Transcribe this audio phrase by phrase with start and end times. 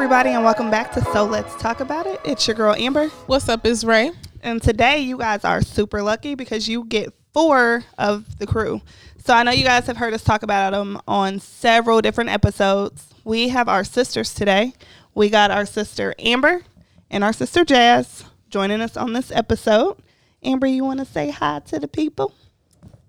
[0.00, 2.18] everybody, and welcome back to So Let's Talk About It.
[2.24, 4.12] It's your girl Amber, What's up, is Ray?
[4.42, 8.80] and today you guys are super lucky because you get four of the crew.
[9.22, 13.08] So I know you guys have heard us talk about them on several different episodes.
[13.24, 14.72] We have our sisters today.
[15.14, 16.62] We got our sister Amber
[17.10, 19.98] and our sister Jazz joining us on this episode.
[20.42, 22.32] Amber, you want to say hi to the people?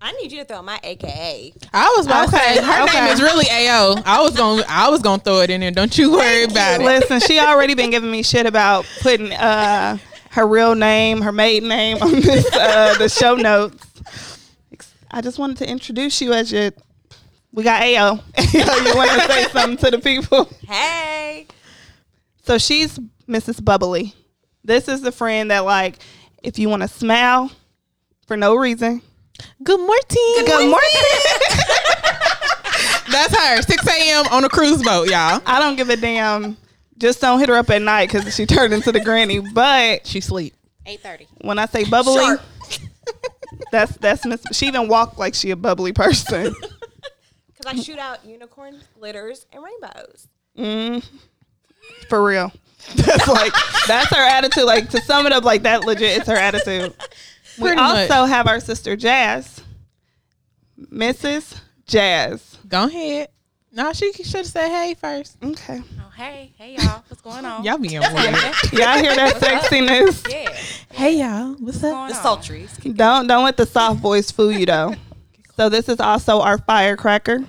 [0.04, 1.54] I need you to throw my AKA.
[1.72, 3.02] I was about Okay, to say her okay.
[3.02, 4.02] name is really Ayo.
[4.04, 5.70] I was gonna I was gonna throw it in there.
[5.70, 6.84] Don't you worry about it.
[6.84, 9.98] Listen, she already been giving me shit about putting uh,
[10.32, 13.86] her real name, her maiden name on this uh, the show notes.
[15.12, 16.72] I just wanted to introduce you as your.
[17.52, 18.24] We got Ayo.
[18.34, 20.46] Ayo, you want to say something to the people?
[20.68, 21.46] Hey.
[22.44, 23.64] So she's Mrs.
[23.64, 24.16] Bubbly.
[24.64, 25.98] This is the friend that like,
[26.42, 27.52] if you want to smile
[28.26, 29.02] for no reason.
[29.64, 30.46] Good morning.
[30.46, 30.72] Good morning.
[33.12, 33.62] That's her.
[33.62, 34.26] 6 a.m.
[34.32, 35.42] on a cruise boat, y'all.
[35.46, 36.58] I don't give a damn.
[36.98, 39.40] Just don't hit her up at night because she turned into the granny.
[39.40, 40.54] But She sleep.
[40.86, 41.28] 8.30.
[41.42, 42.42] when I say bubbly, Sharp.
[43.72, 44.42] That's that's Miss.
[44.54, 46.54] She even walk like she a bubbly person.
[47.54, 50.28] Because I shoot out unicorns, glitters, and rainbows.
[50.58, 51.06] mm,
[52.10, 52.52] for real.
[52.96, 53.54] That's like
[53.88, 54.64] that's her attitude.
[54.64, 56.96] Like to sum it up, like that legit is her attitude.
[57.58, 58.30] We Pretty also much.
[58.30, 59.62] have our sister Jazz,
[60.80, 61.60] Mrs.
[61.86, 62.58] Jazz.
[62.68, 63.30] Go ahead.
[63.74, 65.38] No, she should have said hey first.
[65.42, 66.52] Okay, Oh, hey.
[66.58, 67.04] Hey, y'all.
[67.08, 67.64] What's going on?
[67.64, 68.14] Y'all being weird.
[68.74, 70.30] y'all hear that sexiness?
[70.30, 70.50] Yeah.
[70.92, 71.54] hey y'all.
[71.54, 72.10] What's up?
[72.10, 72.68] The sultry.
[72.94, 74.96] Don't don't let the soft voice fool you though.
[75.58, 77.40] So this is also our firecracker.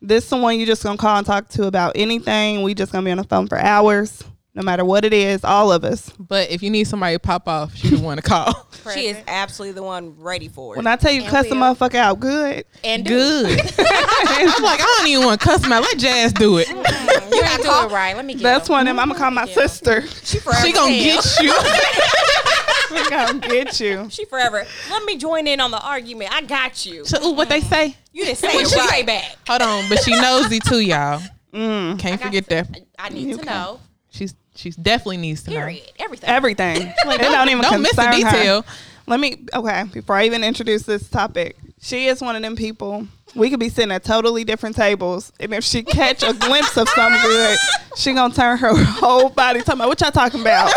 [0.00, 2.62] This is the one you just gonna call and talk to about anything.
[2.62, 4.22] We just gonna be on the phone for hours,
[4.58, 5.44] no matter what it is.
[5.44, 6.10] All of us.
[6.18, 8.66] But if you need somebody to pop off, she the one to call.
[8.94, 10.78] She is absolutely the one ready for it.
[10.78, 11.56] When I tell you And cuss a will.
[11.56, 13.42] motherfucker out good, and do.
[13.44, 13.60] Good.
[13.78, 15.82] I'm like, I don't even want to cuss him out.
[15.82, 16.70] Let Jazz do it.
[16.70, 18.14] You ain't do it right.
[18.16, 18.72] Let me get that's him.
[18.72, 18.98] one of them.
[18.98, 20.06] I'm gonna call my sister.
[20.06, 20.66] She forever.
[20.66, 21.20] She gonna hell.
[21.22, 22.96] get you.
[22.96, 24.08] We gonna get you.
[24.08, 24.64] She forever.
[24.88, 26.32] Let me join in on the argument.
[26.32, 27.04] I got you.
[27.04, 27.94] So, ooh, what they say?
[28.14, 29.36] You didn't say it right back.
[29.46, 31.20] Hold on, but she nosy too, y'all.
[31.52, 32.68] Mm, Can't forget that.
[32.98, 33.80] I need to know.
[34.08, 35.56] She's she's definitely needs to know.
[35.98, 36.28] Everything.
[36.28, 36.76] everything.
[36.98, 38.30] it don't even Don't miss the concern her.
[38.30, 38.66] detail.
[39.06, 41.56] Let me okay, before I even introduce this topic.
[41.80, 43.06] She is one of them people.
[43.34, 46.88] We could be sitting at totally different tables, and if she catch a glimpse of
[46.88, 47.58] something good,
[47.96, 50.72] she gonna turn her whole body talking about what y'all talking about,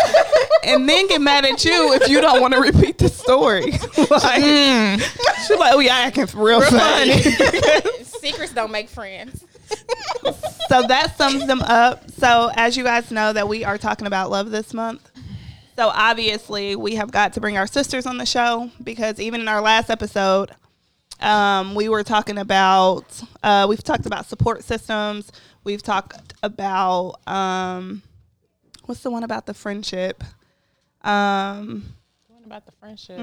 [0.62, 3.62] and then get mad at you if you don't want to repeat the story.
[3.72, 5.46] like, mm.
[5.46, 7.20] She's like, oh yeah, I can real funny.
[8.04, 9.44] Secrets don't make friends.
[10.68, 12.10] So that sums them up.
[12.10, 15.08] So as you guys know, that we are talking about love this month.
[15.76, 19.48] So obviously, we have got to bring our sisters on the show because even in
[19.48, 20.50] our last episode,
[21.20, 25.32] um, we were talking about uh, we've talked about support systems.
[25.64, 28.02] We've talked about um,
[28.84, 30.22] what's the one about the friendship.
[31.02, 31.94] Um,
[32.28, 33.18] What about the friendship?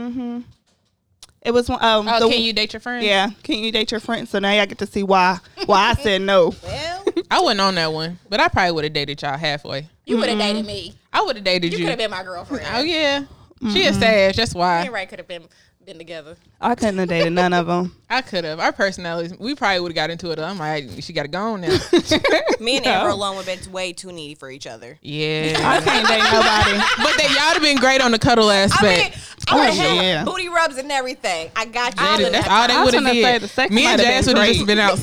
[1.42, 1.84] It was one.
[1.84, 3.06] Um, Oh, the- can you date your friend?
[3.06, 4.28] Yeah, can you date your friend?
[4.28, 6.54] So now I get to see why why I said no.
[6.64, 9.88] Well, I wasn't on that one, but I probably would have dated y'all halfway.
[10.06, 10.94] you would have dated me.
[11.12, 11.84] I would have dated You you.
[11.86, 12.66] could have been my girlfriend.
[12.74, 13.24] oh yeah,
[13.72, 14.36] she is sad.
[14.36, 15.44] That's Me why and Ray could have been
[15.90, 16.38] been together.
[16.62, 17.96] I couldn't have dated none of them.
[18.12, 18.60] I could have.
[18.60, 20.38] Our personalities, we probably would have got into it.
[20.38, 21.68] I'm like, she got to go on now.
[22.60, 23.00] Me and Yeah.
[23.00, 25.00] Amber alone would have been way too needy for each other.
[25.02, 26.78] yeah, I can't date nobody.
[27.04, 29.16] but they, y'all would have been great on the cuddle I aspect.
[29.16, 30.24] mean, I would Oh, have yeah.
[30.24, 31.50] booty rubs and everything.
[31.56, 32.02] I got you.
[32.04, 32.70] They all did- of that's that.
[32.72, 33.42] all they would have gonna say did.
[33.42, 34.98] the sex Me and might Jazz would have just been out.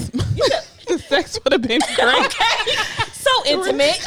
[0.86, 2.32] the sex would have been great.
[3.12, 3.98] so intimate,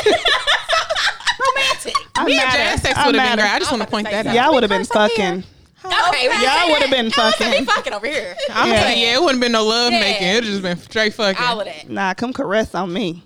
[1.39, 1.93] romantic.
[2.15, 3.53] I'm Me and Jazz sex would have been great.
[3.53, 4.33] I just want to point that out.
[4.35, 5.43] Y'all would have been First up fucking.
[6.09, 7.51] Okay, we Y'all would have been fucking.
[7.51, 8.35] be fucking over here.
[8.51, 8.81] I'm Yeah.
[8.83, 9.99] saying, yeah, it wouldn't been no love Yeah.
[9.99, 10.27] making.
[10.27, 11.43] It would just been straight fucking.
[11.43, 11.89] All of that.
[11.89, 13.23] Nah, come caress on me.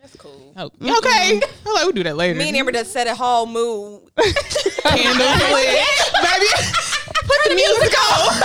[0.00, 0.52] That's cool.
[0.56, 1.40] Oh, okay.
[1.66, 2.34] I'm like, we'll do that later.
[2.38, 4.02] Me and Amber just set a whole mood.
[4.16, 5.86] candles lit.
[6.22, 6.46] Baby,
[7.24, 8.42] put the music on.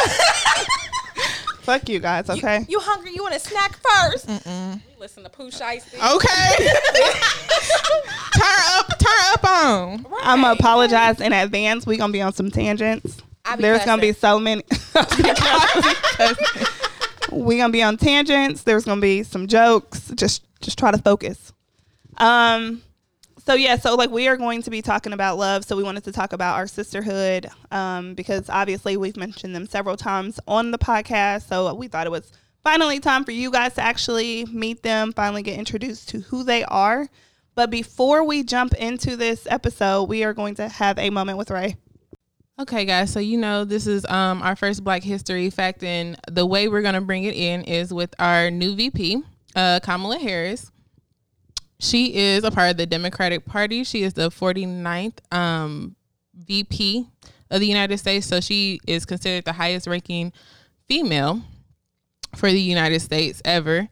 [1.61, 2.65] Fuck you guys, okay?
[2.67, 3.11] You hungry?
[3.13, 4.41] You want a snack 1st
[4.75, 5.99] You listen to Pooh Shiesty.
[6.15, 6.69] Okay.
[8.33, 10.05] turn up, turn up on.
[10.23, 11.85] I'm gonna apologize in advance.
[11.85, 13.17] We gonna be on some tangents.
[13.57, 14.63] There's gonna be so many.
[17.31, 18.63] we gonna be on tangents.
[18.63, 20.11] There's gonna be some jokes.
[20.15, 21.53] Just just try to focus.
[22.17, 22.81] Um.
[23.45, 25.65] So yeah, so like we are going to be talking about love.
[25.65, 29.97] So we wanted to talk about our sisterhood, um, because obviously we've mentioned them several
[29.97, 31.47] times on the podcast.
[31.47, 32.31] So we thought it was
[32.63, 36.63] finally time for you guys to actually meet them, finally get introduced to who they
[36.65, 37.07] are.
[37.55, 41.49] But before we jump into this episode, we are going to have a moment with
[41.49, 41.75] Ray.
[42.59, 43.09] Okay, guys.
[43.13, 46.81] So you know this is um our first Black History fact, and the way we're
[46.81, 49.23] gonna bring it in is with our new VP,
[49.55, 50.69] uh, Kamala Harris.
[51.79, 53.85] she is a part of the Democratic Party.
[53.85, 55.95] She is the 49th um,
[56.35, 57.07] VP
[57.49, 58.27] of the United States.
[58.27, 60.33] So she is considered the highest ranking
[60.89, 61.41] female
[62.35, 63.87] for the United States ever.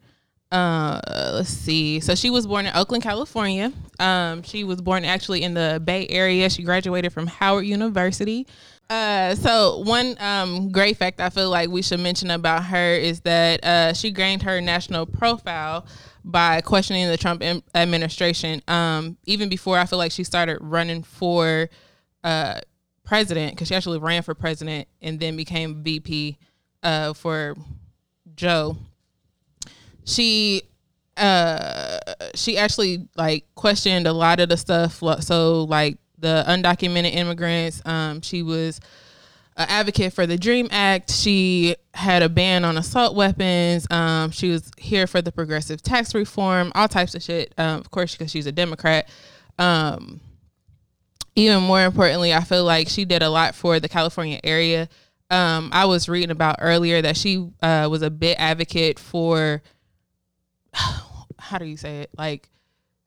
[0.52, 1.00] Uh,
[1.34, 2.00] let's see.
[2.00, 3.74] So she was born in Oakland, California.
[4.00, 6.50] Um, she was born actually in the Bay Area.
[6.50, 8.48] She graduated from Howard University.
[8.90, 13.20] Uh, so one um, great fact I feel like we should mention about her is
[13.22, 15.86] that uh, she gained her national profile
[16.24, 17.44] by questioning the Trump
[17.76, 18.62] administration.
[18.68, 21.70] Um, even before I feel like she started running for
[22.24, 22.62] uh,
[23.04, 26.38] president, because she actually ran for president and then became VP
[26.84, 27.56] uh, for
[28.36, 28.78] Joe.
[30.08, 30.64] She
[31.18, 32.00] uh
[32.34, 35.02] she actually like questioned a lot of the stuff.
[35.22, 38.80] So like the undocumented immigrants um she was
[39.58, 41.12] an advocate for the dream act.
[41.12, 43.86] She had a ban on assault weapons.
[43.92, 47.92] Um she was here for the progressive tax reform all types of shit um of
[47.92, 49.10] course because she's a democrat.
[49.60, 50.22] Um
[51.36, 54.88] even more importantly i feel like she did a lot for the california area.
[55.30, 59.62] Um i was reading about earlier that she uh was a bit advocate for
[61.40, 62.10] how do you say it?
[62.18, 62.50] Like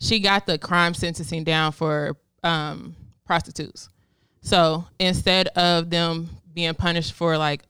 [0.01, 2.95] she got the crime sentencing down for um,
[3.25, 3.89] prostitutes.
[4.43, 7.63] So instead of them being punished for like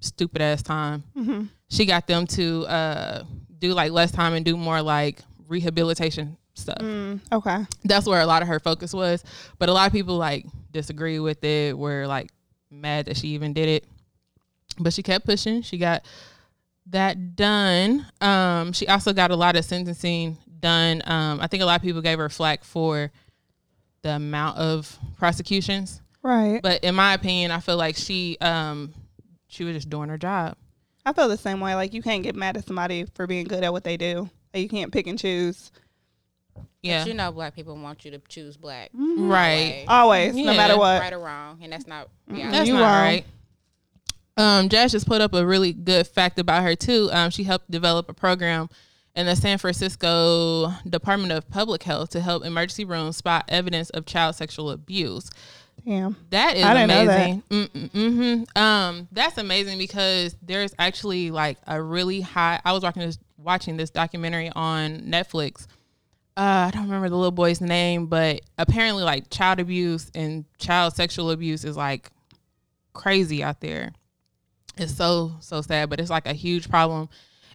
[0.00, 1.44] stupid ass time, Mm-hmm.
[1.68, 3.24] she got them to uh,
[3.58, 6.78] do like less time and do more like rehabilitation stuff.
[6.78, 7.64] Mm, okay.
[7.84, 9.22] That's where a lot of her focus was.
[9.58, 11.76] But a lot of people like disagree with it.
[11.76, 12.30] Were like
[12.70, 13.84] mad that she even did it.
[14.78, 15.60] But she kept pushing.
[15.62, 16.04] She got
[16.86, 18.06] that done.
[18.20, 21.02] Um, she also got a lot of sentencing done.
[21.06, 23.10] Um, I think a lot of people gave her flack for
[24.02, 26.60] the amount of prosecutions, Right.
[26.62, 28.92] but in my opinion, I feel like she um,
[29.46, 30.56] she was just doing her job.
[31.06, 31.74] I feel the same way.
[31.74, 34.28] Like you can't get mad at somebody for being good at what they do.
[34.52, 35.70] Like you can't pick and choose.
[36.82, 39.84] Yeah, But you know, black people want you to choose black, right.
[39.86, 41.00] Always, no matter what.
[41.00, 42.08] right or wrong, and that's not.
[42.26, 43.02] Yeah, That's You not are.
[43.02, 43.24] right.
[44.36, 47.10] Um, Jazz just put up a really good fact about her too.
[47.12, 48.68] Um, she helped develop a program
[49.14, 54.06] in the San Francisco Department of Public Health to help emergency rooms spot evidence of
[54.06, 55.30] child sexual abuse.
[55.84, 56.16] Damn.
[56.30, 57.24] That is I didn't know that.
[57.24, 57.42] amazing.
[57.50, 58.56] Mm-mm, mhm.
[58.56, 62.60] Um, that's amazing because there's actually like a really high.
[62.64, 65.66] I was watching this watching this documentary on Netflix.
[66.36, 70.94] Uh, I don't remember the little boy's name, but apparently, like child abuse and child
[70.94, 72.10] sexual abuse is like
[72.92, 73.92] crazy out there.
[74.76, 77.08] It's so so sad, but it's like a huge problem.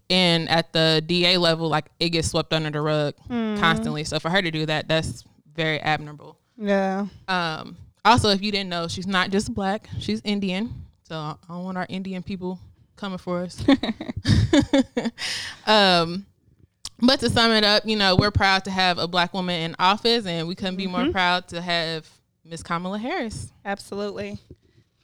[0.10, 3.60] And at the DA level, like it gets swept under the rug Mm.
[3.60, 4.04] constantly.
[4.04, 5.24] So for her to do that, that's
[5.56, 6.38] very admirable.
[6.58, 7.08] Yeah.
[7.28, 7.76] Um,
[8.06, 10.86] also, if you didn't know, she's not just black; she's Indian.
[11.04, 12.60] So I don't want our Indian people
[12.96, 13.64] coming for us.
[15.66, 16.26] um,
[17.00, 19.76] but to sum it up, you know, we're proud to have a black woman in
[19.80, 22.08] office, and we couldn't be more proud to have
[22.44, 23.52] Miss Kamala Harris.
[23.66, 24.40] Absolutely.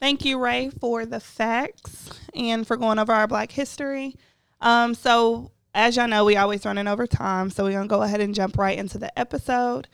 [0.03, 4.17] Thank you, Ray, for the facts and for going over our Black history.
[4.59, 8.19] Um, so, as y'all know, we always running over time, so we're gonna go ahead
[8.19, 9.87] and jump right into the episode.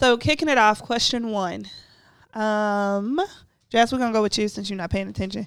[0.00, 1.66] So, kicking it off, question one.
[2.32, 3.20] Um,
[3.68, 5.46] Jess, we're gonna go with you since you're not paying attention.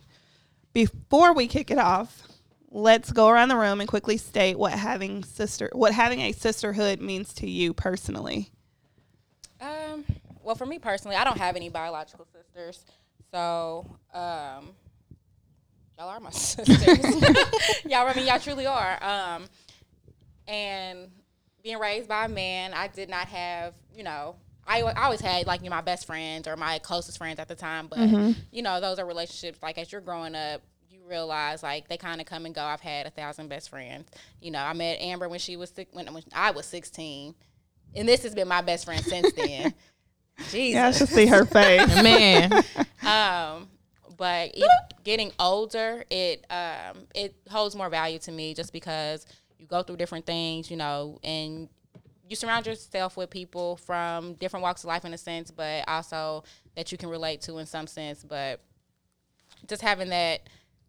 [0.72, 2.28] Before we kick it off,
[2.70, 7.02] let's go around the room and quickly state what having sister, what having a sisterhood
[7.02, 8.52] means to you personally.
[9.60, 10.06] Um,
[10.44, 12.86] well, for me personally, I don't have any biological sisters,
[13.36, 14.70] so um,
[15.98, 16.78] y'all are my sisters.
[17.86, 19.04] y'all, I mean, y'all truly are.
[19.04, 19.48] Um,
[20.48, 21.10] and
[21.62, 25.46] being raised by a man, I did not have, you know, I, I always had
[25.48, 28.00] like you know, my best friends or my closest friends at the time, but
[28.52, 29.60] you know, those are relationships.
[29.62, 32.64] Like as you're growing up, you realize like they kind of come and go.
[32.64, 34.10] I've had a thousand best friends.
[34.40, 37.36] You know, I met Amber when she was six, when, when I was 16,
[37.96, 39.74] and this has been my best friend since then.
[40.38, 40.74] Jesus.
[40.74, 41.88] Yeah, I should see her face.
[42.04, 42.52] Man,
[43.06, 43.68] Um,
[44.18, 44.70] but it,
[45.04, 49.26] getting older, it um, it holds more value to me just because
[49.60, 51.70] you go through different things, you know, and
[52.28, 56.44] you surround yourself with people from different walks of life in a sense, but also
[56.76, 58.24] that you can relate to in some sense.
[58.24, 58.62] But
[59.68, 60.42] just having that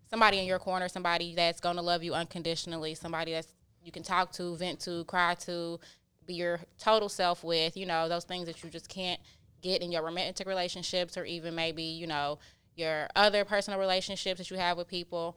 [0.09, 3.49] somebody in your corner, somebody that's going to love you unconditionally, somebody that's
[3.83, 5.79] you can talk to, vent to, cry to,
[6.27, 9.21] be your total self with, you know, those things that you just can't
[9.63, 12.39] get in your romantic relationships or even maybe, you know,
[12.75, 15.37] your other personal relationships that you have with people.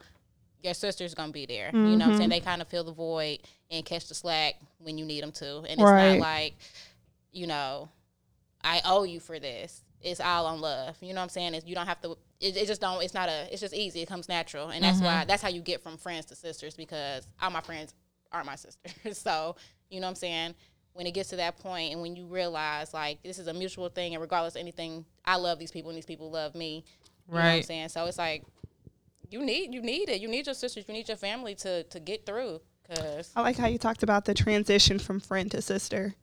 [0.62, 1.70] Your sister's gonna be there.
[1.72, 2.20] You know what I'm saying?
[2.20, 2.28] Mm-hmm.
[2.30, 3.38] They kind of fill the void
[3.70, 5.56] and catch the slack when you need them to.
[5.58, 6.18] And it's Right.
[6.18, 6.54] not like,
[7.32, 7.88] you know,
[8.62, 9.82] I owe you for this.
[10.02, 10.96] It's all on love.
[11.00, 11.54] You know what I'm saying?
[11.54, 12.10] It's, you don't have to.
[12.40, 13.02] It, it just don't.
[13.02, 13.48] It's not a.
[13.50, 14.00] It's just easy.
[14.02, 15.06] It comes natural, and that's why.
[15.20, 15.28] Mm-hmm.
[15.28, 17.94] That's how you get from friends to sisters because all my friends
[18.32, 19.18] aren't my sisters.
[19.18, 19.56] so
[19.90, 20.54] you know what I'm saying.
[20.92, 23.88] When it gets to that point and when you realize like this is a mutual
[23.88, 26.84] thing and regardless of anything, I love these people and these people love me.
[27.28, 27.34] Right.
[27.42, 27.88] Know what I'm saying?
[27.90, 28.44] So it's like
[29.30, 30.20] you need you need it.
[30.20, 32.60] You need your sisters, you need your family to to get through.
[32.88, 36.14] Cause I like how you talked about the transition from friend to sister.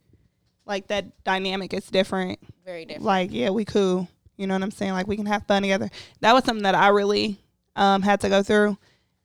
[0.66, 2.40] Like that dynamic is different.
[2.66, 3.06] very different.
[3.06, 4.10] Like, yeah, we cool.
[4.36, 4.92] You know what I'm saying?
[4.92, 5.90] Like we can have fun together.
[6.20, 7.40] That was something that I really
[7.78, 8.78] um, had to go through.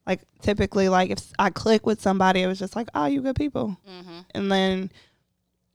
[0.06, 3.36] Like typically, like if I click with somebody, it was just like, oh, you good
[3.36, 3.76] people.
[3.84, 4.92] hmm And then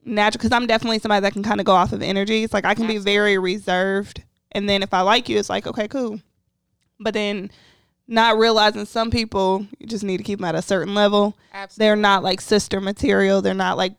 [0.08, 2.42] natural, because I'm definitely somebody that can kind of go off of energy.
[2.44, 4.22] It's Like I can be very reserved,
[4.52, 6.20] and then if I like you, it's like, okay, cool.
[7.00, 7.50] But then
[8.06, 11.84] not realizing some people, you just need to keep them at a certain level Absolutely.
[11.84, 13.42] they're not like sister material.
[13.42, 13.94] They're not like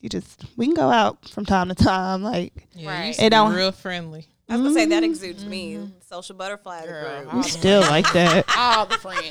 [0.00, 2.22] you just we can go out from time to time.
[2.22, 3.04] Like Yeah, Right.
[3.04, 4.26] you It used don't- real friendly.
[4.48, 5.74] I was gonna say that exudes me.
[5.74, 5.86] Mm-hmm.
[6.08, 7.32] Social butterfly of the Girl, group.
[7.34, 8.44] all you still like that.
[8.56, 9.24] all the friends.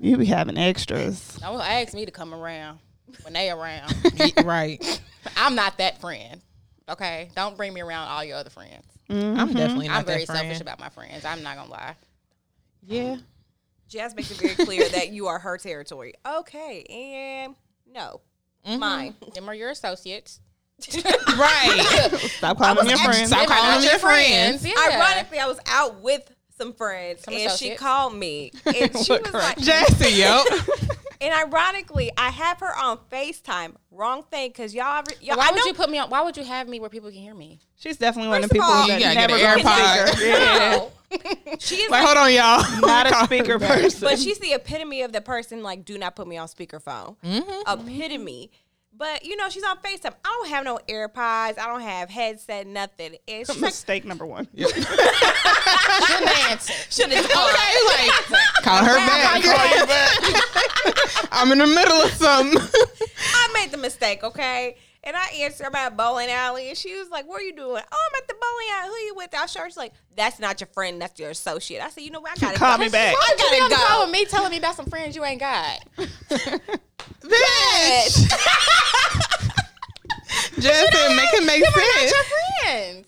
[0.00, 1.38] You be having extras.
[1.40, 2.78] Don't ask me to come around
[3.22, 3.94] when they around.
[4.44, 5.00] Right.
[5.36, 6.40] I'm not that friend.
[6.88, 8.84] Okay, don't bring me around all your other friends.
[9.08, 10.40] I'm definitely not I'm very that friend.
[10.40, 11.24] selfish about my friends.
[11.24, 11.94] I'm not gonna lie.
[12.82, 13.16] Yeah.
[13.88, 16.14] Jazz makes it very clear that you are her territory.
[16.26, 17.54] Okay, and
[17.92, 18.20] no,
[18.66, 18.78] Mm-hmm.
[18.80, 19.14] mine.
[19.34, 20.40] Them are your associates.
[21.36, 22.10] Right.
[22.38, 23.28] Stop calling them your friends.
[23.28, 24.64] Stop Them calling not them your friends.
[24.66, 24.72] Yeah.
[24.78, 29.32] Ironically, I was out with some friends, Some and she called me, and she was
[29.32, 30.42] like, Jesse, yo.
[31.24, 33.74] And ironically, I have her on Facetime.
[33.90, 36.10] Wrong thing, because y'all, ever, y'all Why I would know you put me on?
[36.10, 37.58] Why would you have me where people can hear me?
[37.76, 40.08] She's definitely one of the people all- that You gotta get never an go AirPod.
[40.08, 40.26] speaker.
[40.26, 40.70] Yeah.
[40.76, 40.92] No.
[41.58, 42.80] she is Like, like, hold on, y'all.
[42.86, 44.00] Not a speaker person.
[44.02, 47.16] but she's the epitome of the person like, do not put me on speakerphone.
[47.24, 47.80] Mm-hmm.
[47.88, 48.50] Epitome.
[48.96, 50.14] But you know, she's on Facetime.
[50.24, 51.58] I don't have no AirPods.
[51.58, 53.16] I don't have headset, nothing.
[53.26, 54.46] And she's like, Mistake number one.
[54.56, 54.86] Shouldn't
[56.50, 56.72] answer.
[56.90, 58.10] should have Okay, like
[58.62, 59.42] call her back.
[59.42, 61.28] Call you back.
[61.32, 62.60] I'm in the middle of something.
[63.34, 64.76] I made the mistake, okay?
[65.06, 68.08] And I answered about bowling alley, and she was like, "What are you doing?" Oh,
[68.14, 68.88] I'm at the bowling alley.
[68.88, 69.34] Who you with?
[69.34, 69.68] I showed her.
[69.68, 70.98] She's like, "That's not your friend.
[71.02, 72.30] That's your associate." I said, "You know what?
[72.38, 72.84] I gotta Call go.
[72.84, 73.14] me back.
[73.18, 75.22] I You be on the gotta call with me telling me about some friends you
[75.24, 75.84] ain't got.
[77.24, 78.30] Bitch.
[80.58, 82.12] Jesse, make it make Them are not sense.
[82.12, 83.06] your friends.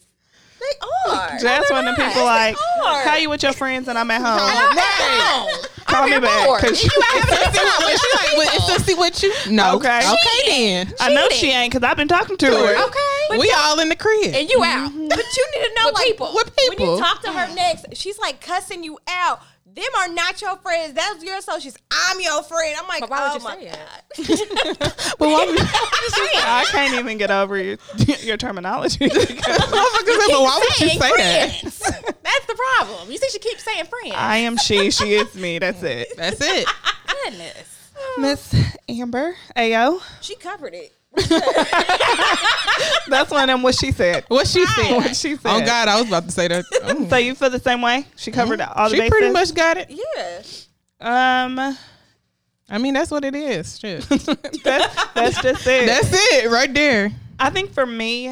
[0.61, 1.39] They are.
[1.39, 3.03] Just one of the people like, are.
[3.05, 4.39] how you with your friends and I'm at home.
[4.39, 5.69] Right.
[5.87, 6.47] Call me back.
[6.47, 6.61] bored.
[6.61, 8.13] 'cause You out here see what with you?
[8.15, 9.33] Like, with, it's to see what you?
[9.53, 9.77] No.
[9.77, 9.99] Okay.
[9.99, 10.93] Okay then.
[10.99, 12.85] I know she ain't because I've been talking to her.
[12.87, 13.39] Okay.
[13.39, 14.35] we all in the crib.
[14.35, 14.91] and you out.
[14.91, 15.09] Mm-hmm.
[15.09, 16.31] But you need to know, With like, people.
[16.35, 16.95] With when people.
[16.97, 19.41] you talk to her next, she's like cussing you out.
[19.77, 20.95] Them are not your friends.
[20.95, 21.77] That's your associates.
[21.91, 22.75] I'm your friend.
[22.81, 23.73] I'm like, But why oh would you my say
[24.79, 24.95] god.
[25.19, 27.77] But why would I can't even get over your,
[28.23, 29.07] your terminology.
[29.09, 32.15] Motherfuckers but why would you say that?
[32.23, 33.11] That's the problem.
[33.11, 34.15] You see, she keeps saying friends.
[34.17, 35.59] I am she, she is me.
[35.59, 36.09] That's it.
[36.17, 36.67] That's it.
[37.25, 37.91] Goodness.
[38.19, 38.55] Miss
[38.89, 40.01] Amber, Ayo.
[40.23, 40.95] She covered it.
[43.09, 44.25] That's one of them what she said.
[44.29, 44.97] What she said.
[44.97, 45.41] What she said.
[45.45, 46.65] Oh God, I was about to say that.
[46.83, 47.07] Oh.
[47.11, 48.05] So you feel the same way?
[48.17, 49.11] She covered all the she bases.
[49.11, 49.91] pretty much got it.
[49.91, 50.43] Yeah.
[51.01, 51.77] Um,
[52.69, 53.79] I mean, that's what it is.
[53.83, 55.87] That's that's just it.
[55.87, 57.13] that's it right there.
[57.39, 58.29] I think for me,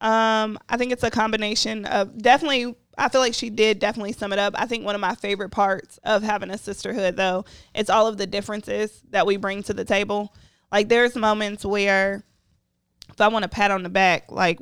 [0.00, 2.74] um, I think it's a combination of definitely.
[2.98, 4.54] I feel like she did definitely sum it up.
[4.58, 8.18] I think one of my favorite parts of having a sisterhood, though, it's all of
[8.18, 10.34] the differences that we bring to the table.
[10.72, 12.22] Like there's moments where,
[13.08, 14.58] if I want a pat on the back, like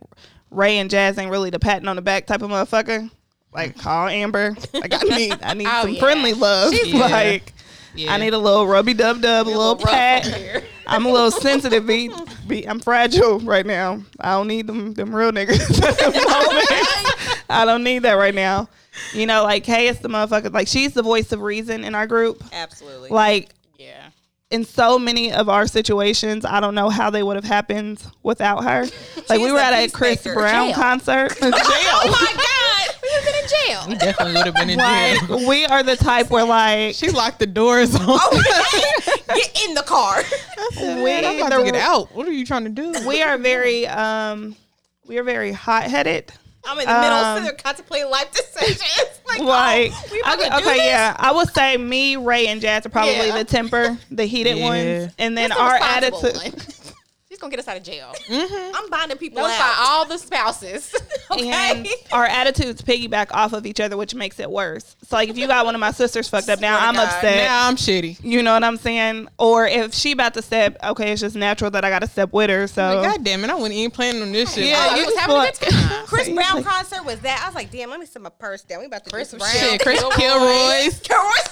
[0.50, 3.10] Ray and Jazz ain't really the patting on the back type of motherfucker.
[3.52, 4.56] Like call Amber.
[4.72, 6.00] Like I need, I need Oh, some yeah.
[6.00, 6.72] friendly love.
[6.74, 7.52] She's- like
[7.94, 8.12] Yeah.
[8.12, 10.64] I need a little rubby dub dub, a little rough pat.
[10.86, 11.86] I'm a little sensitive.
[11.86, 12.10] Be,
[12.46, 14.00] be, I'm fragile right now.
[14.20, 15.60] I don't need them them real niggas.
[15.82, 17.44] at the moment.
[17.50, 18.68] I don't need that right now.
[19.12, 20.52] You know, like hey, it's the motherfucker.
[20.52, 22.42] Like she's the voice of reason in our group.
[22.52, 23.10] Absolutely.
[23.10, 24.08] Like Yeah.
[24.50, 28.64] In so many of our situations, I don't know how they would have happened without
[28.64, 28.86] her.
[29.28, 30.40] Like we were at a Chris peacemaker.
[30.40, 30.74] Brown Jail.
[30.74, 31.38] concert.
[31.42, 32.44] oh my god.
[33.00, 33.84] We have been in jail.
[33.88, 35.48] We definitely would have been in like jail.
[35.48, 38.00] we are the type where like She locked the doors on.
[39.28, 40.22] Get in the car.
[41.02, 42.14] we, I'm about to get out.
[42.14, 42.92] What are you trying to do?
[43.06, 44.56] we are very um
[45.06, 46.30] we are very hot headed.
[46.68, 49.20] I'm in the middle Um, sitting there contemplating life decisions.
[49.26, 50.76] Like, Like, oh, we about okay, to do this?
[50.84, 53.38] yeah, I would say me, Ray, and Jazz are probably Yeah.
[53.38, 54.64] the temper, the heated Yeah.
[54.68, 56.64] ones, and then That's our responsible attitude.
[57.40, 57.50] one.
[57.50, 58.12] She's gonna get us out of jail.
[58.28, 58.76] Mm-hmm.
[58.76, 59.74] I'm binding people Notify out.
[59.78, 60.94] all the spouses.
[61.30, 61.50] Okay.
[61.50, 64.96] And our attitudes piggyback off of each other, which makes it worse.
[65.02, 67.04] So, like, if you got one of my sisters fucked up now, I'm God.
[67.06, 67.44] upset.
[67.44, 68.24] now I'm shitty.
[68.24, 69.28] You know what I'm saying?
[69.38, 72.32] Or if she about to step, okay, it's just natural that I got to step
[72.32, 72.66] with her.
[72.66, 74.68] So, Like, God damn it, I wasn't even planning on this oh, shit.
[74.68, 76.06] Yeah, oh, you you was having a good time.
[76.06, 77.40] Chris Brown like- concert was that.
[77.42, 78.80] I was like, damn, let me set my purse down.
[78.80, 79.52] We about to Chris do some Brown.
[79.52, 79.70] shit.
[79.72, 80.16] shit, Chris Kilroy.
[80.16, 80.98] Kilroy's.
[81.02, 81.48] Kilroy's.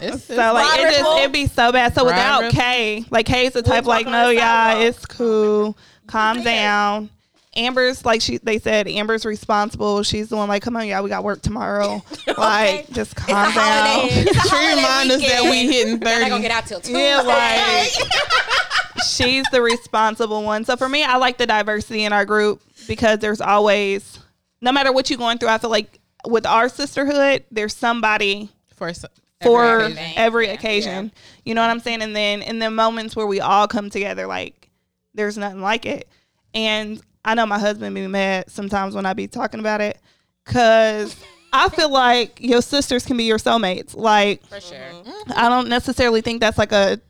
[0.00, 1.94] It's, So like it just it'd be so bad.
[1.94, 2.60] So without Ripple.
[2.60, 5.76] Kay, like Kay's the type like, no, the yeah, it's cool.
[6.06, 7.10] Calm down.
[7.56, 10.02] Amber's like she they said Amber's responsible.
[10.04, 12.02] She's the one like, come on, yeah, we got work tomorrow.
[12.38, 14.06] Like just calm down.
[14.10, 15.72] It's a She reminds us that we weekend.
[15.72, 17.00] hitting You're not gonna get out till Tuesday.
[17.08, 17.90] Yeah, like
[19.08, 20.64] she's the responsible one.
[20.64, 24.18] So for me, I like the diversity in our group because there's always,
[24.60, 28.88] no matter what you're going through, I feel like with our sisterhood, there's somebody for
[28.88, 29.04] s-
[29.42, 30.12] for every occasion.
[30.16, 31.12] every Yeah, occasion.
[31.44, 32.02] You know what I'm saying?
[32.02, 34.70] And then in the moments where we all come together, like
[35.14, 36.08] there's nothing like it.
[36.54, 39.98] And I know my husband be mad sometimes when I be talking about it,
[40.44, 41.16] cause
[41.52, 43.94] I feel like your sisters can be your soulmates.
[43.96, 44.78] Like For sure.
[44.78, 45.32] Mm-hmm.
[45.36, 47.00] I don't necessarily think that's like a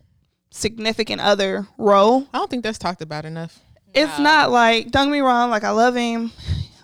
[0.50, 2.26] significant other role.
[2.32, 3.58] I don't think that's talked about enough.
[3.94, 4.25] It's No.
[4.25, 6.30] not like don't get me wrong, like I love him,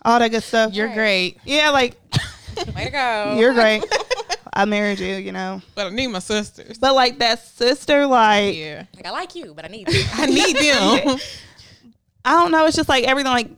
[0.05, 0.73] all that good stuff.
[0.75, 1.97] You're great, yeah, like
[2.75, 3.37] Way to go.
[3.39, 3.85] you're great.
[4.55, 5.61] I married you, you know.
[5.75, 6.79] but I need my sisters.
[6.79, 10.05] But like that sister, like Yeah, like I like you, but I need you.
[10.13, 11.19] I need them.
[12.25, 12.65] I don't know.
[12.67, 13.33] It's just like everything.
[13.33, 13.51] Like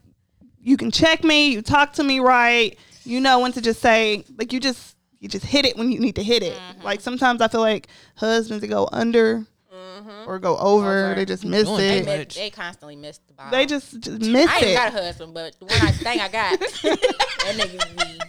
[0.58, 2.76] you can check me, you talk to me right.
[3.04, 6.00] You know when to just say like you just you just hit it when you
[6.00, 6.54] need to hit it.
[6.54, 6.82] Mm-hmm.
[6.82, 10.28] Like sometimes I feel like husbands that go under mm-hmm.
[10.28, 11.14] or go over, Over.
[11.14, 12.06] they just miss Doing they, it.
[12.06, 13.50] miss, they constantly miss the ball.
[13.50, 14.74] They just, just miss I ain't it.
[14.74, 18.20] got a husband, but the one I think I got, that nigga be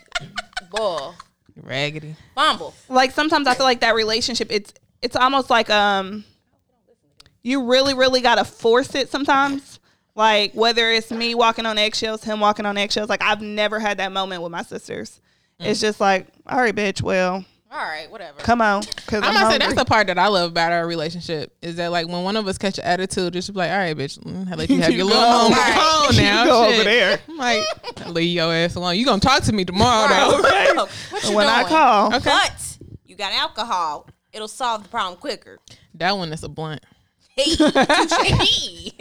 [0.70, 1.14] boy
[1.64, 2.16] Raggedy.
[2.36, 2.74] fumble.
[2.90, 6.24] like sometimes I feel like that relationship it's it's almost like um
[7.44, 9.80] you really really got to force it sometimes.
[10.16, 14.00] Like whether it's me walking on eggshells, him walking on eggshells, like I've never had
[14.00, 15.22] that moment with my sisters.
[15.60, 17.44] It's just like, all right, bitch, well,
[17.78, 18.40] All right, whatever.
[18.40, 20.88] come on, cuz I'm I'm, gonna say that's the part that I love about our
[20.88, 23.78] relationship is that like when one of us catch an attitude, just be like, all
[23.78, 25.38] right, bitch, mm, I let you have You your little go.
[25.44, 26.08] moment Right.
[26.10, 26.44] on now.
[26.44, 26.74] You go shit.
[26.80, 27.20] over there.
[27.30, 28.96] I'm like, leave your ass alone.
[28.98, 30.40] You gonna talk to me tomorrow though?
[30.40, 30.74] Okay.
[31.12, 32.24] what you when I call, Okay.
[32.26, 34.08] But you got alcohol.
[34.34, 35.60] It'll solve the problem quicker.
[35.94, 36.84] That one is a blunt.
[37.36, 38.92] Hey, Hey.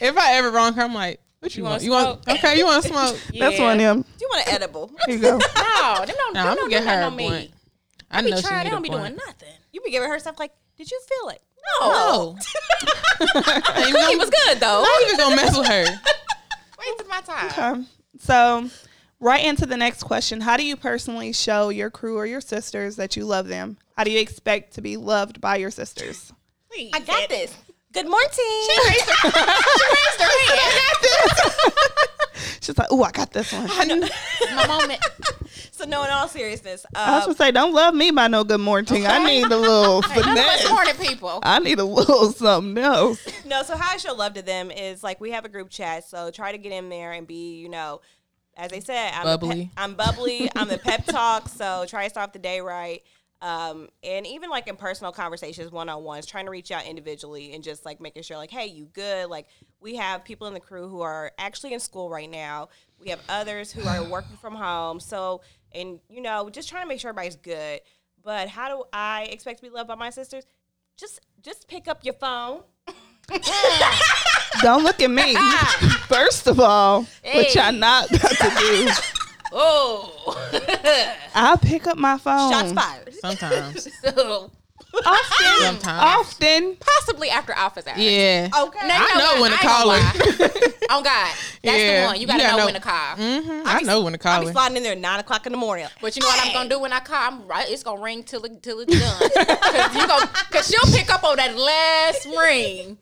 [0.00, 1.82] If I ever wrong her, I'm like, what you, You want?
[1.82, 2.26] You want?
[2.28, 3.18] Okay, you want to smoke?
[3.38, 4.02] that's one of them.
[4.02, 4.90] do you want an edible?
[5.06, 5.38] Here you go.
[5.38, 7.50] No, them don't, Nah, them I'm don't gonna get that her a on me.
[8.14, 8.24] Blunt.
[8.24, 9.16] I Be know she trying, need they a don't be doing blunt.
[9.26, 9.54] nothing.
[9.72, 11.42] You be giving her stuff like, did you feel it?
[11.80, 12.38] No, No.
[13.76, 14.84] ain't Cookie was good though.
[14.86, 15.84] I'm even gonna mess with her.
[16.78, 17.52] Wasted my time.
[17.74, 17.86] Um,
[18.18, 18.68] so,
[19.20, 20.40] right into the next question.
[20.42, 23.78] How do you personally show your crew or your sisters that you love them?
[23.96, 26.32] How do you expect to be loved by your sisters?
[26.92, 27.54] I got this.
[27.92, 28.28] Good morning.
[28.28, 31.72] Raised her, she raised her hand.
[32.60, 33.66] She's like, oh, I got this one.
[33.68, 35.00] My moment.
[35.84, 38.44] So no, in all seriousness, I was uh, gonna say, don't love me by no
[38.44, 39.06] good morning.
[39.06, 40.24] I need a little None of us
[40.62, 40.70] finesse.
[40.70, 41.40] morning people.
[41.42, 43.26] I need a little something else.
[43.44, 43.62] no.
[43.62, 46.04] So how I show love to them is like we have a group chat.
[46.08, 48.00] So try to get in there and be, you know,
[48.56, 49.64] as they said, I'm Bubbly.
[49.66, 50.48] pep- I'm bubbly.
[50.56, 51.48] I'm the pep talk.
[51.48, 53.02] So try to start the day right.
[53.42, 57.52] Um, and even like in personal conversations, one on ones, trying to reach out individually
[57.52, 59.28] and just like making sure, like, hey, you good?
[59.28, 59.48] Like,
[59.80, 62.68] we have people in the crew who are actually in school right now.
[62.98, 64.98] We have others who are working from home.
[64.98, 65.42] So,
[65.74, 67.80] and you know, just trying to make sure everybody's good.
[68.22, 70.44] But how do I expect to be loved by my sisters?
[70.96, 72.62] Just, just pick up your phone.
[74.62, 75.34] Don't look at me.
[76.08, 77.02] First of all,
[77.34, 77.60] which Hey.
[77.62, 78.88] y'all not about to do.
[79.56, 80.36] Oh,
[81.34, 82.50] I'll pick up my phone.
[82.50, 83.14] shots fired.
[83.14, 84.50] Sometimes, So,
[85.06, 85.60] Often.
[85.60, 86.02] sometimes.
[86.04, 86.76] Often.
[86.76, 87.98] possibly after office hours.
[87.98, 88.48] Yeah.
[88.56, 88.88] Okay.
[88.88, 89.40] Now, you I know what?
[89.42, 90.70] when to call gonna her.
[90.90, 92.20] Oh God, that's Yeah, the one.
[92.20, 92.64] You gotta, you gotta know, know.
[92.66, 93.16] when to call.
[93.16, 93.62] Mm-hmm.
[93.66, 94.52] I know when to I'll call be her.
[94.52, 95.86] sliding in there at nine o'clock in the morning.
[96.00, 97.16] But you know what I'm gonna do when I call?
[97.16, 97.68] I'm right.
[97.70, 99.30] It's gonna ring till it till it's done.
[99.60, 100.18] Cause you go,
[100.50, 102.98] cause she'll pick up on that last ring.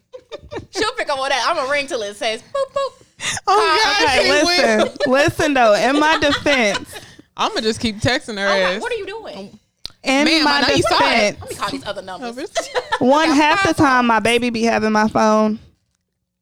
[0.70, 1.44] She'll pick up on that.
[1.48, 3.06] I'm gonna ring till it says boop boop.
[3.46, 4.84] Oh God, Okay, she will.
[4.84, 4.98] listen.
[5.12, 5.74] listen though.
[5.74, 6.94] In my defense,
[7.36, 8.80] I'm gonna just keep texting her I'm like, ass.
[8.82, 9.58] what are you doing?
[10.02, 11.00] In Ma'am, my I know you saw it.
[11.00, 12.50] defense, Let me call these other numbers.
[12.98, 15.58] one half the time my baby be having my phone.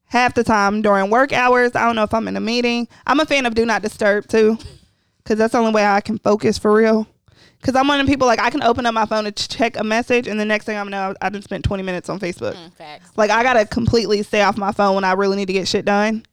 [0.07, 2.89] Half the time during work hours, I don't know if I'm in a meeting.
[3.07, 4.59] I'm a fan of do not disturb too,
[5.19, 7.07] because that's the only way I can focus for real.
[7.61, 9.77] Because I'm one of the people like I can open up my phone to check
[9.79, 12.55] a message, and the next thing I know, I just spent 20 minutes on Facebook.
[12.55, 13.11] Mm, Facts.
[13.17, 15.85] Like I gotta completely stay off my phone when I really need to get shit
[15.85, 16.25] done.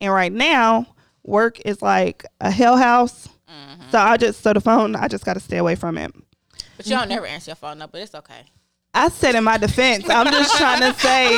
[0.00, 0.86] And right now,
[1.22, 3.28] work is like a hell house.
[3.48, 3.90] Mm-hmm.
[3.90, 6.12] So I just so the phone, I just gotta stay away from it.
[6.84, 7.92] But you don't never answer your phone up.
[7.92, 8.42] But it's okay.
[8.96, 11.28] I said in my defense, I'm just trying to say.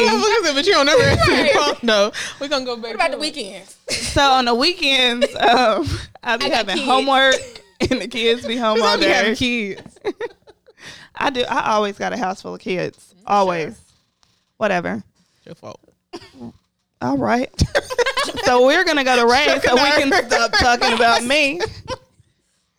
[0.53, 1.75] But you don't never answer your phone.
[1.83, 2.85] No, we're gonna go back.
[2.89, 3.77] What about the weekends?
[3.91, 5.87] So on the weekends, um,
[6.23, 6.87] I be I having kids.
[6.87, 7.35] homework,
[7.91, 9.75] and the kids be home all be having day.
[9.77, 9.99] kids.
[11.17, 11.45] I do.
[11.49, 13.15] I always got a house full of kids.
[13.27, 13.81] Always.
[14.59, 15.03] Whatever.
[15.47, 15.81] Your fault.
[17.01, 17.51] All right.
[18.45, 21.61] so we're gonna go to Ray so we can stop talking about me.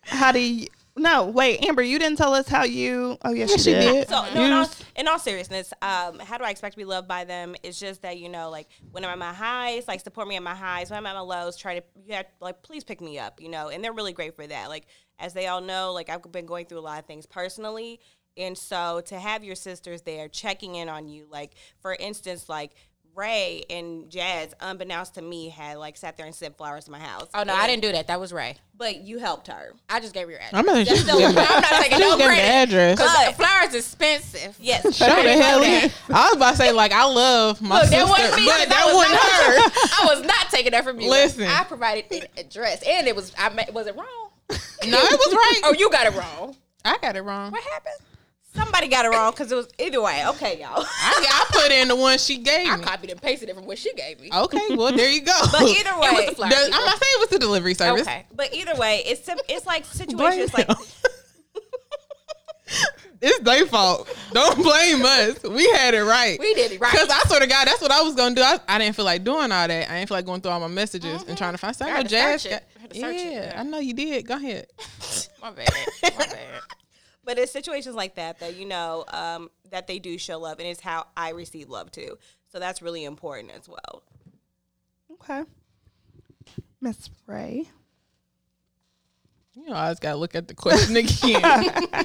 [0.02, 0.66] How do you
[0.98, 3.16] No, wait, Amber, you didn't tell us how you.
[3.24, 3.92] Oh, yes, Yes, you she did.
[3.92, 4.08] did.
[4.08, 7.08] So, no, in all, in all seriousness, um, how do I expect to be loved
[7.08, 7.54] by them?
[7.62, 10.42] It's just that you know, like when I'm at my highs, like support me at
[10.42, 10.90] my highs.
[10.90, 13.48] When I'm at my lows, try to you have like please pick me up, you
[13.48, 13.68] know.
[13.68, 14.68] And they're really great for that.
[14.68, 14.86] Like
[15.18, 18.00] as they all know, like I've been going through a lot of things personally,
[18.36, 22.72] and so to have your sisters there checking in on you, like for instance, like.
[23.14, 26.98] Ray and Jazz, unbeknownst to me, had like sat there and sent flowers to my
[27.00, 27.26] house.
[27.34, 28.06] Oh no, I didn't do that.
[28.06, 28.56] That was Ray.
[28.76, 29.74] But you helped her.
[29.88, 30.54] I just gave her your address.
[30.54, 30.86] I'm not.
[30.86, 32.42] That's still- I'm not taking no Just give credit.
[32.44, 32.98] address.
[32.98, 34.56] Cause But- flowers expensive.
[34.60, 34.82] Yes.
[34.96, 35.92] Show the hell that.
[36.10, 38.46] I was about to say like I love my Look, sister, that wasn't me.
[38.46, 40.02] but 'cause that was wasn't not- her.
[40.02, 41.10] I was not taking that from you.
[41.10, 41.44] Listen.
[41.48, 43.32] I provided an address, and it was.
[43.36, 44.06] I was it wrong?
[44.86, 45.60] No, it was right.
[45.64, 46.54] Oh, you got it wrong.
[46.84, 47.50] I got it wrong.
[47.50, 47.96] What happened?
[48.58, 50.26] Somebody got it wrong because it was either way.
[50.26, 50.84] Okay, y'all.
[50.84, 52.84] I, I put in the one she gave I me.
[52.84, 54.30] copied and pasted it from what she gave me.
[54.32, 55.38] Okay, well there you go.
[55.52, 56.70] But either It was way, the flower I'm people.
[56.80, 58.02] not saying it was the delivery service.
[58.02, 58.26] Okay.
[58.34, 60.76] but either way, it's sim- it's like situations like them.
[63.20, 64.08] it's their fault.
[64.32, 65.42] Don't blame us.
[65.42, 66.38] We had it right.
[66.38, 66.92] We did it right.
[66.92, 68.42] Because I swear to God, that's what I was gonna do.
[68.42, 69.70] I, I didn't feel like doing all that.
[69.90, 71.34] I didn't feel like going through all my messages and mm-hmm.
[71.36, 71.74] trying to find.
[71.74, 72.42] So I I know had to Jazz.
[72.42, 72.54] search it.
[72.54, 73.60] got- I had to search it, yeah, yeah.
[73.60, 74.26] I know you did.
[74.26, 74.66] Go ahead.
[75.42, 75.68] My bad.
[76.02, 76.38] My bad.
[77.28, 80.66] But it's situations like that that you know um, that they do show love, and
[80.66, 82.16] it's how I receive love too.
[82.50, 84.02] So that's really important as well.
[85.12, 85.44] Okay.
[86.80, 87.68] Miss Ray.
[89.54, 91.42] You know, I just gotta look at the question again.
[91.44, 92.04] I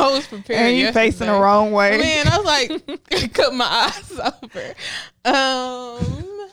[0.00, 0.58] was prepared.
[0.58, 1.98] And you facing the wrong way.
[1.98, 4.74] Man, I was like, cut my eyes over.
[5.24, 6.48] Um,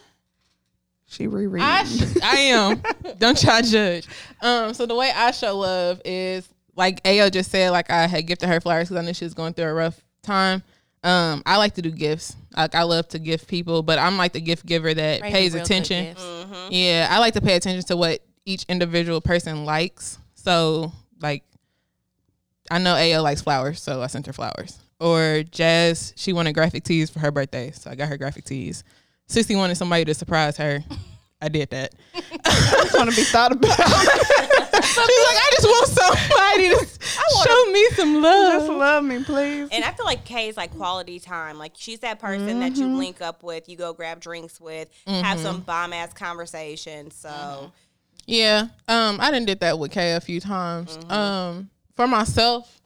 [1.08, 1.68] She rereading.
[1.68, 2.84] I sh- I am.
[3.18, 4.06] Don't y'all judge.
[4.40, 8.26] Um, so the way I show love is like Ayo just said, like I had
[8.28, 10.64] gifted her flowers because I knew she was going through a rough time.
[11.04, 12.36] Um, I like to do gifts.
[12.56, 15.52] Like I love to gift people, but I'm like the gift giver that Ray pays
[15.52, 16.16] do real good attention.
[16.70, 20.20] Yeah, I like to pay attention to what each individual person likes.
[20.36, 21.44] So like,
[22.70, 24.80] I know Ayo likes flowers, so I sent her flowers.
[25.00, 28.84] Or Jazz, she wanted graphic tees for her birthday, so I got her graphic tees.
[29.28, 30.84] Sixty wanted somebody to surprise her.
[31.42, 31.94] I did that.
[32.16, 33.78] I just want to be thought about.
[35.08, 36.86] She's like, I just want somebody to
[37.46, 38.62] show me some love.
[38.62, 39.70] just love me, please.
[39.72, 41.58] And I feel like Kay is like quality time.
[41.58, 45.40] Like she's that person that you link up with, you go grab drinks with, have
[45.40, 47.12] some bomb ass conversation.
[47.12, 47.72] So
[48.26, 48.68] Yeah.
[48.88, 50.98] Um, I didn't did that with Kay a few times.
[51.10, 52.82] Um, for myself,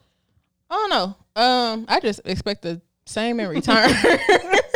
[0.70, 1.16] I don't know.
[1.42, 3.90] Um, I just expect the same in return.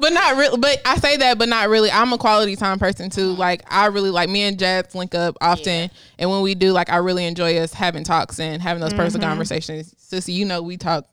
[0.00, 1.90] but not really but I say that but not really.
[1.90, 3.34] I'm a quality time person too.
[3.34, 6.90] Like I really like me and Jazz link up often and when we do like
[6.90, 9.94] I really enjoy us having talks and having those personal conversations.
[9.94, 11.06] Sissy, you know we talk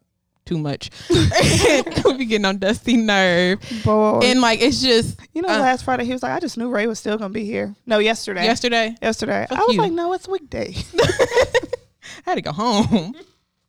[0.45, 0.89] too much.
[1.10, 3.60] we be getting on dusty nerve.
[3.84, 4.21] Boy.
[4.23, 6.69] And like it's just you know, uh, last Friday he was like, I just knew
[6.69, 7.76] Ray was still gonna be here.
[7.86, 8.43] No, yesterday.
[8.43, 9.45] yesterday Yesterday.
[9.50, 9.82] Fuck I was you.
[9.82, 10.73] like, no, it's weekday.
[12.26, 13.15] I had to go home.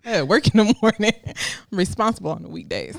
[0.04, 1.12] I had to work in the morning.
[1.26, 2.96] I'm responsible on the weekdays.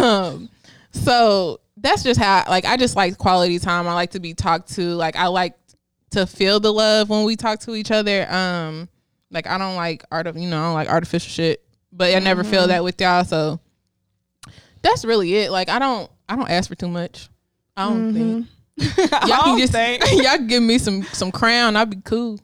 [0.00, 0.48] um,
[0.92, 3.88] so that's just how like I just like quality time.
[3.88, 4.82] I like to be talked to.
[4.94, 5.54] Like I like
[6.10, 8.30] to feel the love when we talk to each other.
[8.30, 8.88] Um,
[9.30, 12.18] like I don't like art of you know I don't like artificial shit, but I
[12.18, 13.24] never feel that with y'all.
[13.24, 13.60] So
[14.82, 15.50] that's really it.
[15.50, 17.28] Like I don't I don't ask for too much.
[17.76, 18.46] I don't think
[19.10, 20.02] y'all can just think.
[20.12, 21.76] y'all can give me some some crown.
[21.76, 22.38] I'd be cool.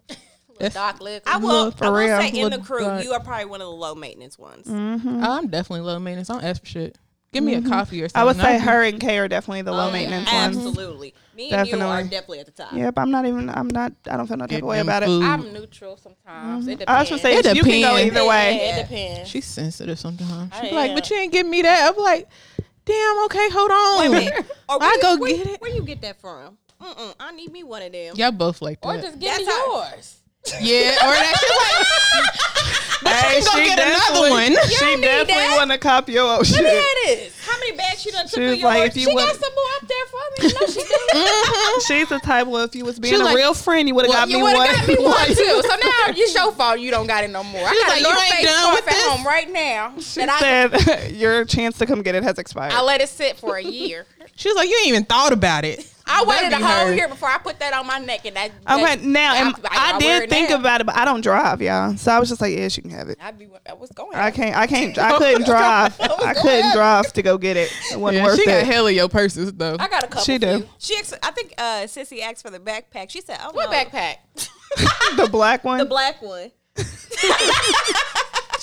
[0.73, 1.27] Doc lips.
[1.31, 2.19] I will, Look, for I will real.
[2.19, 3.05] say in the crew, dark.
[3.05, 4.67] you are probably one of the low maintenance ones.
[4.67, 5.23] Mm-hmm.
[5.23, 6.31] I'm definitely low maintenance.
[6.31, 6.97] I don't ask for shit.
[7.37, 7.69] Give me a mm-hmm.
[7.69, 8.21] coffee or something.
[8.21, 10.57] I would say I'll her and Kay are definitely the low Oh, maintenance ones.
[10.57, 11.15] Absolutely.
[11.37, 12.09] Me and you are Definitely.
[12.09, 12.73] definitely at the top.
[12.73, 13.51] Yep, I'm not even.
[13.51, 13.93] I'm not.
[14.11, 15.09] I don't feel no type of way them about it.
[15.09, 16.63] I'm neutral sometimes.
[16.65, 16.71] Mm-hmm.
[16.71, 16.89] It depends.
[16.89, 18.17] I was gonna say It you can go depends.
[18.17, 18.57] either way.
[18.57, 19.29] Yeah, it depends.
[19.31, 20.51] She's sensitive sometimes.
[20.55, 21.93] I She's like, but you ain't give me that.
[21.93, 22.27] I'm like,
[22.87, 23.99] damn, okay, hold on.
[24.01, 24.47] Wait a minute.
[24.69, 25.61] Or where I you- go where, get it.
[25.61, 26.59] Where you get that from?
[26.81, 28.17] Mm-mm, I need me one of them.
[28.17, 28.89] Y'all both like that.
[28.89, 30.17] or just give That's me how- yours.
[30.61, 34.53] Yeah, or that shit like, but Hey, you can go she get another definitely- one.
[34.69, 35.55] She need definitely that.
[35.59, 36.57] want to copy your shit.
[36.63, 37.33] Look at this.
[37.47, 38.65] How many bags you done took She for was yours?
[38.65, 40.53] like, if you she would- got some more up there for me.
[40.61, 40.97] No, she do.
[41.17, 41.81] Mm-hmm.
[41.87, 42.47] She's the type.
[42.49, 44.29] Well, if you was being She a like- real friend, you would have Well, got
[44.31, 44.67] You me would one.
[44.67, 45.35] have got me one too.
[45.63, 47.63] So now it's your fault you don't got it no more.
[47.67, 49.07] I She was got like, a you North ain't Face done scarf with at this?
[49.09, 49.93] home right now.
[50.01, 52.73] She that I, said your chance to come get it has expired.
[52.73, 54.07] I let it sit for a year.
[54.37, 55.89] She was like, you ain't even thought about it.
[56.09, 56.95] I waited a whole her.
[56.95, 58.53] year before I put that on my neck, and that.
[58.71, 60.57] Okay, that- now I- and I- I, I did think now.
[60.61, 61.97] about it, but I don't drive, y'all.
[61.97, 63.19] So I was just like, "Yes, you can have it.
[63.21, 63.49] I'd be.
[63.69, 64.15] I was going.
[64.17, 64.57] I can't.
[64.57, 64.97] I can't.
[65.01, 66.01] I couldn't drive.
[66.01, 67.73] I couldn't drive to go get it.
[67.93, 68.67] It wasn't Yeah, worth she got it.
[68.67, 69.77] hella your purses though.
[69.81, 70.23] I got a couple.
[70.23, 70.65] She do.
[70.79, 73.11] She, ex- I think uh, Sissy asked for the backpack.
[73.11, 74.17] She said, "Oh What no, backpack?
[75.17, 75.79] the black one.
[75.79, 76.53] the black one."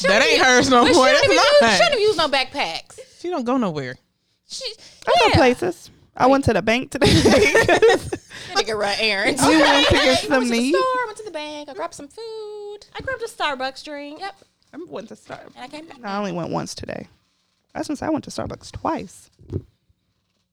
[0.04, 0.94] that ain't hers no more.
[0.94, 3.00] she don't even use, she don't even use no backpacks.
[3.20, 3.96] She don't go nowhere.
[4.48, 4.66] She,
[5.08, 5.90] I go places.
[6.16, 7.08] I went to the bank today.
[8.54, 9.42] That nigga run errands.
[9.42, 10.74] You went to get I some went to the meat?
[10.76, 10.82] store.
[10.84, 11.70] I went to the bank.
[11.70, 12.80] I grabbed some food.
[12.96, 14.20] I grabbed a Starbucks drink.
[14.20, 14.36] Yep.
[14.74, 15.56] I went to Starbucks.
[15.56, 15.98] And I came back.
[16.04, 17.08] I only went once today.
[17.74, 19.30] That's was I went to Starbucks twice.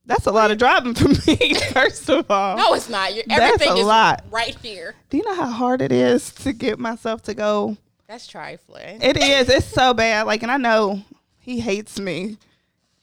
[0.05, 1.53] That's a lot of driving for me.
[1.73, 3.13] First of all, No, it's not.
[3.13, 4.23] You're, everything That's everything a is lot.
[4.31, 4.95] right here.
[5.09, 7.77] do you know how hard it is to get myself to go?
[8.07, 9.01] That's trifling.
[9.01, 9.49] It is.
[9.49, 10.25] It's so bad.
[10.27, 11.01] Like, and I know
[11.39, 12.37] he hates me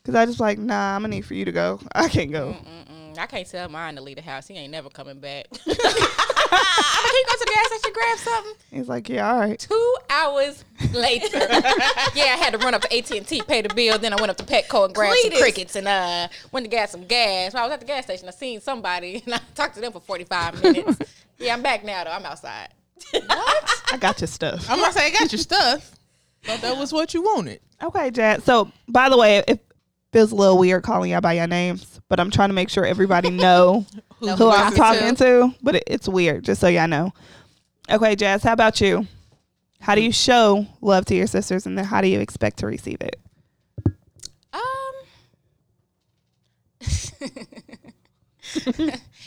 [0.09, 1.79] because I just like, nah, I'm gonna need for you to go.
[1.93, 2.57] I can't go.
[2.91, 4.49] Mm, I can't tell mine to leave the house.
[4.49, 5.49] He ain't never coming back.
[5.53, 8.53] I'm like, can you go to the gas station grab something?
[8.71, 9.59] He's like, yeah, all right.
[9.59, 13.69] Two hours later, yeah, I had to run up to AT and T, pay the
[13.69, 13.99] bill.
[13.99, 15.33] Then I went up to Petco and grabbed Cletus.
[15.33, 17.53] some crickets and uh went to get some gas.
[17.53, 19.93] When I was at the gas station, I seen somebody and I talked to them
[19.93, 20.99] for 45 minutes.
[21.39, 22.13] yeah, I'm back now though.
[22.13, 22.69] I'm outside.
[23.13, 23.83] What?
[23.93, 24.71] I got your stuff.
[24.71, 25.95] I'm gonna say I got your stuff.
[26.45, 27.61] Thought that was what you wanted.
[27.83, 28.43] Okay, Jad.
[28.43, 29.68] So, by the way, it
[30.13, 32.85] feels a little weird calling y'all by your names, but I'm trying to make sure
[32.85, 33.85] everybody know
[34.21, 35.55] Who, who I'm talking talking to.
[35.63, 37.13] But it, it's weird, just so y'all know.
[37.91, 38.43] Okay, Jazz.
[38.43, 39.07] How about you?
[39.81, 42.67] How do you show love to your sisters, and then how do you expect to
[42.67, 43.17] receive it?
[44.53, 44.61] Um.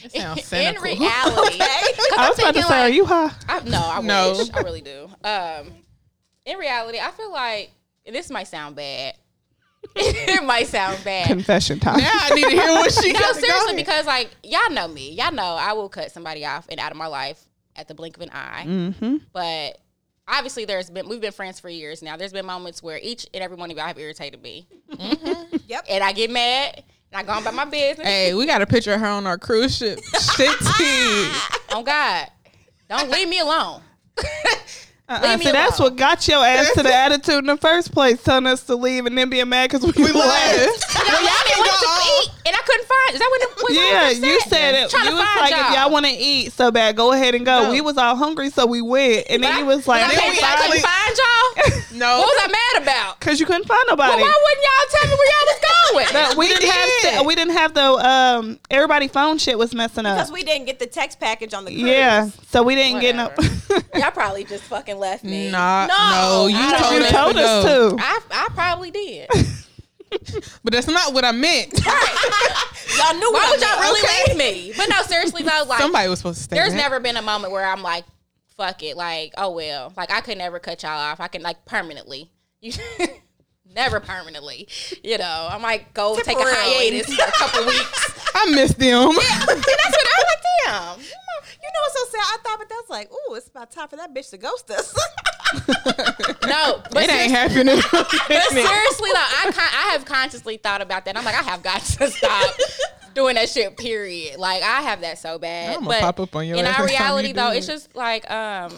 [0.03, 3.31] It sounds in reality, I was about to say, are you high?
[3.47, 4.35] I, no, I No.
[4.37, 4.49] wish.
[4.53, 5.09] I really do.
[5.23, 5.73] Um,
[6.45, 7.71] in reality, I feel like
[8.05, 9.13] and this might sound bad.
[9.95, 11.27] It might sound bad.
[11.27, 11.97] Confession time.
[11.99, 13.35] now I need to hear what she No, got.
[13.35, 15.11] seriously, because like y'all know me.
[15.11, 17.43] Y'all know I will cut somebody off and out of my life
[17.75, 18.63] at the blink of an eye.
[18.67, 19.17] Mm-hmm.
[19.33, 19.79] But
[20.27, 22.15] obviously, there's been we've been friends for years now.
[22.17, 24.67] There's been moments where each and every one of y'all have irritated me,
[25.67, 25.85] Yep.
[25.89, 28.07] and I get mad and I go on about my business.
[28.07, 29.99] Hey, we got a picture of her on our cruise ship.
[30.35, 30.55] Shit,
[31.73, 32.27] Oh God,
[32.89, 33.81] don't leave me alone.
[35.11, 35.37] Uh-uh.
[35.37, 38.63] See, that's what got your ass to the attitude in the first place, telling us
[38.65, 40.15] to leave and then being mad because we, we left.
[40.15, 40.95] laughed.
[41.09, 43.13] Y'all didn't want to eat, and I couldn't find.
[43.13, 43.41] Is that what?
[43.41, 44.89] It, was Yeah, what you said it.
[44.89, 45.73] Trying you to was find like, y'all.
[45.83, 47.63] y'all want to eat so bad, go ahead and go.
[47.63, 47.71] No.
[47.71, 49.27] We was all hungry, so we went.
[49.29, 51.77] And then But he I- was like, I, Then can't- we I couldn't find y'all.
[51.93, 53.19] No, What was I mad about?
[53.19, 54.21] because you couldn't find Well, nobody.
[54.23, 55.59] why wouldn't y'all tell me where y'all was
[55.91, 56.13] going?
[56.13, 57.17] That we, didn't have did.
[57.19, 60.15] to, we didn't have the um everybody phone shit was messing up.
[60.17, 61.83] Because we didn't get the text package on the cruise.
[61.83, 63.29] yeah, so we didn't get no.
[63.99, 65.51] y'all probably just fucking left me.
[65.51, 67.95] Nah, No, no, you told, you us, told to us to.
[67.99, 69.29] I, I probably did.
[70.63, 71.73] but that's not what I meant.
[72.97, 73.81] Y'all knew Why what would I y'all meant.
[73.81, 74.73] really leave me?
[74.75, 76.55] But no, seriously though, like Somebody was supposed to stay.
[76.57, 76.81] there's back.
[76.81, 78.03] never been a moment where I'm like,
[78.57, 81.19] fuck it, like oh well, like I could never cut y'all off.
[81.19, 82.29] I can like permanently.
[82.59, 82.73] You
[83.75, 84.67] never permanently.
[85.03, 88.19] You know, I might go take a hiatus for a couple weeks.
[88.35, 89.09] I missed them.
[89.09, 90.99] and that's what I'm like, damn.
[90.99, 92.21] You know what's so sad?
[92.21, 94.93] I thought, but that's like, ooh, it's about time for that bitch to ghost us.
[96.47, 97.79] No, but it ain't happening.
[97.91, 98.09] But
[98.49, 101.17] seriously, though, I con- I have consciously thought about that.
[101.17, 102.55] I'm like, I have got to stop
[103.13, 103.77] doing that shit.
[103.77, 104.37] Period.
[104.39, 105.77] Like, I have that so bad.
[105.77, 107.57] I'ma but pop up on your in our reality, though, it.
[107.57, 108.71] it's just like, um,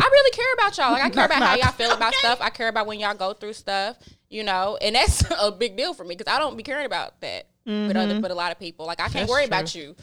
[0.00, 0.92] I really care about y'all.
[0.92, 2.38] Like, I care Knock, about how y'all feel about stuff.
[2.40, 3.96] I care about when y'all go through stuff.
[4.30, 7.20] You know, and that's a big deal for me because I don't be caring about
[7.20, 7.46] that.
[7.64, 9.46] with other, but a lot of people, like, I can't That's worry true.
[9.46, 9.96] about you.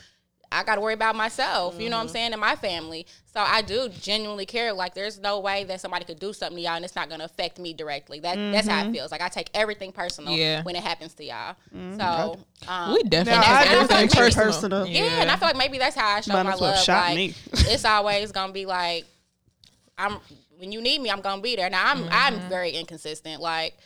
[0.51, 2.13] I got to worry about myself, you know what I'm mm-hmm.
[2.13, 3.07] saying, and my family.
[3.33, 4.73] So I do genuinely care.
[4.73, 7.19] Like, there's no way that somebody could do something to y'all and it's not going
[7.19, 8.19] to affect me directly.
[8.19, 8.93] That That's how it mm-hmm.
[8.93, 9.11] feels.
[9.11, 10.63] Like, I take everything personal Yeah.
[10.63, 11.55] when it happens to y'all.
[11.73, 11.97] Mm-hmm.
[11.97, 14.45] So, um, we definitely take I do everything take personal.
[14.45, 14.87] personal.
[14.87, 15.21] yeah.
[15.21, 16.87] and I feel like maybe that's how I show Might my love.
[16.87, 17.35] Like, me.
[17.53, 19.05] it's always going to be like,
[19.97, 20.17] I'm
[20.57, 21.69] when you need me, I'm going to be there.
[21.69, 23.41] Now, I'm I'm very inconsistent.
[23.41, 23.77] Like,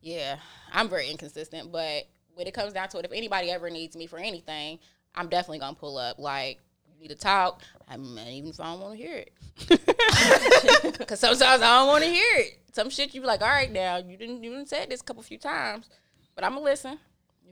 [0.00, 0.36] yeah,
[0.72, 4.06] I'm very inconsistent, but when it comes down to it, if anybody ever needs me
[4.06, 4.78] for anything,
[5.16, 6.18] I'm definitely gonna pull up.
[6.18, 6.60] Like,
[7.00, 9.32] need to talk, I mean, even if I don't want to hear it,
[10.98, 12.60] because sometimes I don't want to hear it.
[12.72, 15.04] Some shit you be like, all right, now you didn't you didn't say this a
[15.04, 15.88] couple few times,
[16.34, 16.98] but I'm gonna listen.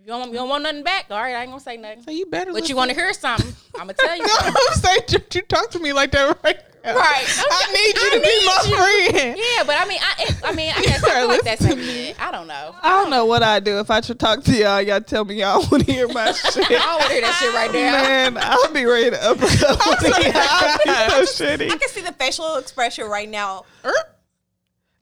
[0.04, 2.02] If you don't, you don't want nothing back, all right, I ain't gonna say nothing.
[2.02, 2.52] So you better.
[2.52, 3.54] But you want to hear something?
[3.74, 4.22] I'm gonna tell you.
[4.26, 4.34] No.
[4.38, 6.94] I'm saying you, you talk to me like that right now.
[6.94, 7.24] Right.
[7.26, 9.38] I need you to be my friend.
[9.38, 12.10] Yeah, but I mean, I, it, I mean, I guess I feel like that's maybe
[12.10, 12.20] it.
[12.22, 12.74] I don't know.
[12.82, 14.82] I don't know what I do if I should talk to y'all.
[14.82, 16.70] Y'all tell me y'all want to hear my shit.
[16.70, 18.02] I don't want to hear that shit right now.
[18.02, 20.34] Man, I'll be ready to uppercut one of.
[20.34, 21.70] I'll be so shitty.
[21.70, 23.64] I can see the facial expression right now.
[23.86, 23.94] Er,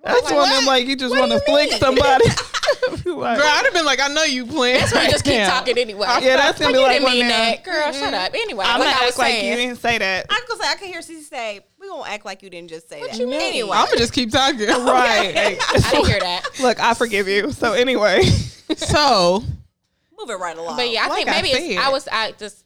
[0.03, 2.25] That's one of them like you just want to flick somebody.
[3.05, 4.87] Like, Girl, I'd have been like, I know you playing.
[4.87, 5.51] So you just keep Yeah.
[5.51, 6.07] talking anyway.
[6.21, 7.39] Yeah, that's gonna Like, be you like didn't one mean now.
[7.39, 7.93] that, girl.
[7.93, 8.15] Shut mm-hmm.
[8.15, 8.35] up.
[8.35, 10.27] Anyway, I'm gonna I was act like you didn't say that.
[10.31, 12.71] I was gonna say I can hear Cece say, "We gonna act like you didn't
[12.71, 13.41] just say that." you mean?
[13.41, 14.61] Anyway, I'm gonna just keep talking.
[14.69, 15.35] Right.
[15.35, 16.43] Hey, I didn't hear that.
[16.61, 17.53] Look, I forgive you.
[17.53, 18.23] So anyway,
[18.77, 19.43] So
[20.19, 20.77] moving right along.
[20.77, 21.81] But yeah, I Like think I maybe it's.
[21.81, 22.65] I was I just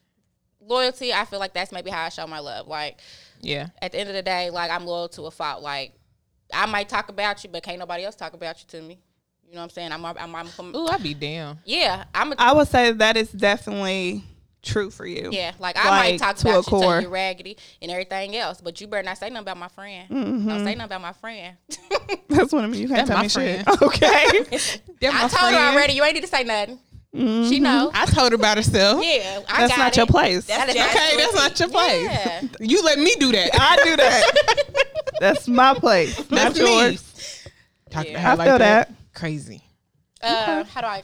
[0.61, 1.13] loyalty.
[1.13, 2.69] I feel like that's maybe how I show my love.
[2.69, 2.99] Like
[3.41, 5.63] yeah, at the end of the day, like I'm loyal to a fault.
[5.63, 5.93] Like
[6.53, 8.99] I might talk about you, but can't nobody else talk about you to me.
[9.49, 9.93] You know what I'm saying?
[9.93, 11.59] I'm I'm, I'm, I'm ooh, I'd be damn.
[11.65, 12.05] yeah.
[12.15, 14.25] I'm a, I would say that is definitely
[14.63, 15.31] true for you.
[15.33, 17.01] Yeah, like I Like, might talk to a about you core.
[17.03, 20.09] you raggedy and everything else, but you better not say nothing about my friend.
[20.11, 20.49] Mm-hmm.
[20.49, 21.57] Don't say nothing about my friend.
[22.29, 22.81] That's what I mean.
[22.83, 23.69] You can't That's tell my me shit.
[23.83, 24.03] Okay.
[25.09, 25.55] I my told her friend.
[25.77, 25.93] already.
[25.93, 26.81] You ain't need to say nothing.
[27.17, 27.49] Mm-hmm.
[27.49, 27.91] She know.
[27.95, 29.03] I told her about herself.
[29.05, 29.97] Yeah, I That's got not it.
[29.97, 30.47] your place.
[30.47, 32.03] That's That is- Jazz Okay, that's not your place.
[32.05, 32.43] Yeah.
[32.61, 33.51] You let me do that.
[33.55, 34.83] I do that.
[35.21, 36.19] That's my place.
[36.19, 36.79] Not That's me.
[36.83, 37.49] yours.
[37.91, 38.19] Talk to Yeah.
[38.21, 38.89] her I like feel that.
[38.89, 38.95] that.
[39.15, 39.63] Crazy.
[40.23, 41.03] Uh, how do I?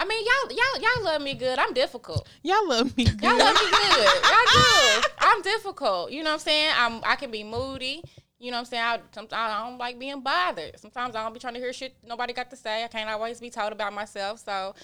[0.00, 1.58] I mean, y'all, y'all, y'all love me good.
[1.58, 2.28] I'm difficult.
[2.42, 3.04] Y'all love me.
[3.04, 3.20] Good.
[3.22, 4.04] Y'all love me good.
[4.24, 5.08] Y'all do.
[5.18, 6.10] I'm difficult.
[6.12, 6.72] You know what I'm saying?
[6.76, 7.00] I'm.
[7.04, 8.02] I can be moody.
[8.40, 8.82] You know what I'm saying?
[8.84, 10.78] I, sometimes I don't like being bothered.
[10.78, 12.84] Sometimes I don't be trying to hear shit nobody got to say.
[12.84, 14.38] I can't always be told about myself.
[14.44, 14.76] So,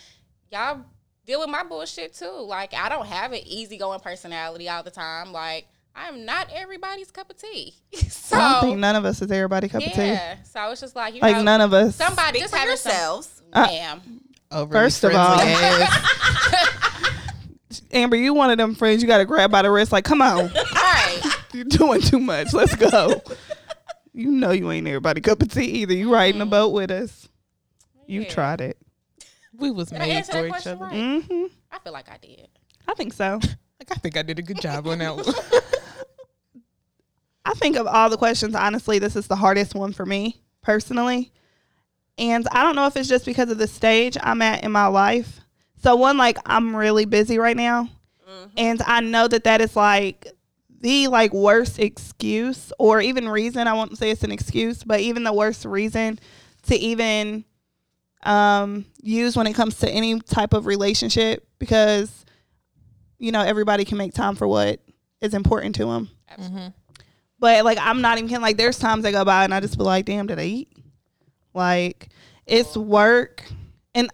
[0.55, 0.81] y'all
[1.27, 2.31] deal with my bullshit too.
[2.31, 5.33] Like I don't have an easygoing personality all the time.
[5.33, 7.75] Like I am not everybody's cup of tea.
[8.09, 10.03] so I don't think none of us is everybody cup of tea.
[10.03, 10.37] yeah.
[10.45, 11.97] So it's just like you Like know, none of us.
[11.97, 12.91] somebody Speak just for having some.
[12.93, 13.43] yourselves.
[13.53, 14.21] Uh, Damn.
[14.71, 15.41] First of all-
[17.93, 19.93] Amber, you one of them friends you got to grab by the wrist.
[19.93, 21.21] Like, come on, Right.
[21.53, 22.53] you're doing too much.
[22.53, 23.21] Let's go.
[24.13, 25.95] you know you ain't everybody cup of tea either.
[25.95, 27.29] You riding the boat with us.
[28.07, 28.29] You Yeah.
[28.29, 28.79] tried it.
[29.59, 30.85] We was Did I made that for each other.
[30.85, 31.23] right?
[31.23, 32.49] hmm I feel like I did.
[32.89, 33.41] I think so.
[33.81, 35.25] Like I think I did a good job on that one.
[37.45, 41.33] I think of all the questions, honestly, this is the hardest one for me personally.
[42.17, 44.87] And I don't know if it's just because of the stage I'm at in my
[44.87, 45.41] life.
[45.83, 47.89] So, one, like, I'm really busy right now.
[48.57, 50.27] And I know that that is like
[50.81, 53.67] the like worst excuse or even reason.
[53.67, 56.19] I won't say it's an excuse, but even the worst reason
[56.69, 57.45] to even
[58.25, 62.25] um, use when it comes to any type of relationship because,
[63.19, 64.81] you know, everybody can make time for what
[65.21, 66.11] is important to them.
[66.29, 66.73] Absolutely.
[67.39, 68.43] But like I'm not even kidding.
[68.43, 70.73] Like there's times I go by and I just be like, damn, did I eat?
[71.53, 72.09] Like
[72.47, 73.45] it's work.
[73.95, 74.11] And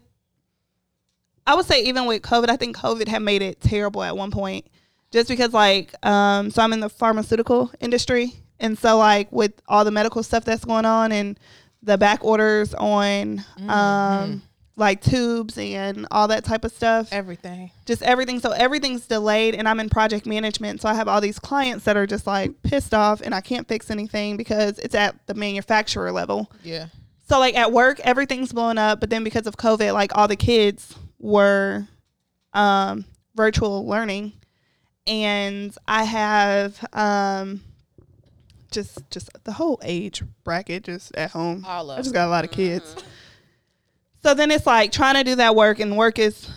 [1.46, 4.30] I would say even with COVID, I think COVID had made it terrible at one
[4.30, 4.66] point.
[5.12, 9.84] Just because like um so I'm in the pharmaceutical industry and so like with all
[9.84, 11.38] the medical stuff that's going on and
[11.82, 14.42] the back orders on um
[14.76, 17.70] like tubes and all that type of stuff Everything.
[17.84, 18.40] just everything.
[18.40, 20.80] So everything's delayed, and I'm in project management.
[20.80, 23.68] So I have all these clients that are just like pissed off, and I can't
[23.68, 26.50] fix anything because it's at the manufacturer level.
[26.64, 26.86] Yeah.
[27.28, 30.36] So like at work, everything's blown up, but then because of COVID, like all the
[30.36, 31.86] kids were
[32.54, 34.32] um, virtual learning,
[35.06, 37.60] and I have um,
[38.70, 41.64] just just the whole age bracket just at home.
[41.66, 42.96] All of I just got a lot of kids.
[44.22, 46.50] So then it's like trying to do that work, and work is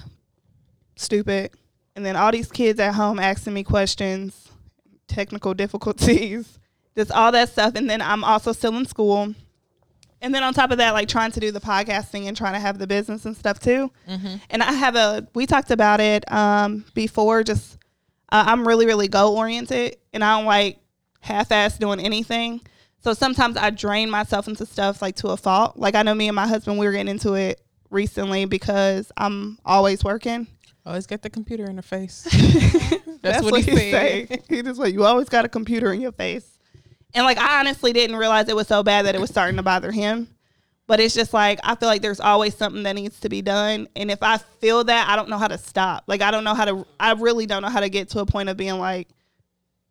[0.95, 1.51] stupid.
[1.95, 4.49] And then all these kids at home asking me questions,
[5.07, 6.59] technical difficulties,
[6.97, 7.75] just all that stuff.
[7.75, 9.33] And then I'm also still in school.
[10.21, 12.59] And then on top of that, like trying to do the podcasting and trying to
[12.59, 13.91] have the business and stuff too.
[14.49, 17.77] And I have a, we talked about it um, before, just
[18.31, 20.79] uh, I'm really, really goal oriented and I don't like
[21.23, 22.61] half ass doing anything.
[22.99, 25.77] So sometimes I drain myself into stuff like to a fault.
[25.77, 29.57] Like I know me and my husband, we were getting into it recently because I'm
[29.65, 30.47] always working.
[30.85, 32.23] Always get the computer in the face.
[33.21, 34.27] That's, what, he say.
[34.49, 36.59] He just like you always got a computer in your face,
[37.13, 39.63] and like I honestly didn't realize it was so bad that it was starting to
[39.63, 40.27] bother him.
[40.85, 43.87] But it's just like I feel like there's always something that needs to be done,
[43.95, 46.03] and if I feel that, I don't know how to stop.
[46.07, 46.85] Like I don't know how to.
[46.99, 49.07] I really don't know how to get to a point of being like,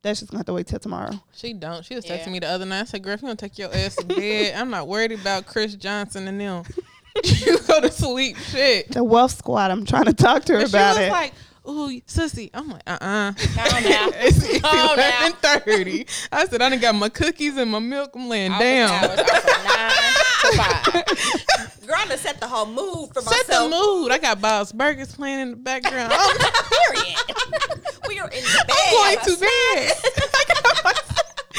[0.02, 1.12] that's just gonna have to wait till tomorrow.
[1.34, 1.84] She don't.
[1.84, 2.18] She was Yeah.
[2.18, 2.80] texting me the other night.
[2.80, 5.46] I said, "Girl, if you gonna take your ass to bed, I'm not worried about
[5.46, 6.64] Chris Johnson and them.
[7.24, 9.70] you go to sleep, shit." The wealth squad.
[9.70, 11.10] I'm trying to talk to her And she about was it.
[11.10, 11.32] like,
[11.68, 14.10] "Ooh, sissy." I'm like, "Uh, uh Calm down.
[14.16, 15.32] It's, it's Calm down.
[15.32, 16.28] 11:30.
[16.32, 18.12] I said, "I done got my cookies and my milk.
[18.14, 19.92] I'm laying Office down." hours are from nine
[20.42, 21.86] to five.
[21.86, 24.12] Girl, I'm gonna set the whole mood for Set the mood.
[24.12, 26.12] I got Bob's Burgers playing in the background.
[26.16, 27.18] I'm, Period.
[28.08, 28.76] we are in the bed.
[28.78, 31.02] I'm going to bed.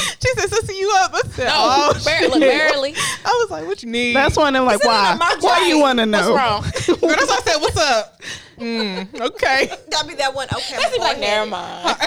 [0.04, 2.40] I got my- she said, "Sissy, you up?" I said, No, "Oh, bar- shit." look,
[2.40, 2.94] barely.
[3.26, 5.18] I was like, "What you need?" That's one I'm Like, why?
[5.40, 6.32] Why you want to know?
[6.34, 6.98] What's wrong?
[7.02, 8.22] Girl, that's why I said, "What's up?"
[8.60, 9.70] Mm, okay.
[9.90, 10.48] That'd be that one.
[10.54, 11.98] Okay, That's I'm like, never going mind.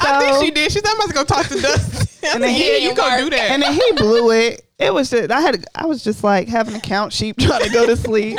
[0.00, 0.70] I think she did.
[0.72, 2.94] She said, "I'm about to go talk to Dusty." I And then yeah, he you
[2.94, 3.50] gonna do that.
[3.52, 4.64] and then he blew it.
[4.78, 7.70] It was just I had I was just like having a count sheep trying to
[7.70, 8.38] go to sleep.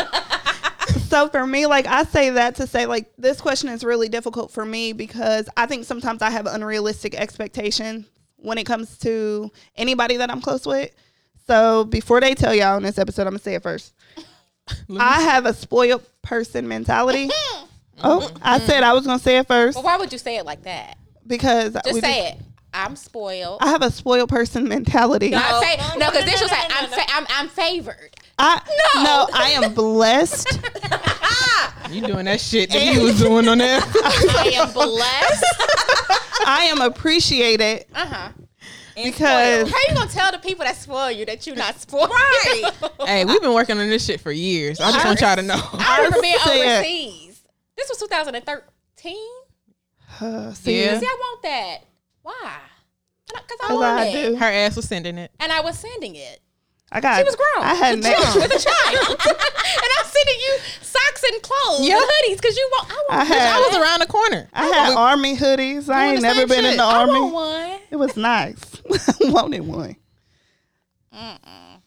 [1.09, 4.51] So for me, like I say that to say like this question is really difficult
[4.51, 8.05] for me because I think sometimes I have unrealistic expectations
[8.37, 10.91] when it comes to anybody that I'm close with.
[11.47, 13.93] So before they tell y'all in this episode, I'm gonna say it first.
[14.99, 17.29] I have a spoiled person mentality.
[17.99, 18.07] Mm-hmm.
[18.07, 18.65] Oh, I mm-hmm.
[18.65, 20.97] said I was gonna say it first But why would you say it like that?
[21.27, 22.37] because Just we say it.
[22.73, 23.59] I'm spoiled.
[23.61, 25.31] I have a spoiled person mentality.
[25.31, 27.05] No, No, no, no, no, because no, then she'll no, say, no, I'm, no, fa-
[27.09, 28.15] I'm, I'm favored.
[28.41, 28.61] I
[29.03, 29.27] no.
[29.33, 30.59] I am blessed.
[31.91, 33.81] You doing that shit that he was doing on there?
[33.83, 35.43] I am blessed.
[36.45, 38.29] I am appreciated Uh huh.
[38.95, 42.11] because How you gonna tell the people that spoil you that you're not spoiled?
[42.11, 42.71] Right.
[43.07, 44.79] hey, we've been working on this shit for years.
[44.79, 45.59] I just want y'all to know.
[45.73, 47.41] I remember being overseas.
[47.75, 49.15] This was 2013.
[50.21, 50.99] uh, see, Yeah.
[50.99, 51.77] See, I want that.
[52.21, 52.51] Why?
[53.25, 54.29] Because I Cause want I it.
[54.29, 54.35] do.
[54.35, 55.31] Her ass was sending it.
[55.39, 56.39] And I was sending it.
[56.91, 57.17] I got.
[57.17, 57.63] She was grown.
[57.65, 59.09] I had with, children, with a child.
[59.19, 61.97] and I'm sending you socks and clothes Yeah.
[61.97, 62.89] and hoodies because you want.
[62.91, 63.21] I want.
[63.21, 64.49] I had- I was around the corner.
[64.53, 65.87] I had army hoodies.
[65.89, 66.77] I ain't never same been in shit.
[66.77, 67.79] the I want one.
[67.91, 68.59] It was nice.
[68.91, 69.95] I wanted one.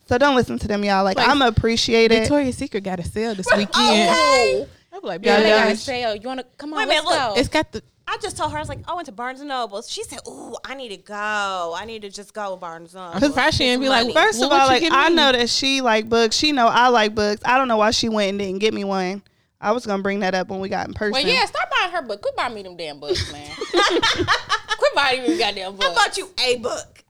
[0.08, 1.04] So don't listen to them, y'all.
[1.04, 2.20] Like, Like, I'm appreciated.
[2.20, 3.68] Victoria's Secret got a sale this weekend.
[4.94, 6.14] Oh, I'm like, Yeah, yeah, they got a sale.
[6.14, 6.76] You want to come on?
[6.76, 7.28] Wait a let's minute, go.
[7.30, 7.38] look.
[7.38, 7.82] It's got the
[8.12, 9.80] I just told her I was like, I went to Barnes and Noble.
[9.80, 11.74] She said, "Ooh, I need to go.
[11.74, 14.12] I need to just go to Barnes and Noble." Cause Fashion and be like.
[14.12, 15.14] First Well, of all, like I me?
[15.14, 16.36] know that she like books.
[16.36, 17.40] She know I like books.
[17.44, 19.22] I don't know why she went and didn't get me one.
[19.62, 21.12] I was gonna bring that up when we got in person.
[21.12, 21.46] well, yeah.
[21.46, 22.20] Stop buying her book.
[22.20, 23.48] Quit buying me them damn books, man.
[23.72, 25.86] Quit buying me goddamn books.
[25.86, 27.04] How about you a book?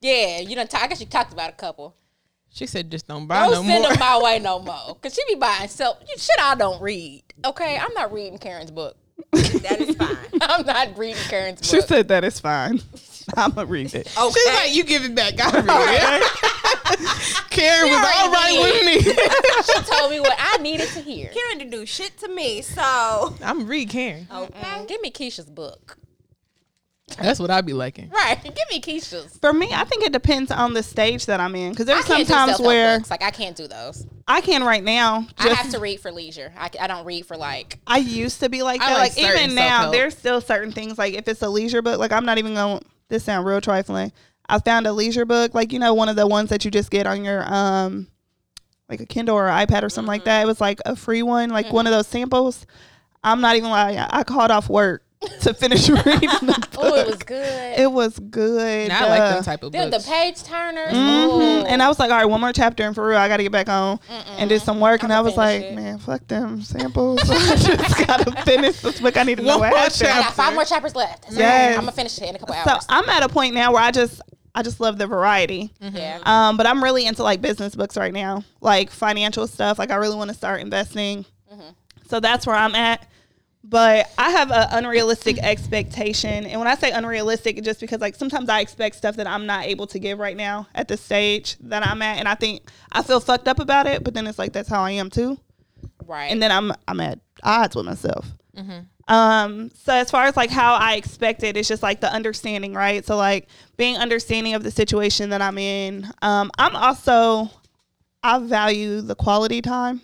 [0.00, 0.68] Yeah, you done.
[0.72, 1.96] I guess you talked about a couple.
[2.50, 3.90] She said, just don't buy Don't no send more.
[3.92, 4.94] them my way no more.
[5.00, 7.22] Cause she be buying self shit I don't read.
[7.44, 8.96] Okay, I'm not reading Karen's book.
[9.32, 10.16] That is fine.
[10.42, 11.64] I'm not reading Karen's book.
[11.64, 11.86] she book.
[11.88, 12.80] said that is fine.
[13.36, 14.12] I'm gonna read it.
[14.18, 14.32] Okay.
[14.34, 15.34] She's like, you give it back.
[15.40, 17.48] I read it.
[17.50, 19.12] Karen was all right with me.
[19.64, 21.28] she told me what I needed to hear.
[21.28, 24.26] Karen didn't do shit to me, so I'm read Karen.
[24.32, 24.84] okay.
[24.88, 25.96] Give me Keisha's book.
[27.20, 28.10] That's what I'd be liking.
[28.10, 29.36] Right, give me Keisha's.
[29.38, 31.70] For me, I think it depends on the stage that I'm in.
[31.70, 33.10] Because there's sometimes where books.
[33.10, 34.06] like I can't do those.
[34.26, 35.26] I can right now.
[35.38, 36.52] I have to read for leisure.
[36.56, 37.78] I, I don't read for like.
[37.86, 38.98] I used to be like I that.
[38.98, 39.92] like Like, even now, self-help.
[39.92, 40.98] there's still certain things.
[40.98, 42.80] Like if it's a leisure book, like I'm not even going.
[42.80, 44.12] to This sound real trifling.
[44.48, 46.90] I found a leisure book, like you know, one of the ones that you just
[46.90, 48.08] get on your um,
[48.88, 50.42] like a Kindle or iPad or something like that.
[50.42, 52.66] It was like a free one, like one of those samples.
[53.24, 53.98] I'm not even lying.
[53.98, 55.04] I called off work
[55.40, 56.78] to finish reading the book.
[56.78, 57.78] Oh, it was good.
[57.78, 58.90] It was good.
[58.90, 60.06] And I like Uh, them type of the, the books.
[60.08, 60.92] page turners.
[60.92, 61.64] Mhm.
[61.68, 63.42] And I was like, all right, one more chapter, and for real, I got to
[63.42, 63.98] get back on
[64.38, 65.02] and do some work.
[65.02, 65.74] And I'ma I was like, it.
[65.74, 67.20] man, fuck them samples.
[67.30, 69.16] I just got to finish this book.
[69.16, 70.08] I need to know One what more happened.
[70.08, 71.22] I got five more chapters left.
[71.22, 71.68] That's Yes.
[71.70, 71.74] right.
[71.78, 72.64] I'm gonna finish it in a couple hours.
[72.82, 72.86] So.
[72.88, 74.20] I'm at a point now where I just,
[74.54, 75.72] I just love the variety.
[75.80, 76.18] yeah.
[76.24, 79.78] Um, but I'm really into like business books right now, like financial stuff.
[79.78, 81.24] Like I really want to start investing.
[82.08, 83.06] So that's where I'm at.
[83.72, 88.50] But I have an unrealistic expectation, and when I say unrealistic, just because like sometimes
[88.50, 91.84] I expect stuff that I'm not able to give right now at the stage that
[91.86, 94.04] I'm at, and I think I feel fucked up about it.
[94.04, 95.38] But then it's like that's how I am too,
[96.06, 96.26] right.
[96.26, 98.26] and then I'm I'm at odds with myself.
[99.08, 102.74] Um, so as far as like how I expect it, it's just like the understanding,
[102.74, 103.02] right?
[103.06, 103.48] So like
[103.78, 106.06] being understanding of the situation that I'm in.
[106.20, 107.50] Um, I'm also
[108.22, 110.02] I value the quality time.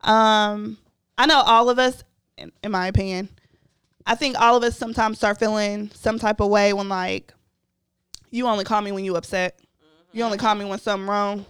[0.00, 0.78] Um,
[1.18, 2.02] I know all of us,
[2.38, 3.28] in, in my opinion,
[4.06, 7.32] I think all of us sometimes start feeling some type of way when like
[8.30, 9.58] you only call me when you upset.
[10.12, 11.46] You only call me when something wrong.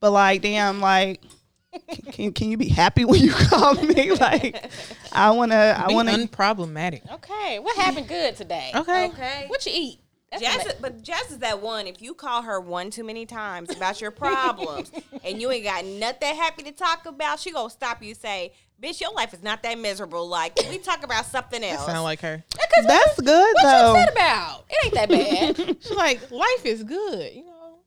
[0.00, 1.22] But like, damn, like
[2.12, 4.12] can, can you be happy when you call me?
[4.20, 4.70] Like,
[5.12, 6.12] I wanna, I Be wanna.
[6.12, 7.10] unproblematic.
[7.14, 7.58] okay.
[7.58, 8.70] What happened good today?
[8.74, 9.06] Okay.
[9.08, 9.44] Okay.
[9.48, 10.00] What you eat?
[10.30, 11.86] That's Jazz, but Jazz is that one.
[11.86, 14.90] If you call her one too many times about your problems
[15.22, 18.52] and you ain't got nothing happy to talk about, she gonna stop you and say,
[18.82, 20.28] "Bitch, your life is not that miserable.
[20.28, 22.44] Like, can we talk about something else?" Sound like her.
[22.86, 23.94] That's good what though.
[23.94, 24.64] you upset about?
[24.68, 25.76] It ain't that bad.
[25.82, 27.32] She's like, life is good.
[27.34, 27.78] You know,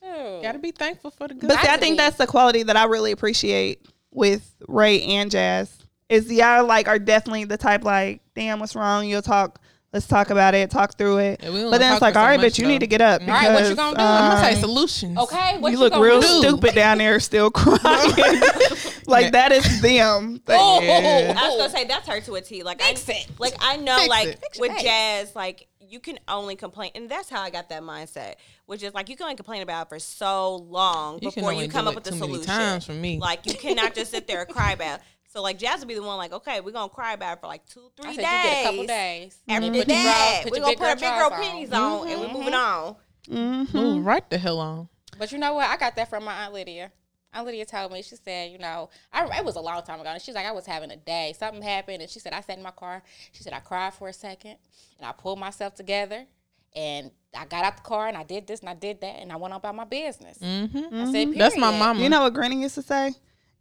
[0.00, 0.42] Shoot.
[0.42, 1.48] gotta be thankful for the good.
[1.48, 1.98] But see, I Have think be.
[1.98, 5.76] that's the quality that I really appreciate with Ray and Jazz.
[6.08, 9.06] Is y'all like are definitely the type like, damn, what's wrong?
[9.06, 9.60] You'll talk.
[9.92, 10.70] Let's talk about it.
[10.70, 11.40] Talk through it.
[11.42, 12.70] Yeah, but then it's like, all right, much, bitch, you though.
[12.70, 13.20] need to get up.
[13.22, 14.02] All right, what you because, gonna do?
[14.02, 15.18] I'm gonna say um, solutions.
[15.18, 15.58] Okay.
[15.58, 16.26] What you you, look real do?
[16.28, 17.80] stupid down there, still crying.
[19.06, 20.40] like that is them.
[20.48, 21.34] Oh, Yeah.
[21.36, 22.62] I was gonna say that's her to a T.
[22.62, 23.30] Like Fix I, it.
[23.40, 24.56] like I know, Fix like it.
[24.60, 24.82] With face.
[24.82, 28.34] Jazz, like you can only complain, and that's how I got that mindset,
[28.66, 31.68] which is like you can only complain about it for so long You before you
[31.68, 32.46] come up with a too many solution.
[32.54, 33.18] times for me.
[33.18, 35.00] Like you cannot just sit there and cry about.
[35.30, 35.32] It.
[35.32, 37.46] So like Jazz will be the one, like, okay, we're gonna cry about it for
[37.46, 38.44] like two, I three said days.
[38.44, 39.38] you get a couple days.
[39.48, 41.40] After and the put that, we're gonna put our big girl drawers on.
[41.40, 42.36] panties on, and we're mm-hmm.
[42.36, 42.96] moving on.
[43.28, 43.78] Mm-hmm.
[43.78, 44.88] Move right the hell on.
[45.18, 45.68] But you know what?
[45.68, 46.90] I got that from my aunt Lydia.
[47.32, 50.08] Aunt Lydia told me, she said, you know, I, it was a long time ago.
[50.08, 51.34] And she's like, I was having a day.
[51.38, 52.02] Something happened.
[52.02, 53.02] And she said, I sat in my car.
[53.32, 54.56] She said, I cried for a second.
[54.98, 56.26] And I pulled myself together.
[56.74, 59.20] And I got out the car and I did this and I did that.
[59.20, 60.38] And I went on about my business.
[60.38, 60.78] Mm-hmm.
[60.78, 61.38] I said, mm-hmm.
[61.38, 62.00] That's my "Period." mama.
[62.00, 63.12] You know what Granny used to say?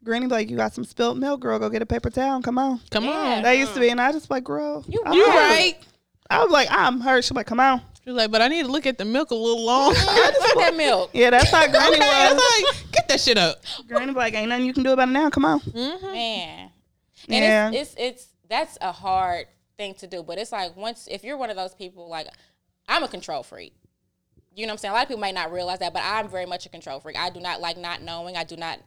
[0.04, 1.60] Granny be like, you got some spilt milk, girl.
[1.60, 2.36] Go get a paper towel.
[2.36, 2.80] and Come on.
[2.92, 3.12] Come Yeah.
[3.38, 3.44] on.
[3.44, 5.36] That used to be, and I just like, girl, You I'm You hurt.
[5.36, 5.76] right.
[6.30, 7.24] I was like, I'm hurt.
[7.26, 7.82] She's like, come on.
[8.06, 9.94] She's like, but I need to look at the milk a little long.
[9.94, 10.06] Fuck
[10.58, 11.10] that milk.
[11.14, 12.42] Yeah, that's how Granny okay, I was.
[12.42, 13.62] was like, get that shit up.
[13.88, 15.30] Granny be like, ain't nothing you can do about it now.
[15.30, 15.60] Come on.
[15.60, 16.06] Mm-hmm.
[16.06, 16.72] Man.
[17.28, 17.72] And Yeah.
[17.72, 19.48] it's, it's it's that's a hard
[19.78, 20.24] thing to do.
[20.24, 22.28] But it's like once if you're one of those people like
[22.88, 23.74] I'm a control freak.
[24.56, 24.92] You know what I'm saying?
[24.92, 27.18] A lot of people might not realize that, but I'm very much a control freak.
[27.18, 28.36] I do not like not knowing.
[28.38, 28.80] I do not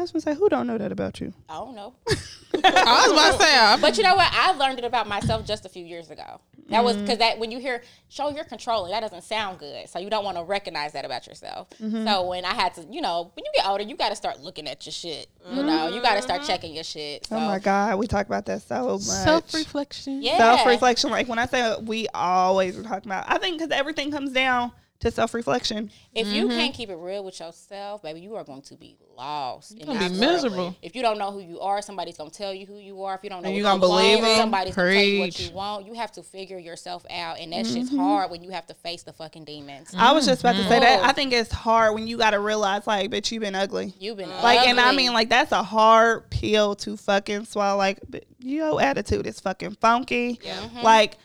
[0.00, 1.32] I was gonna say, who don't know that about you?
[1.48, 1.94] I don't know.
[2.52, 4.28] I was about to say, I- But you know what?
[4.32, 6.40] I learned it about myself just a few years ago.
[6.68, 7.04] That was Mm-hmm.
[7.04, 9.88] because that when you hear show you're controlling, that doesn't sound good.
[9.88, 11.68] So you don't want to recognize that about yourself.
[11.82, 12.06] Mm-hmm.
[12.06, 14.40] So when I had to, you know, when you get older, you got to start
[14.40, 15.28] looking at your shit.
[15.50, 17.26] You know, you got to start checking your shit.
[17.26, 19.00] So, Oh my God, we talk about that so much.
[19.02, 20.22] self reflection.
[20.22, 21.10] yeah, Self reflection.
[21.10, 24.70] Like when I say we always are talking about, I think because everything comes down
[25.00, 25.90] to self reflection.
[26.14, 26.56] If you Mm-hmm.
[26.58, 29.72] can't keep it real with yourself, baby, you are going to be lost.
[29.78, 30.74] in gonna be miserable.
[30.82, 33.14] If you don't know who you are, somebody's gonna tell you who you are.
[33.14, 35.38] If you don't know, And you gonna you believe want, somebody's gonna tell you what
[35.40, 35.86] you want.
[35.86, 37.74] You have to figure yourself out, and that Mm-hmm.
[37.74, 39.94] shit's hard when you have to face the fucking demons.
[39.96, 41.00] I was just about to say that.
[41.00, 41.04] Oh.
[41.04, 43.94] I think it's hard when you got to realize, like, bitch, you've been ugly.
[43.98, 47.76] You've been Like, and I mean, like, that's a hard pill to fucking swallow.
[47.76, 48.00] Like,
[48.38, 50.36] your attitude is fucking funky.
[50.36, 50.80] Mm-hmm.
[50.82, 51.18] Like,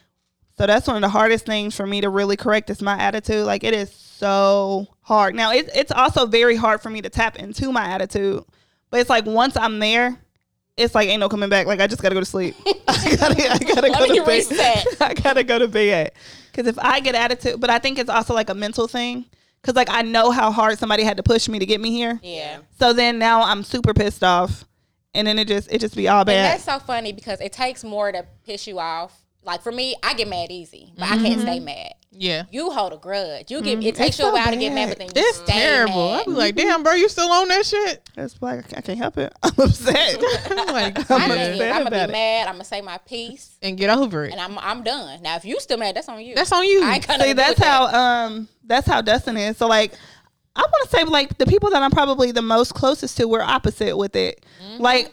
[0.58, 3.46] so that's one of the hardest things for me to really correct is my attitude.
[3.46, 5.36] Like, it is so hard.
[5.36, 8.44] Now, it's it's also very hard for me to tap into my attitude.
[8.90, 10.18] But it's like once I'm there,
[10.78, 11.68] it's like ain't no coming back.
[11.68, 12.56] Like I just gotta go to sleep.
[12.88, 14.28] I gotta, I gotta go to bed.
[14.28, 14.88] reset.
[15.02, 16.12] I gotta go to bed.
[16.52, 19.26] Because if I get attitude, but I think it's also like a mental thing.
[19.62, 22.20] Because like I know how hard somebody had to push me to get me here.
[22.22, 22.60] yeah.
[22.80, 24.66] So then now I'm super pissed off,
[25.14, 26.54] and then it just it just be all And bad.
[26.54, 29.20] that's so funny because it takes more to piss you off.
[29.44, 31.26] Like for me, I get mad easy, but I mm-hmm.
[31.26, 31.94] can't stay mad.
[32.18, 32.44] Yeah.
[32.52, 33.52] You hold a grudge.
[33.52, 34.04] You get it takes Mm-hmm.
[34.08, 34.76] It's you a so while to get bad.
[34.76, 36.10] mad, but then you It's stay terrible.
[36.12, 36.20] mad.
[36.22, 38.10] I'd be like, damn, bro, you still on that shit?
[38.16, 39.34] That's like I can't help it.
[39.44, 40.18] I'm upset.
[40.52, 41.42] I'm like, I'm I yeah.
[41.52, 42.10] upset am gonna be it.
[42.12, 42.48] mad.
[42.48, 44.32] I'm gonna say my piece, and get over it.
[44.32, 45.22] and I'm I'm done.
[45.22, 46.36] Now, if you still mad, that's on you.
[46.36, 46.84] That's on you.
[46.84, 47.66] I ain't See, that's with that.
[47.66, 49.58] how um that's how Dustin is.
[49.58, 49.94] So like
[50.56, 53.42] I want to say like the people that I'm probably the most closest to, we're
[53.42, 54.46] opposite with it.
[54.80, 55.12] Like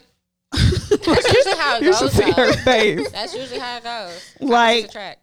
[0.51, 1.99] That's usually how it you goes.
[1.99, 3.09] should see her face.
[3.11, 4.35] That's usually how it goes.
[4.39, 5.19] Like- Opposite attract.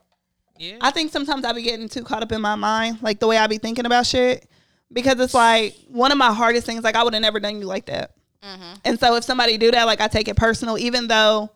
[0.61, 0.77] Yeah.
[0.81, 3.37] I think sometimes I be getting too caught up in my mind, like the way
[3.37, 4.49] I be thinking about shit,
[4.93, 6.85] because it's like one of my hardest things.
[6.85, 8.13] Like I would have never done you like that,
[8.45, 8.73] Mm-hmm.
[8.87, 11.51] and so if somebody do that, like I take it personal, even though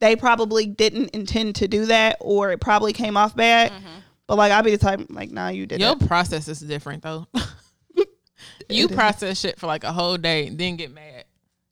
[0.00, 3.72] they probably didn't intend to do that, or it probably came off bad.
[3.72, 3.86] Mm-hmm.
[4.26, 6.08] But like I'll be the type like, nah, you did Your that.
[6.08, 7.26] process is different though.
[8.68, 11.15] you process shit for like a whole day and then get mad.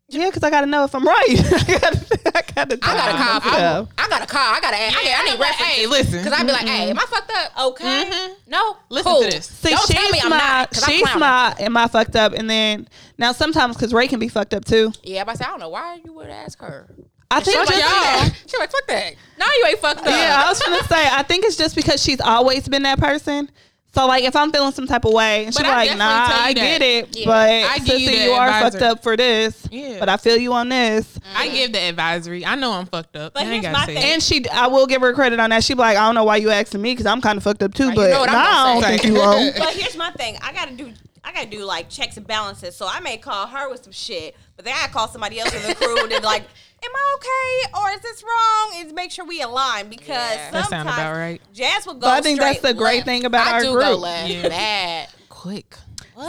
[0.09, 1.27] Yeah, because I gotta know if I'm right.
[1.31, 3.41] I gotta, I gotta, I gotta call.
[3.53, 3.89] myself.
[3.97, 4.55] I, I gotta call.
[4.55, 4.77] I gotta.
[4.77, 4.97] ask.
[4.97, 5.67] I, I need references.
[5.67, 6.19] Hey, listen.
[6.23, 6.91] Because I'd be like, hey, mm-hmm.
[6.91, 7.67] am I fucked up?
[7.69, 8.05] Okay.
[8.05, 8.33] Mm-hmm.
[8.51, 8.77] No.
[8.91, 9.23] Listen cool.
[9.23, 9.47] to this.
[9.47, 10.71] See, Don't she's tell me I'm my, not.
[10.71, 12.35] 'cause I'm she's my, am I fucked up?
[12.35, 12.87] And then
[13.17, 14.93] now sometimes because Ray can be fucked up too.
[15.03, 16.87] Yeah, but I said, I don't know why you would ask her.
[17.31, 18.31] I think She's like, y'all.
[18.47, 19.15] She's like, fuck that.
[19.39, 20.07] No, you ain't fucked up.
[20.07, 23.51] yeah, I was gonna say I think it's just because she's always been that person.
[23.95, 26.55] So like if I'm feeling some type of way, and she's like, nah, I that.
[26.55, 27.27] get it, Yeah.
[27.27, 28.79] but I give you sissy, the you are advisor.
[28.79, 29.69] fucked up for this.
[29.71, 30.01] Yeah.
[30.01, 31.19] But I feel you on this.
[31.37, 32.45] I give the advisory.
[32.45, 33.35] I know I'm fucked up.
[33.35, 33.97] But I ain't my thing.
[33.99, 35.63] And she, I will give her credit on that.
[35.63, 37.63] She be like, I don't know why you asking me because I'm kind of fucked
[37.63, 37.85] up too.
[37.89, 38.89] Right, you but know what I'm nah, I don't say.
[38.99, 39.51] think you wrong.
[39.57, 40.39] But here's my thing.
[40.43, 40.93] I gotta do.
[41.23, 42.77] I gotta do like checks and balances.
[42.77, 45.63] So I may call her with some shit, but then I call somebody else in
[45.69, 46.43] the crew and then like,
[46.85, 48.87] am I okay or is this wrong?
[48.87, 50.51] Is make sure we align because Yeah.
[50.51, 51.41] That sometimes sound about right.
[51.53, 52.01] Jazz will go.
[52.01, 53.07] But I think that's straight the great left.
[53.07, 53.85] thing about I our do group.
[53.85, 54.31] go left.
[54.31, 54.49] Yeah.
[54.49, 55.09] Bad.
[55.29, 55.77] Quick.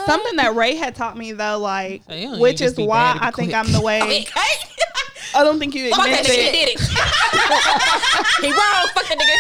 [0.07, 3.25] Something that Ray had taught me though, like, So you which is why bad to
[3.25, 3.55] I think quick.
[3.55, 3.99] I'm the way.
[4.27, 4.41] Okay.
[5.35, 6.33] I don't think you Fuck admit that nigga.
[6.33, 6.51] He it.
[6.53, 6.79] did it.
[8.41, 8.87] he wrong.
[8.93, 9.37] Fuck that nigga.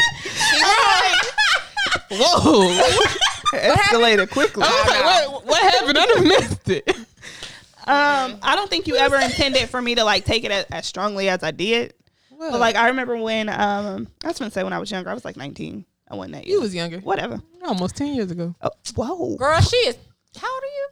[0.51, 2.21] He wrong.
[2.43, 3.57] Whoa.
[3.57, 4.63] Escalated quickly.
[4.65, 5.97] I was like, what, what happened?
[5.97, 6.97] I missed it.
[7.87, 10.85] Um, I don't think you ever intended for me to like take it as, as
[10.85, 11.93] strongly as I did.
[12.37, 15.13] But like I remember when um I was gonna say when I was younger, I
[15.13, 15.85] was like 19.
[16.09, 16.61] I wasn't that You young.
[16.61, 16.99] was younger.
[16.99, 17.41] Whatever.
[17.63, 18.53] Almost 10 years ago.
[18.61, 19.35] Oh, whoa.
[19.37, 19.97] Girl, she is.
[20.37, 20.87] How old are you?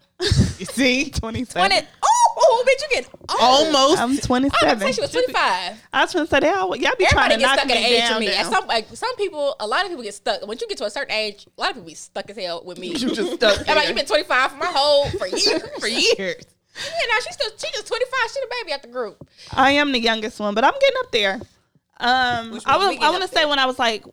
[0.59, 1.09] You see?
[1.11, 1.69] 27.
[1.69, 1.87] Twenty.
[2.03, 3.41] Oh, oh, bitch, you get old.
[3.75, 4.01] Almost.
[4.01, 4.79] I'm I was gonna 27.
[4.79, 5.73] say she was twenty five.
[5.91, 6.55] I was gonna say that.
[6.55, 8.19] Y'all be trying to gets knock stuck at an age down.
[8.21, 8.27] me.
[8.29, 8.51] Down.
[8.51, 10.47] some like some people, a lot of people get stuck.
[10.47, 12.63] Once you get to a certain age, a lot of people be stuck as hell
[12.63, 12.87] with me.
[12.95, 13.89] You just stuck I'm like, there.
[13.89, 15.61] you been 25 for my whole for years.
[15.79, 16.43] for years.
[16.75, 18.31] Yeah, now she's still she just 25.
[18.33, 19.27] She a baby at the group.
[19.51, 21.41] I am the youngest one, but I'm getting up there.
[21.99, 24.03] Um, I was, I want to say when I was like,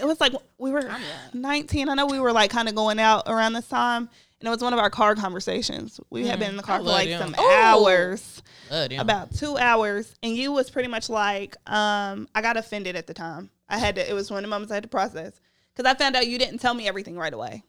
[0.00, 0.90] it was like we were
[1.34, 1.88] 19.
[1.88, 4.08] I know we were like kind of going out around this time,
[4.40, 6.00] and it was one of our car conversations.
[6.10, 7.34] We had been in the car I for like them.
[7.34, 7.52] some Ooh.
[7.52, 13.06] hours, about two hours, and you was pretty much like, um, I got offended at
[13.06, 13.50] the time.
[13.68, 14.08] I had to.
[14.08, 15.38] It was one of the moments I had to process
[15.74, 17.62] because I found out you didn't tell me everything right away,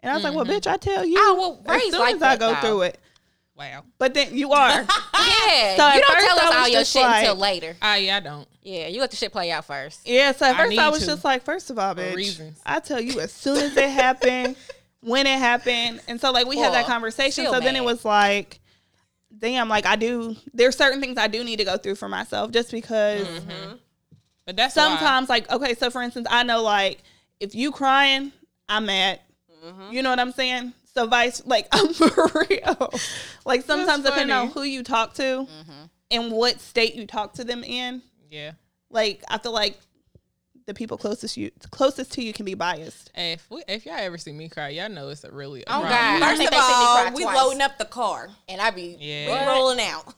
[0.00, 1.16] and I was like, well, bitch, I tell you.
[1.18, 2.60] Oh, well, as Ray's soon like as I go though.
[2.60, 2.98] through it.
[3.56, 3.84] Wow.
[3.98, 4.86] But then you are.
[5.44, 7.76] Yeah, So you don't tell us all your shit like- until later.
[7.80, 8.48] Ah, yeah, I don't.
[8.62, 10.06] Yeah, you let the shit play out first.
[10.06, 11.06] Yeah, so at I first need I was to.
[11.06, 12.60] just like, first of all, bitch, reasons.
[12.66, 14.56] I tell you as soon as it happened,
[15.00, 17.44] when it happened, and so like we had that conversation.
[17.44, 18.60] still So then it was like,
[19.36, 20.36] damn, like I do.
[20.54, 23.74] There's certain things I do need to go through for myself, just because Mm-hmm.
[24.46, 27.02] But that's why- sometimes, like, okay, so for instance, I know like
[27.40, 28.32] if you crying,
[28.68, 29.20] I'm mad.
[29.64, 29.92] Mm-hmm.
[29.92, 30.72] You know what I'm saying?
[30.94, 32.92] So vice, like I'm for real.
[33.44, 35.84] Like sometimes depending on who you talk to Mm-hmm.
[36.10, 38.52] and what state you talk to them in, Yeah.
[38.90, 39.78] like I feel like
[40.66, 43.10] the people closest you closest to you can be biased.
[43.14, 45.64] Hey, if, we, if y'all ever see me cry, y'all know it's a really.
[45.66, 45.90] Oh, wrong.
[45.90, 46.22] God.
[46.22, 47.36] I First think of they see me all, we twice.
[47.36, 48.28] loading up the car.
[48.48, 49.48] And I be Yeah.
[49.52, 50.14] Rolling out.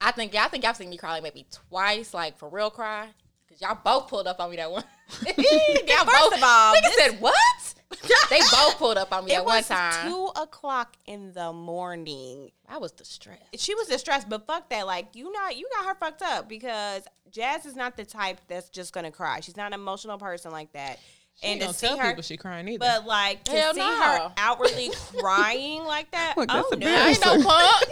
[0.00, 2.70] I think yeah, I think y'all seen me cry like maybe twice, like for real
[2.70, 3.08] cry.
[3.52, 4.82] Cause y'all both pulled up on me that one.
[5.26, 7.74] y'all First both, of all, nigga said what?
[8.30, 10.10] they both pulled up on me It at one was time.
[10.10, 12.50] two o'clock in the morning.
[12.66, 13.42] I was distressed.
[13.58, 14.86] She was distressed, but fuck that.
[14.86, 18.70] Like you not you got her fucked up because Jazz is not the type that's
[18.70, 19.40] just gonna cry.
[19.40, 20.98] She's not an emotional person like that.
[21.34, 22.78] She and ain't to gonna see tell her, people she crying either.
[22.78, 24.00] but like to Hell see no.
[24.02, 26.38] her outwardly crying like that.
[26.38, 26.86] Look, oh no!
[26.88, 27.86] I ain't no punk.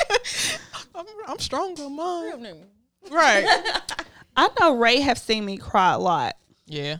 [0.94, 2.64] I'm, I'm strong on mine.
[3.10, 3.44] Right.
[4.36, 6.36] I know Ray have seen me cry a lot.
[6.66, 6.96] yeah.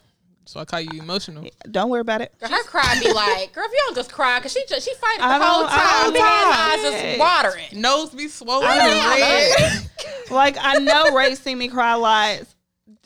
[0.47, 1.47] So I call you emotional.
[1.71, 2.33] Don't worry about it.
[2.41, 4.93] Girl, her cry be like, girl, if you don't just cry, cause she just she
[4.97, 6.13] fighting the whole time.
[6.13, 7.81] don't Man, eyes just watering.
[7.81, 9.91] Nose be swollen I and red.
[10.33, 12.41] Like I know Ray seen me cry a lot.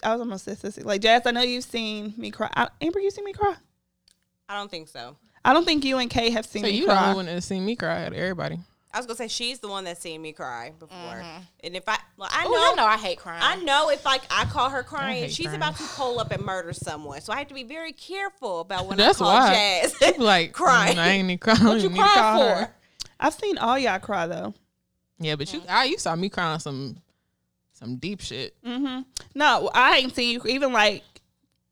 [0.03, 0.85] I was almost say sissy.
[0.87, 2.49] Like Jazz, I know you've seen me cry.
[2.57, 3.57] I, Amber, you seen me cry?
[4.49, 5.16] I don't think so.
[5.45, 7.05] I don't think you and Kay have seen So me you the cry.
[7.11, 8.59] only one that seen me cry out of everybody.
[8.95, 11.24] I was gonna say she's the one that's seen me cry before,
[11.64, 13.42] and if I, well, I know, y'all know I hate crying.
[13.42, 15.57] I know if like I call her crying, she's crying.
[15.57, 17.20] about to pull up and murder someone.
[17.20, 19.53] So I have to be very careful about when That's I call why.
[19.82, 19.95] Jazz.
[19.99, 20.97] She like Crying.
[20.97, 21.64] "Mm, I ain't even crying.
[21.64, 22.70] what you crying for?
[23.18, 24.55] I've seen all y'all cry though.
[25.18, 26.97] Yeah, but you, I, you saw me crying some,
[27.72, 28.55] some deep shit.
[28.64, 29.03] Mm-hmm.
[29.34, 31.03] No, I ain't seen you even like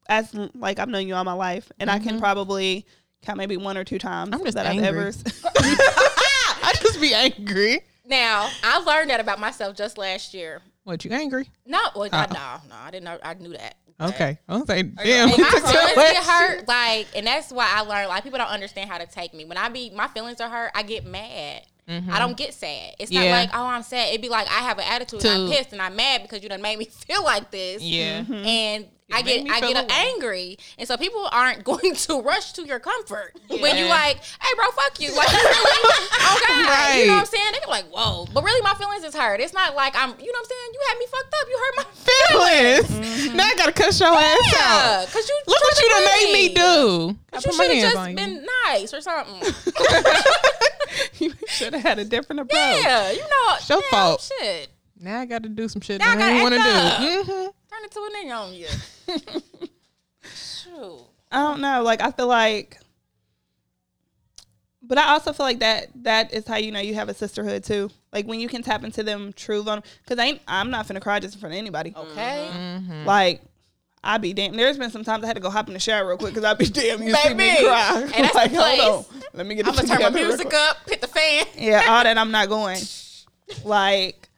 [0.09, 2.85] as like I've known you all my life, and I can probably
[3.23, 4.89] count maybe one or two times I'm just that angry.
[4.89, 5.13] I've ever.
[6.93, 7.81] I just be angry.
[8.05, 10.61] Now I learned that about myself just last year.
[10.85, 11.49] What you angry?
[11.65, 12.27] No, well, Uh-uh.
[12.33, 13.19] no, no, I didn't know.
[13.23, 13.77] I knew that.
[14.01, 15.29] Okay, I was like, damn.
[15.29, 18.09] If my feelings get hurt, like, and that's why I learned.
[18.09, 19.45] Like, people don't understand how to take me.
[19.45, 21.63] When I be, my feelings are hurt, I get mad.
[21.87, 22.15] I mm-hmm.
[22.17, 22.95] don't get sad.
[22.99, 23.31] It's not Yeah.
[23.33, 24.09] like, oh, I'm sad.
[24.09, 25.25] It'd be like I have an attitude.
[25.25, 27.83] and I'm pissed and I'm mad because you done made me feel like this.
[27.83, 28.21] Yeah.
[28.21, 28.33] Mm-hmm.
[28.33, 28.47] Mm-hmm.
[28.47, 29.87] And I get I get away.
[29.91, 33.91] angry, and so people aren't going to rush to your comfort when you Yeah.
[33.91, 36.09] like, hey, bro, fuck you, like, really?
[36.21, 37.07] oh God, you know Right.
[37.09, 37.53] what I'm saying?
[37.53, 39.41] They be like, whoa, but really, my feelings is hurt.
[39.41, 40.69] It's not like I'm, you know what I'm saying?
[40.73, 41.49] You had me fucked up.
[41.49, 41.85] You hurt my
[42.93, 43.35] Feelings.
[43.35, 45.09] Now I gotta cuss your ass yeah, out.
[45.13, 47.17] cause you Look what you done made me do.
[47.33, 48.17] I But you should have just you.
[48.17, 49.55] been nice or something.
[51.19, 52.59] you should have had a different approach.
[52.85, 54.31] yeah, you know, It's your fault.
[54.41, 56.67] Shit, Now I got to do some shit Now I that I gotta didn't
[56.99, 57.33] want to do.
[57.33, 57.49] hmm
[57.83, 58.69] turn it to a nigga on you.
[60.35, 61.07] Shoot.
[61.31, 61.83] I don't know.
[61.83, 62.79] Like I feel like,
[64.83, 67.65] but I also feel like that that is how you know you have a sisterhood
[67.65, 67.91] too.
[68.13, 69.89] Like when you can tap into them true vulnerable.
[70.03, 71.95] Because I ain't, I'm not finna cry just in front of anybody.
[71.97, 72.51] Okay.
[72.53, 73.07] Mm-hmm.
[73.07, 73.43] Like.
[74.05, 74.57] I'd be damn.
[74.57, 76.43] There's been some times I had to go hop in the shower real quick because
[76.45, 77.01] I'd be damn.
[77.01, 77.67] You see me Baby.
[77.69, 78.01] cry.
[78.03, 79.23] And that's the like, hold place.
[79.23, 79.23] on.
[79.35, 79.69] Let me get.
[79.69, 81.47] I'm gonna turn my music up, hit the fan.
[81.57, 82.83] Yeah, all that I'm not going.
[83.65, 84.29] Like,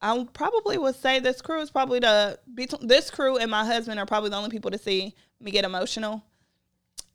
[0.00, 3.98] I probably would say this crew is probably the between this crew and my husband
[3.98, 6.22] are probably the only people to see me get emotional.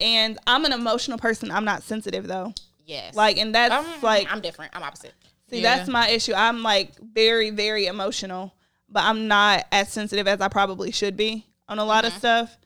[0.01, 1.49] And I'm an emotional person.
[1.51, 2.53] I'm not sensitive though.
[2.85, 3.15] Yes.
[3.15, 4.75] Like, and that's Um, like, I'm different.
[4.75, 5.13] I'm opposite.
[5.49, 5.77] see, Yeah.
[5.77, 6.33] that's my issue.
[6.35, 8.53] I'm like very, very emotional,
[8.89, 12.57] but I'm not as sensitive as I probably should be on a lot of stuff.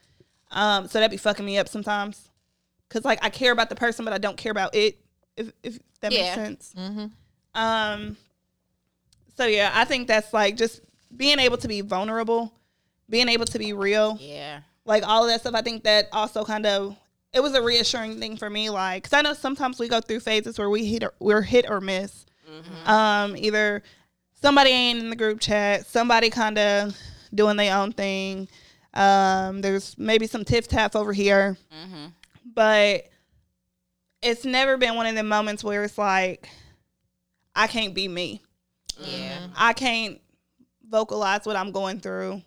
[0.49, 2.29] Um, so that be fucking me up sometimes.
[2.89, 4.97] Cause like I care about the person, but I don't care about it.
[5.35, 6.21] If if that Yeah.
[6.21, 6.73] makes sense.
[6.75, 7.05] Mm-hmm.
[7.61, 8.17] Um.
[9.37, 10.81] So yeah, I think that's like just
[11.15, 12.51] being able to be vulnerable,
[13.09, 14.61] being able to be real, Yeah.
[14.85, 15.53] like all of that stuff.
[15.55, 16.95] I think that also kind of
[17.33, 20.21] it was a reassuring thing for me, like because I know sometimes we go through
[20.21, 22.25] phases where we hit or, we're hit or miss.
[22.85, 23.83] Um, either
[24.41, 26.95] somebody ain't in the group chat, somebody kind of
[27.35, 28.47] doing their own thing.
[28.93, 32.05] Um, there's maybe some tiff taff over here, Mm-hmm.
[32.55, 33.05] but
[34.23, 36.49] it's never been one of the moments where it's like
[37.55, 38.41] I can't be me.
[39.03, 39.47] Yeah.
[39.55, 40.19] I can't
[40.89, 42.41] vocalize what I'm going through.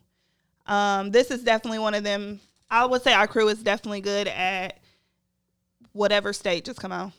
[0.67, 2.41] Um, this is definitely one of them.
[2.71, 4.79] I would say our crew is definitely good at
[5.93, 6.65] whatever state.
[6.65, 7.13] Just come on.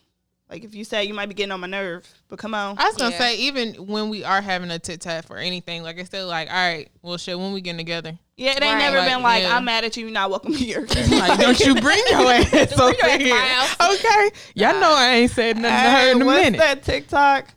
[0.49, 2.77] Like if you say you might be getting on my nerve, but come on.
[2.77, 3.17] I was gonna Yeah.
[3.19, 6.49] say even when we are having a tit tat for anything, like it's still like,
[6.49, 8.77] all right, well, shit, when we getting together, yeah, it ain't Right.
[8.79, 9.55] never Like, been like yeah.
[9.55, 10.03] I'm mad at you.
[10.05, 10.81] You're not welcome here.
[11.09, 13.93] like, don't you bring your ass over your ass to here?
[13.95, 16.57] Okay, y'all know I ain't said nothing to her in a what's minute.
[16.57, 17.53] that TikTok?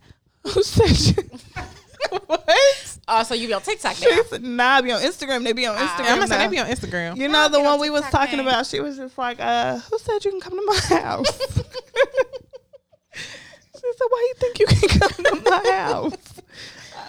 [0.53, 1.23] Who said you?
[2.27, 2.97] what?
[3.07, 4.07] Oh, so you be on TikTok now?
[4.07, 5.43] She said, nah, be on Instagram.
[5.43, 6.05] They be on Instagram.
[6.11, 7.17] I'm gonna say they be on Instagram.
[7.17, 8.47] You know the one on we was talking man.
[8.47, 8.65] about.
[8.65, 11.37] She was just like, uh, "Who said you can come to my house?"
[13.13, 13.21] she
[13.81, 16.41] said, "Why you think you can come to my house?"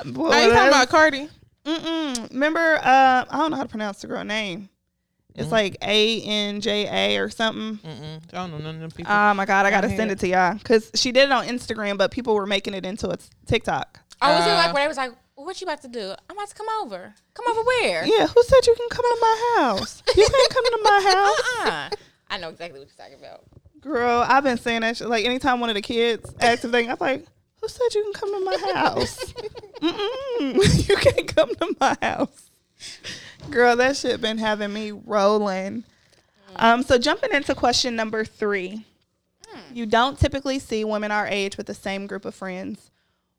[0.04, 1.28] Boy, Are you talking about Cardi?
[1.64, 2.30] Mm-mm.
[2.30, 4.68] Remember, uh, I don't know how to pronounce the girl name.
[5.36, 7.78] It's like A N J A or something.
[7.78, 8.20] Mm-mm.
[8.32, 9.12] I don't know none of them people.
[9.12, 11.98] Oh my god, I gotta send it to y'all because she did it on Instagram,
[11.98, 14.00] but people were making it into a t- TikTok.
[14.22, 16.14] Oh, was it Uh, like where they was like, "What you about to do?
[16.30, 17.14] I'm about to come over.
[17.34, 20.02] Come over where?" Yeah, who said you can come to my house?
[20.16, 21.88] You can't come to my house, Uh-uh.
[22.30, 23.42] I know exactly what you're talking about.
[23.80, 24.24] girl.
[24.26, 24.96] I've been saying that.
[24.96, 25.08] Shit.
[25.08, 27.26] Like anytime one of the kids asks if they, I'm like,
[27.60, 29.32] who said you can come to my house?
[29.82, 32.50] Mm-mm, you can't come to my house,
[33.50, 33.76] girl.
[33.76, 35.84] That shit been having me rolling.
[36.56, 38.84] Um, so jumping into question number three,
[39.72, 42.90] you don't typically see women our age with the same group of friends.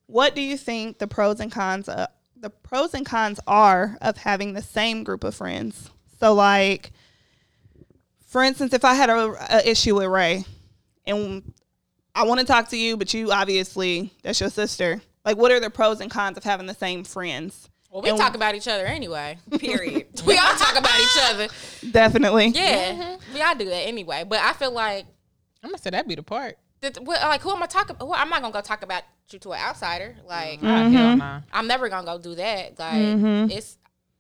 [0.06, 4.18] What do you think the pros and cons of, the pros and cons are of
[4.18, 5.90] having the same group of friends?
[6.20, 6.92] So like
[8.28, 10.46] for instance, if I had a, a issue with Ray
[11.06, 11.54] and
[12.14, 15.02] I want to talk to you, but you obviously that's your sister.
[15.26, 17.70] Like what are the pros and cons of having the same friends?
[17.90, 19.38] Well, we And- talk about each other anyway.
[19.60, 20.08] Period.
[20.26, 21.48] we all talk about each other.
[21.90, 22.48] Definitely.
[22.50, 23.34] Yeah, mm-hmm.
[23.34, 24.24] we all do that anyway.
[24.28, 25.06] But I feel like,
[25.64, 26.58] I'm gonna say that'd be the part.
[26.82, 27.96] that, well, like, who am I talking?
[28.00, 30.16] Who, I'm not gonna go talk about you to an outsider.
[30.28, 30.68] Like, mm-hmm.
[30.68, 31.18] hell mm-hmm.
[31.18, 31.42] nah.
[31.52, 32.78] I'm never gonna go do that.
[32.78, 33.78] Like, it's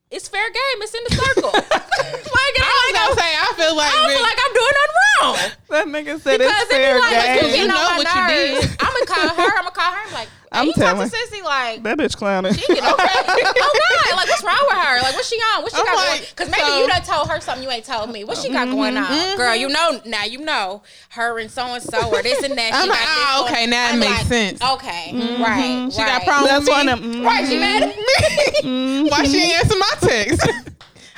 [0.09, 0.81] it's fair game.
[0.81, 1.51] It's in the circle.
[1.53, 4.75] like, I was I, gonna say I feel like, I don't feel like I'm doing
[4.79, 5.35] nothing wrong.
[5.69, 7.49] That nigga said Because it's fair be like, like, game.
[7.51, 8.77] you You know know my what you did.
[9.09, 9.57] I'm gonna call her.
[9.57, 9.99] I'm gonna call her.
[10.07, 11.83] I'm like, hey, I'm you talk to Sissy like.
[11.83, 12.53] that bitch clowning.
[12.53, 12.83] She get okay.
[12.93, 14.17] oh God!
[14.17, 15.01] Like what's wrong with her?
[15.01, 15.63] Like what's she on?
[15.63, 16.29] What she I'm got like, going?
[16.29, 18.23] Because maybe so- you done told her something you ain't told me.
[18.23, 19.13] What she got going Mm-hmm.
[19.31, 19.55] on, girl?
[19.55, 20.23] You know now.
[20.23, 22.73] You know her and so and so or this and that.
[22.73, 24.61] I'm she like, got ah, this okay, going- now it I'm makes like, sense.
[24.61, 25.89] Okay, right.
[25.91, 29.09] She got problems That's one of mm, Right, she mad at me.
[29.09, 30.49] Why she ain't answer my text?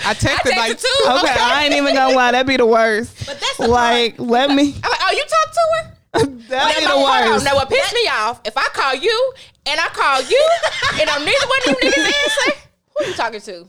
[0.06, 0.88] I texted texted like too.
[1.08, 2.32] Okay, I ain't even gonna lie.
[2.32, 3.18] That'd be the worst.
[3.26, 4.74] But that's the Like, let me.
[4.82, 5.60] I'm like, oh, you talk to
[5.90, 5.96] her?
[6.14, 9.34] That'd be Now, the hold Now, what pissed me off, if I call you
[9.66, 10.48] and I call you
[11.00, 12.60] and I'm neither one of you niggas answer,
[12.98, 13.68] who you talking to?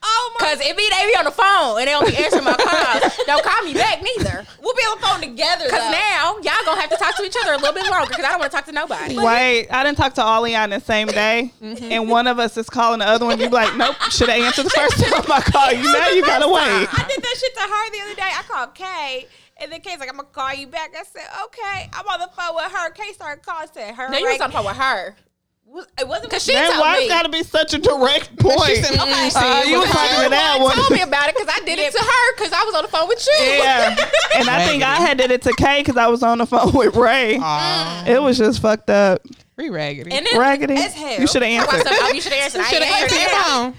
[0.00, 0.54] Oh my!
[0.54, 3.18] Because if it they be on the phone and they don't be answering my calls,
[3.26, 4.46] don't call me back neither.
[4.62, 5.64] We'll be on the phone together.
[5.66, 5.90] Because though.
[5.90, 8.30] now y'all gonna have to talk to each other a little bit longer because I
[8.30, 9.18] don't want to talk to nobody.
[9.18, 11.90] Wait, I didn't talk to all of y'all on the same day, Mm-hmm.
[11.92, 13.40] and one of us is calling the other one.
[13.40, 15.92] You be like, nope, should have answered the first time I called you.
[15.92, 16.86] Now you gotta wait.
[16.94, 18.30] I did that shit to her the other day.
[18.32, 19.26] I called Kay.
[19.60, 20.94] And then Kay's like, I'm gonna call you back.
[20.98, 21.90] I said, okay.
[21.92, 22.90] I'm on the phone with her.
[22.90, 24.08] Kay started calling, said her.
[24.08, 25.16] Now you was rank- on the phone with her
[25.98, 26.98] It wasn't because she with- Then told why me.
[27.04, 28.60] it's gotta be such a direct point?
[28.68, 29.30] She said, mm, Okay.
[29.34, 30.24] Uh, you was was talking her.
[30.24, 30.76] to that One one.
[30.76, 32.88] told me about it because I did it to her because I was on the
[32.88, 33.44] phone with you.
[33.46, 33.96] Yeah,
[34.36, 36.72] and I think I had did it to Kay because I was on the phone
[36.72, 37.36] with Ray.
[37.40, 39.22] Aw, It was just fucked up.
[39.56, 40.12] free raggedy.
[40.12, 40.74] And then Raggedy.
[40.76, 41.20] As hell.
[41.20, 42.14] You should have answered.
[42.14, 42.60] you should have answered.
[42.60, 43.74] I should have answered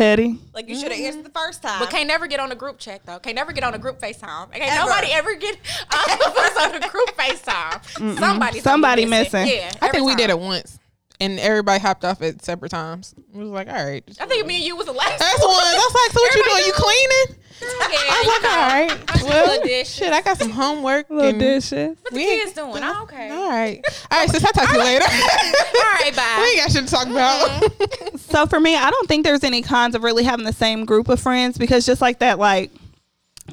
[0.00, 0.18] answered yet.
[0.18, 0.38] your phone.
[0.38, 0.50] Petty.
[0.54, 1.46] Like you should have answered the mm-hmm.
[1.46, 1.80] first time.
[1.80, 3.18] But can't never get on a group check though.
[3.18, 4.52] Can't never get on a group FaceTime.
[4.52, 4.86] Can't Ever.
[4.86, 5.56] nobody ever get
[5.92, 8.18] all of us on a group FaceTime.
[8.18, 9.46] Somebody, Somebody missing.
[9.46, 10.78] Yeah, I every think we did it once,
[11.20, 13.14] and everybody hopped off at separate times.
[13.34, 14.04] It was like, all right.
[14.20, 15.18] I think me and you was the last.
[15.18, 15.54] That's one.
[15.54, 16.66] That's like, so what you Everybody doing?
[16.66, 17.43] You cleaning?
[17.62, 18.90] Yeah, I was you like, all right.
[18.92, 19.94] I'm just Well, little dishes.
[19.94, 21.08] shit, I got some homework.
[21.08, 21.96] Little and dishes.
[22.02, 22.82] What the we ain't- kids doing?
[22.82, 23.30] Oh, okay.
[23.30, 23.80] All right.
[24.10, 25.04] All right, sis, I'll talk to you later.
[25.08, 26.36] All right, bye.
[26.40, 27.62] we ain't got shit to talk about.
[27.62, 28.16] Mm-hmm.
[28.16, 31.08] So for me, I don't think there's any cons of really having the same group
[31.08, 32.70] of friends because just like that, like,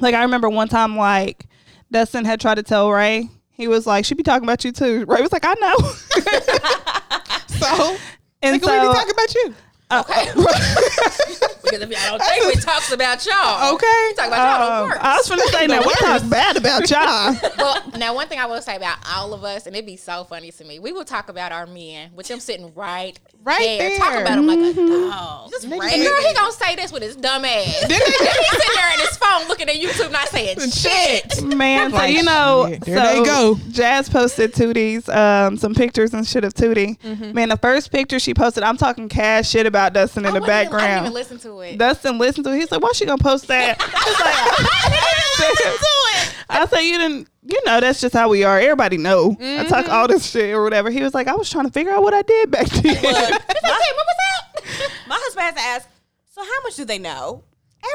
[0.00, 1.46] like I remember one time, like
[1.90, 5.04] Dustin had tried to tell Ray, he was like, "She be talking about you too."
[5.06, 5.76] Ray was like, "I know."
[7.46, 7.96] so,
[8.42, 9.54] and nigga, we be so, talking about you.
[9.92, 10.32] Okay.
[11.62, 13.74] because if y'all don't think we talks about y'all.
[13.74, 14.06] Okay.
[14.08, 15.00] We talk about y'all um, worst.
[15.02, 17.50] I was gonna say that we talk bad about y'all.
[17.58, 20.24] well, now one thing I will say about all of us, and it'd be so
[20.24, 23.98] funny to me, we will talk about our men with them sitting right, Right there,
[23.98, 25.50] talk about him like a dog.
[25.50, 25.92] Just Nigga, right.
[25.94, 27.80] And girl, he gonna say this with his dumb ass.
[27.80, 31.42] then he's sitting there at his phone looking at YouTube, not saying shit.
[31.42, 33.58] Man, so Like, you know, shit, there so they go.
[33.70, 36.98] Jazz posted Tootie's um, some pictures and shit of Tootie.
[37.00, 37.32] Mm-hmm.
[37.32, 40.40] Man, the first picture she posted, I'm talking cash shit about Dustin in I the
[40.40, 41.06] wouldn't even- I didn't background.
[41.06, 41.78] even listen to it.
[41.78, 42.58] Dustin listened to it.
[42.60, 43.76] He's like, why she gonna post that?
[43.80, 46.32] It's like, I
[46.66, 47.28] say you didn't.
[47.44, 48.58] You know, that's just how we are.
[48.60, 49.36] Everybody know.
[49.40, 49.92] I talk Mm-hmm.
[49.92, 50.90] all this shit or whatever.
[50.90, 52.94] He was like, I was trying to figure out what I did back then.
[52.94, 54.88] Look, what my, was that?
[55.08, 55.88] my husband has to ask.
[56.34, 57.42] So how much do they know?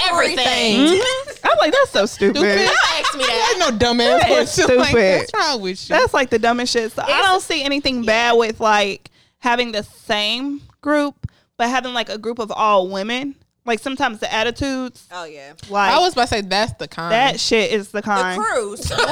[0.10, 1.02] Everything.
[1.44, 2.44] I'm like, that's so stupid.
[2.44, 3.50] Ask me that.
[3.52, 4.94] Ain't no dumbass question like.
[4.94, 5.96] What's wrong with you?
[5.96, 6.92] That's like the dumbest shit.
[6.92, 12.10] So I don't see anything bad with like having the same group, but having like
[12.10, 13.36] a group of all women.
[13.68, 15.54] Like sometimes the attitudes, Oh yeah.
[15.70, 17.12] like I was about to say that's the kind.
[17.12, 18.40] that shit is the kind.
[18.40, 18.54] The kind.
[18.54, 18.98] cruise was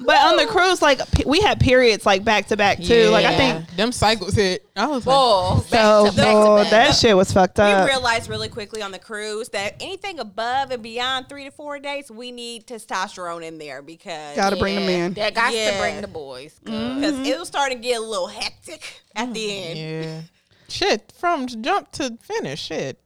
[0.00, 3.08] but on the cruise, like p- we had periods like back to back too.
[3.08, 4.66] Like I think them cycles hit.
[4.76, 6.10] I was like, Oh, back so.
[6.10, 6.70] to back to oh, back.
[6.70, 7.68] that shit was fucked up.
[7.68, 7.88] we up.
[7.88, 12.10] realized really quickly on the cruise that anything above and beyond three to four days,
[12.10, 15.14] we need testosterone in there because Gotta bring them Yeah, in.
[15.14, 15.72] That got Yeah.
[15.72, 17.24] to bring the boys because mm-hmm.
[17.24, 19.78] it was starting to get a little hectic at the mm, end.
[19.78, 20.20] yeah,
[20.68, 21.12] shit.
[21.18, 22.98] From jump to finish, shit.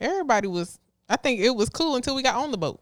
[0.00, 0.78] Everybody was.
[1.08, 2.80] I think it was cool until we got on the boat.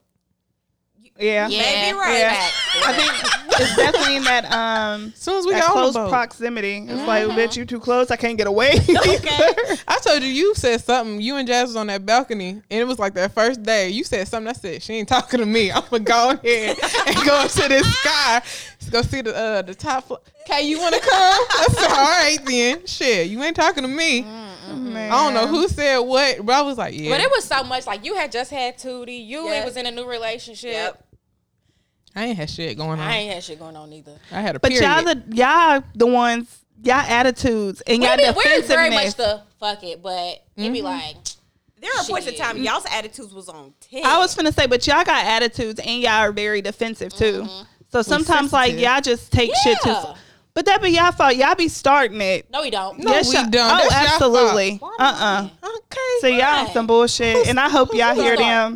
[1.21, 1.49] Yeah.
[1.49, 2.19] Yeah, Maybe right.
[2.19, 2.35] Yeah.
[2.35, 2.87] facts.
[2.87, 6.01] I think it's definitely in that um As soon as we that got close the
[6.01, 6.79] boat, proximity.
[6.89, 8.11] It's like, bitch, you too close.
[8.11, 8.73] I can't get away.
[8.91, 9.77] Okay.
[9.89, 11.21] I told you you said something.
[11.21, 13.89] You and Jazz was on that balcony, and it was like that first day.
[13.91, 14.49] You said something.
[14.49, 15.71] I said she ain't talking to me.
[15.73, 18.43] I'm gonna go ahead and go up to this sky
[18.81, 20.21] to go see the uh, the top floor.
[20.43, 21.11] Okay, you want to come?
[21.13, 22.87] I said all right then.
[22.87, 24.23] Shit, you ain't talking to me.
[24.23, 25.11] Man.
[25.13, 27.11] I don't know who said what, but I was like, yeah.
[27.11, 29.65] But it was so much like you had just had Tootie, you Yes.
[29.65, 30.73] was in a new relationship.
[30.73, 31.05] Yep.
[32.17, 33.01] I ain't had shit going on.
[33.01, 34.17] I I, ain't had shit going on either.
[34.33, 34.87] I had a But period.
[34.89, 39.83] y'all the y'all the ones y'all attitudes and y'all We're, we're very much the fuck
[39.85, 40.73] it, but it Mm-hmm.
[40.73, 41.17] be like
[41.81, 44.05] There are points in time y'all's attitudes was on ten.
[44.05, 47.47] I was finna say, but y'all got attitudes and y'all are very defensive too.
[47.93, 49.91] So sometimes like y'all just take shit too.
[49.91, 50.15] Yeah.
[50.53, 51.37] But that be y'all fault.
[51.37, 52.51] Y'all be starting it.
[52.51, 52.99] no, we don't.
[52.99, 53.71] No, we y'all- don't.
[53.71, 54.79] Oh, That's absolutely.
[54.79, 54.95] fault.
[54.99, 56.01] Uh uh okay.
[56.21, 58.73] So y'all on some bullshit, and I hope y'all hear them.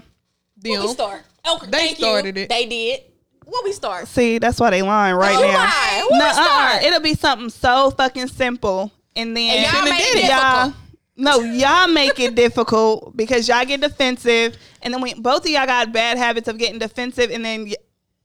[0.63, 0.89] What we Them.
[0.89, 1.23] start?
[1.47, 2.43] Okay, They thank started you.
[2.45, 2.49] it.
[2.49, 3.01] They did.
[3.45, 4.09] What we start?
[4.09, 5.65] See, that's why they lying right Who now.
[5.65, 6.03] lying?
[6.11, 6.83] Who No, we start?
[6.83, 10.25] It'll be something so fucking simple, and then And y'all Shouldn't have made did it
[10.25, 10.31] it.
[10.31, 10.65] y'all.
[10.67, 10.81] difficult.
[11.17, 15.67] No, y'all make it difficult because y'all get defensive, and then when both of y'all
[15.67, 17.75] got bad habits of getting defensive, and then y-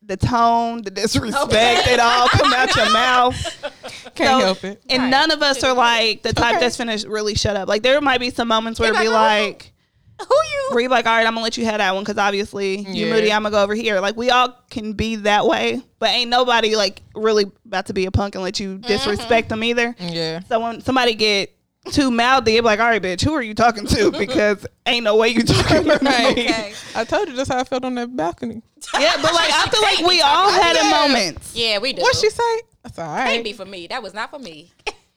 [0.01, 1.93] the tone, the disrespect, Okay.
[1.93, 3.35] it all come out your mouth.
[4.15, 4.81] Can't So- help it.
[4.89, 5.09] And Right.
[5.09, 6.61] none of us are like the type Okay.
[6.61, 7.67] that's finna really shut up.
[7.69, 9.73] Like there might be some moments where You're it'd be like, like,
[10.19, 10.67] Who you?
[10.71, 13.07] where you like, all right, I'm gonna let you have that one because obviously you
[13.07, 13.99] moody, I'm gonna go over here.
[13.99, 18.05] Like we all can be that way, but ain't nobody like really about to be
[18.05, 18.87] a punk and let you mm-hmm.
[18.87, 19.95] disrespect them either.
[19.99, 20.41] Yeah.
[20.41, 21.55] So when somebody get
[21.91, 24.11] too mouthy, it be like, all right, bitch, who are you talking to?
[24.19, 26.35] Because ain't no way you talking to Right.
[26.35, 26.49] me.
[26.49, 26.73] Okay.
[26.95, 28.61] I told you that's how I felt on that balcony.
[28.93, 31.07] Yeah, but like I feel like we all had a Yeah.
[31.07, 31.55] moments.
[31.55, 32.01] Yeah, we do.
[32.01, 32.43] What she say?
[32.85, 33.87] I said, all Can't be for me.
[33.87, 34.71] That was not for me.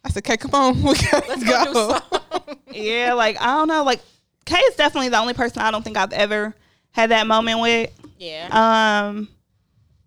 [0.04, 0.82] I said, okay, come on.
[0.82, 1.72] We gotta Let's go.
[1.72, 2.00] go
[2.46, 2.78] do.
[2.78, 3.84] Yeah, like I don't know.
[3.84, 4.00] Like
[4.44, 6.54] Kay is definitely the only person I don't think I've ever
[6.90, 7.90] had that moment with.
[8.18, 8.46] yeah.
[8.46, 9.28] Um,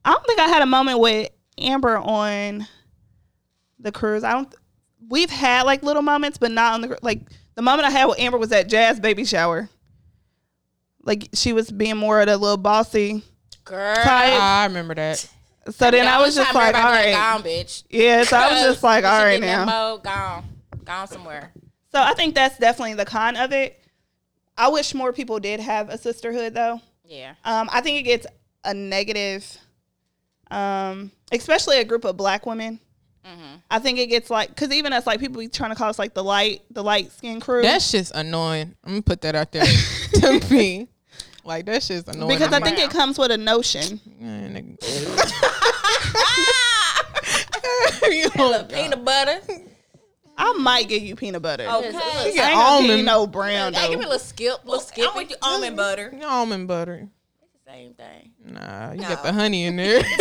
[0.04, 2.68] I don't think I had a moment with Amber on
[3.80, 4.24] the cruise.
[4.24, 4.54] I don't.
[5.08, 7.22] We've had like little moments, but not on the like
[7.56, 9.70] the moment I had with Amber was at Jazz baby shower.
[11.04, 13.24] Like she was being more of the little bossy
[13.64, 13.96] Girl.
[13.96, 14.40] type.
[14.42, 15.28] I remember that.
[15.72, 17.84] So then I was just like, all everybody Gone, bitch.
[17.90, 18.24] yeah.
[18.24, 19.90] So I was just like, all right get in that now.
[19.94, 20.44] Mode, gone.
[20.84, 21.52] Gone somewhere.
[21.92, 23.82] So I think that's definitely the con of it.
[24.58, 26.82] I wish more people did have a sisterhood though.
[27.04, 27.36] Yeah.
[27.44, 28.26] Um, I think it gets
[28.64, 29.46] a negative,
[30.50, 32.80] um, especially a group of black women.
[33.26, 33.56] Mm-hmm.
[33.72, 35.98] I think it gets like, cause even us like people be trying to call us
[36.00, 37.62] like the light, the light skin crew.
[37.64, 38.76] That's just annoying.
[38.84, 39.66] I'm gonna put that out there
[40.14, 40.88] to me.
[41.44, 42.38] Like that's just annoying.
[42.38, 44.00] because I think like, it comes with a notion.
[44.20, 45.42] man, nigga.
[48.12, 49.42] You don't- Peanut butter.
[50.38, 51.66] I might give you peanut butter.
[51.68, 51.92] Okay.
[51.92, 54.66] She I ain't got give you almond, no brown Hey, give me a little skip.
[54.66, 55.08] Little skip.
[55.10, 56.14] I'm with you, almond butter.
[56.26, 57.08] almond butter.
[57.42, 58.32] It's the same thing.
[58.44, 59.08] Nah, you No.
[59.10, 60.02] got the honey in there.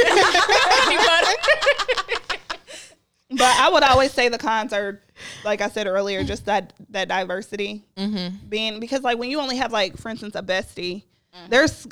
[0.86, 2.38] Peanut butter.
[3.30, 5.00] But I would always say the cons are,
[5.44, 8.36] like I said earlier, just that that diversity mm-hmm.
[8.48, 11.02] being because like when you only have like for instance a bestie,
[11.36, 11.50] Mm-hmm.
[11.50, 11.88] there's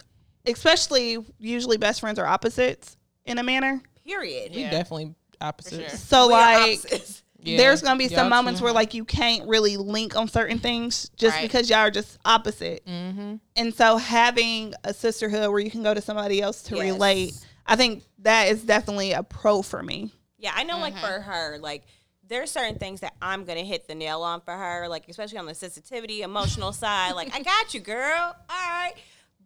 [0.47, 3.83] especially usually best friends are opposites in a manner.
[4.07, 4.53] Period.
[4.55, 4.70] We Yeah.
[4.70, 5.77] definitely opposites.
[5.91, 5.99] sure.
[5.99, 7.23] So We are like opposites.
[7.45, 7.57] Yeah.
[7.59, 11.11] there's gonna be Y'all some moments where like you can't really link on certain things
[11.16, 11.43] just Right.
[11.43, 12.84] because y'all are just opposite.
[12.86, 13.36] Mm-hmm.
[13.57, 16.84] And so having a sisterhood where you can go to somebody else to Yes.
[16.84, 17.34] relate,
[17.66, 20.12] I think that is definitely a pro for me.
[20.38, 20.78] Yeah, I know.
[20.78, 21.05] Like Mm-hmm.
[21.05, 21.84] for her, like
[22.28, 25.47] there's certain things that I'm gonna hit the nail on for her, like especially on
[25.47, 27.12] the sensitivity, emotional side.
[27.12, 28.34] Like I got you, girl.
[28.49, 28.93] All right.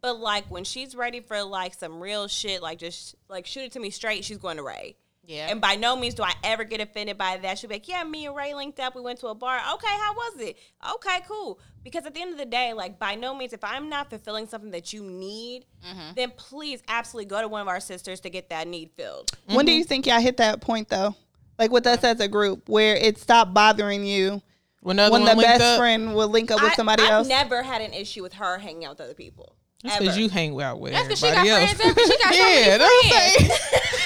[0.03, 3.72] But like when she's ready for like some real shit, like just like shoot it
[3.72, 4.97] to me straight, she's going to Ray.
[5.27, 5.49] Yeah.
[5.51, 7.59] And by no means do I ever get offended by that.
[7.59, 8.95] She'll be like, Yeah, me and Ray linked up.
[8.95, 9.57] We went to a bar.
[9.74, 10.57] Okay, how was it?
[10.95, 11.59] Okay, cool.
[11.83, 14.47] Because at the end of the day, like by no means, if I'm not fulfilling
[14.47, 16.14] something that you need, Mm-hmm.
[16.16, 19.31] then please absolutely go to one of our sisters to get that need filled.
[19.47, 21.14] When do you think y'all hit that point though?
[21.59, 24.43] Like with us as a group where it stopped bothering you
[24.81, 27.29] When, when the best up, friend would link up with I- somebody I've else?
[27.29, 29.55] never had an issue with her hanging out with other people.
[29.85, 31.72] That's because you hang out with That's 'cause she got everybody else.
[31.74, 31.95] friends.
[32.01, 33.61] She got so many yeah, that's what I'm friends.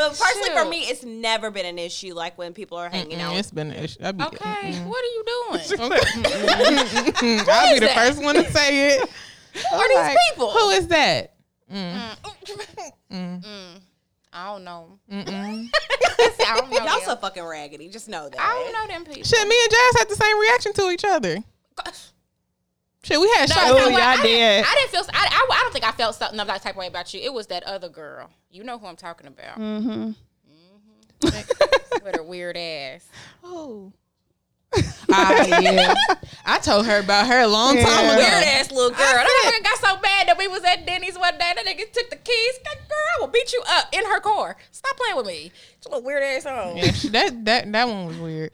[0.00, 0.12] saying.
[0.18, 2.14] But personally, for me, it's never been an issue.
[2.14, 3.36] Like when people are hanging Mm, out.
[3.36, 3.98] it's been an issue.
[4.02, 5.60] I'd be, Okay, mm, what are you doing?
[5.90, 7.48] mm.
[7.48, 7.94] I'll be is the that?
[7.96, 9.08] first one to say it.
[9.70, 10.50] Who are these people?
[10.50, 11.34] Who is that?
[14.32, 14.98] I don't know.
[15.10, 15.24] I
[16.56, 16.76] don't know.
[16.76, 17.00] Y'all them.
[17.04, 17.88] so fucking raggedy.
[17.88, 18.40] Just know that.
[18.40, 19.24] I don't know them people.
[19.24, 21.38] Shit, me and Jazz had the same reaction to each other.
[23.02, 23.66] Shit, we had No, shots.
[23.68, 23.98] you know Oh, what?
[23.98, 24.64] y'all I, didn't, did.
[24.66, 25.02] I didn't feel.
[25.14, 27.20] I, I, I don't think I felt something of that type of way about you.
[27.20, 28.28] It was that other girl.
[28.50, 29.58] You know who I'm talking about.
[29.58, 30.10] Mm-hmm.
[32.04, 33.06] With her weird ass.
[33.44, 33.92] Oh.
[35.12, 35.92] Ah, yeah.
[36.46, 38.12] I told her about her a long time Yeah.
[38.12, 38.16] ago.
[38.18, 38.96] Weird ass little girl.
[38.98, 41.52] That nigga got so bad that we was at Denny's one day.
[41.56, 42.58] That nigga took the keys.
[42.62, 44.56] That girl I will beat you up in her car.
[44.70, 45.50] Stop playing with me.
[45.76, 46.76] It's a little weird ass on.
[46.76, 48.52] Yeah, that that that one was weird.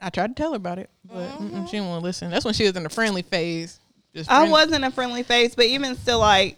[0.00, 2.30] I tried to tell her about it, but mm-mm, she didn't want to listen.
[2.30, 3.80] That's when she was in the friendly phase.
[4.16, 4.50] Just I friendly.
[4.52, 6.56] wasn't a friendly face, but even still, like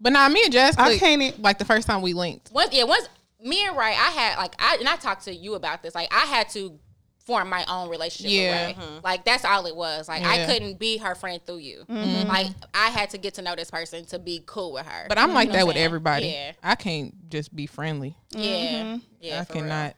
[0.00, 2.50] but nah, me and Jazz, I can't like the first time we linked.
[2.52, 3.06] Once, yeah, once
[3.42, 5.94] me and Ray, I had like I and I talked to you about this.
[5.94, 6.78] Like I had to
[7.26, 8.68] form my own relationship Yeah.
[8.68, 8.82] with Ray.
[8.82, 8.98] Mm-hmm.
[9.04, 10.08] Like that's all it was.
[10.08, 11.84] Like I couldn't be her friend through you.
[11.88, 12.28] Mm-hmm.
[12.28, 15.06] Like I had to get to know this person to be cool with her.
[15.06, 15.84] But I'm like You know that with saying?
[15.84, 16.26] everybody.
[16.28, 16.52] Yeah.
[16.62, 18.16] I can't just be friendly.
[18.30, 18.42] Yeah.
[18.82, 18.96] Mm-hmm.
[19.20, 19.40] Yeah.
[19.42, 19.84] I cannot.
[19.84, 19.94] real.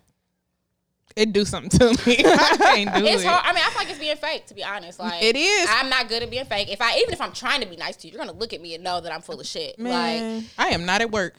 [1.14, 1.28] Cannot.
[1.28, 2.16] It do something to me.
[2.24, 3.26] I can't do It's it.
[3.26, 3.42] hard.
[3.44, 4.46] I mean, I feel like it's being fake.
[4.46, 5.68] To be honest, like It is.
[5.70, 6.68] I'm not good at being fake.
[6.70, 8.60] If I even if I'm trying to be nice to you, you're gonna look at
[8.60, 9.78] me and know that I'm full of shit.
[9.78, 11.34] Like I am not at work.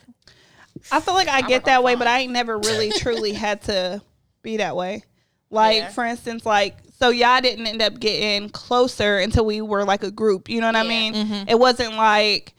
[0.92, 3.62] I feel like I work get that way, but I ain't never really truly had
[3.64, 4.02] to
[4.42, 5.04] be that way.
[5.50, 5.90] Like Yeah.
[5.90, 10.12] for instance, like so y'all didn't end up getting closer until we were like a
[10.12, 10.50] group.
[10.50, 11.14] You know what I mean?
[11.14, 11.50] Mm-hmm.
[11.50, 12.54] It wasn't like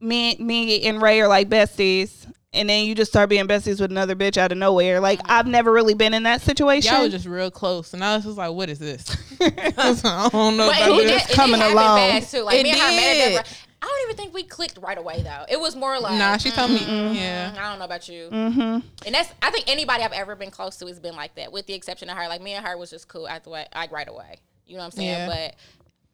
[0.00, 3.90] me, me and Ray are like besties, and then you just start being besties with
[3.90, 5.00] another bitch out of nowhere.
[5.00, 5.30] Like Mm-hmm.
[5.32, 6.92] I've never really been in that situation.
[6.92, 9.04] Y'all was just real close, and I was just like, "What is this?"
[9.40, 11.22] I don't know But about it, we did, this.
[11.22, 11.98] just it coming did along.
[11.98, 12.42] fast too.
[12.42, 13.38] Like It me and her met did.
[13.38, 15.44] at I don't even think we clicked right away though.
[15.48, 17.54] It was more like Nah, she told me, mm, yeah.
[17.56, 18.28] I don't know about you.
[18.30, 18.60] mm-hmm.
[19.06, 21.66] And that's I think anybody I've ever been close to has been like that, with
[21.66, 22.26] the exception of her.
[22.28, 24.38] Like me and her was just cool at the way, like right away.
[24.66, 25.08] You know what I'm saying?
[25.10, 25.26] Yeah.
[25.28, 25.54] But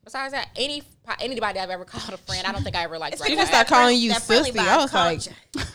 [0.04, 0.82] besides that, any
[1.20, 3.12] anybody I've ever called a friend, I don't think I ever like.
[3.12, 3.42] It's right She away.
[3.42, 4.56] just started calling you sissy.
[4.58, 5.20] I was like,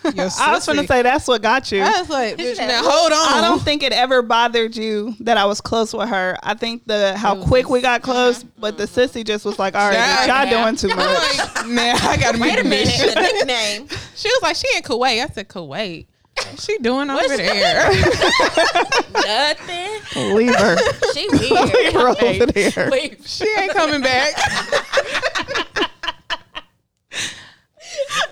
[0.39, 1.81] I was gonna say that's what got you.
[1.81, 3.33] I was like, now hold on.
[3.33, 6.37] I don't think it ever bothered you that I was close with her.
[6.43, 8.51] I think the how It was quick we got close, uh-huh.
[8.59, 10.63] but the sissy just was like, all right, Yeah, y'all yeah.
[10.63, 11.37] doing too much.
[11.55, 12.93] like, man, I gotta Wait a minute.
[13.15, 13.87] the nickname.
[14.15, 15.23] She was like, she in Kuwait.
[15.23, 16.07] I said, Kuwait.
[16.45, 17.89] What's she doing over there?
[19.13, 20.35] Nothing.
[20.35, 20.77] Leave her.
[21.13, 21.73] She weird.
[21.73, 22.89] Leave her over there.
[22.89, 23.21] Leave.
[23.25, 24.35] she ain't coming back.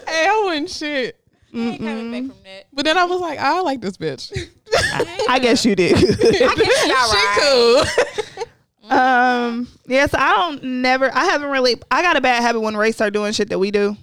[0.07, 1.19] hey, I wouldn't shit.
[1.51, 2.67] She ain't coming back from that.
[2.73, 4.31] But then I was like, I like this bitch.
[5.29, 5.95] I guess you did.
[5.95, 7.85] I guess she right.
[8.89, 8.91] cool.
[8.91, 9.67] um.
[9.87, 10.63] Yes, I don't.
[10.63, 11.13] Never.
[11.13, 11.81] I haven't really.
[11.89, 13.95] I got a bad habit when Ray start doing shit that we do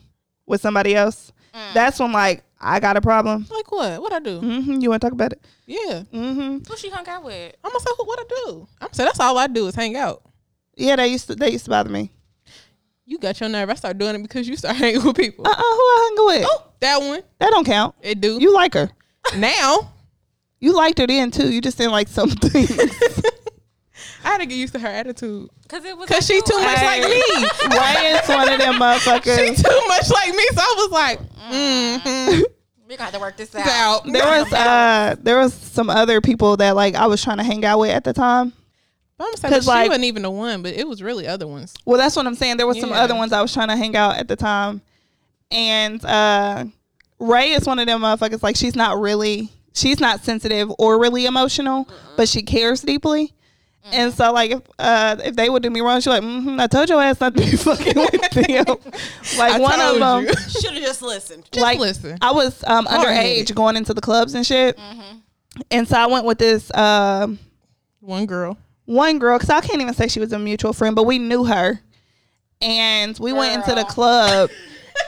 [0.46, 1.32] with somebody else.
[1.72, 3.46] That's when like I got a problem.
[3.50, 4.00] like what?
[4.00, 4.40] What I do?
[4.40, 4.80] Mm-hmm.
[4.80, 5.44] You want to talk about it?
[5.66, 6.02] Yeah.
[6.12, 6.58] Mm-hmm.
[6.68, 7.54] Who she hung out with?
[7.62, 8.68] I'm gonna say what I do.
[8.80, 10.22] I'm say that's all I do is hang out.
[10.76, 11.34] Yeah, they used to.
[11.34, 12.10] They used to bother me.
[13.06, 13.68] You got your nerve.
[13.68, 15.46] I start doing it because you start hanging with people.
[15.46, 15.50] Uh.
[15.50, 16.46] uh Who I hung with?
[16.50, 17.94] Oh, that one, That don't count.
[18.00, 18.38] it do.
[18.40, 18.90] You like her.
[19.36, 19.90] now
[20.60, 21.50] You liked her then too.
[21.52, 22.70] You just didn't like some things.
[24.24, 26.58] I had to get used to her attitude Cause it was because like, she too
[26.58, 27.78] much like me.
[27.78, 29.56] Ray is one of them she motherfuckers.
[29.62, 31.20] too much like me, so I was like,
[31.50, 32.42] mm-hmm.
[32.86, 33.66] We got to work this out.
[33.66, 34.12] out.
[34.12, 37.64] There was uh there was some other people that like I was trying to hang
[37.64, 38.52] out with at the time.
[39.16, 41.02] But I'm gonna say, 'Cause, but she like- wasn't even the one, but it was
[41.02, 41.72] really other ones.
[41.86, 42.58] Well, that's what I'm saying.
[42.58, 44.82] There was some other ones I was trying to hang out at the time,
[45.50, 46.64] and uh
[47.18, 48.42] Ray is one of them motherfuckers.
[48.42, 53.32] Like she's not really she's not sensitive or really emotional, but she cares deeply.
[53.92, 56.66] And so, like, if uh, if they would do me wrong, she's like, mm-hmm, "I
[56.66, 58.64] told your ass not to be fucking with them."
[59.38, 60.26] like I one of them.
[60.48, 61.44] Should have just listened.
[61.52, 62.16] Just like listen.
[62.22, 64.78] I was um, underage going into the clubs and shit,
[65.70, 67.38] and so I went with this um,
[68.00, 68.56] One girl.
[68.86, 71.44] one girl because I can't even say she was a mutual friend, but we knew
[71.44, 71.78] her,
[72.62, 74.48] and we went into the club,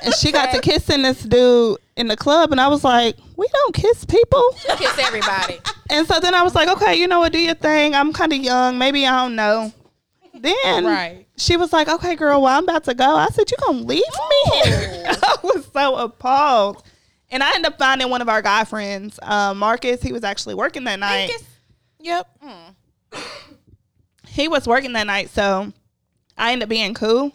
[0.05, 3.47] and she got to kissing this dude in the club, and I was like, "We
[3.53, 5.59] don't kiss people." You kiss everybody.
[5.89, 7.33] And so then I was like, "Okay, you know what?
[7.33, 7.95] Do your thing.
[7.95, 8.77] I'm kind of young.
[8.77, 9.73] Maybe I don't know."
[10.35, 11.27] Then Right.
[11.37, 14.03] she was like, "Okay, girl, well, I'm about to go." I said, "You gonna leave
[14.03, 16.83] me here?" I was so appalled.
[17.31, 20.03] And I ended up finding one of our guy friends, uh, Marcus.
[20.03, 21.31] He was actually working that night.
[22.01, 22.29] Yep.
[24.29, 25.73] he was working that night, so
[26.37, 27.33] I ended up being cool.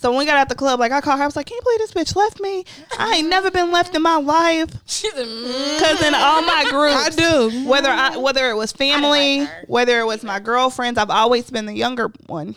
[0.00, 1.62] So when we got out the club, like I called her, I was like, "Can't
[1.64, 2.64] believe this bitch left me?
[2.98, 6.66] I ain't never been left in my life." She's a mm, Cause in all my
[6.70, 7.68] groups, I do.
[7.68, 11.66] whether I whether it was family, like whether it was my girlfriends, I've always been
[11.66, 12.54] the younger one.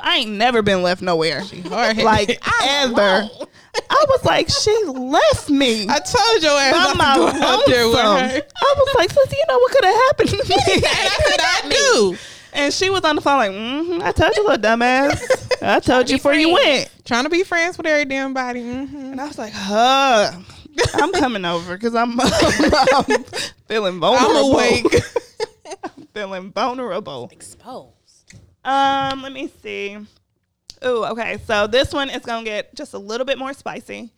[0.00, 1.40] I ain't never been left nowhere.
[1.40, 2.04] hard-headed.
[2.04, 2.30] Like
[2.62, 3.28] ever.
[3.90, 5.88] I was like, she left me.
[5.88, 8.28] I told your ass by not my to there with lonesome.
[8.30, 8.42] her.
[8.56, 10.54] I was like, Sissy, you know what could have happened to me?
[10.74, 12.16] And I said I do.
[12.52, 15.62] And she was on the phone like, mm-hmm, I told you, a little dumbass.
[15.62, 16.90] I told you before you went.
[17.04, 18.62] Trying to be friends with every damn body.
[18.62, 20.32] hmm And I was like, huh.
[20.94, 23.24] I'm coming over because I'm, I'm
[23.68, 24.36] feeling vulnerable.
[24.36, 24.94] I'm awake.
[25.84, 27.28] I'm feeling vulnerable.
[27.32, 28.34] Exposed.
[28.64, 29.98] Um, let me see.
[30.82, 31.38] Oh, okay.
[31.46, 34.10] So this one is gonna get just a little bit more spicy,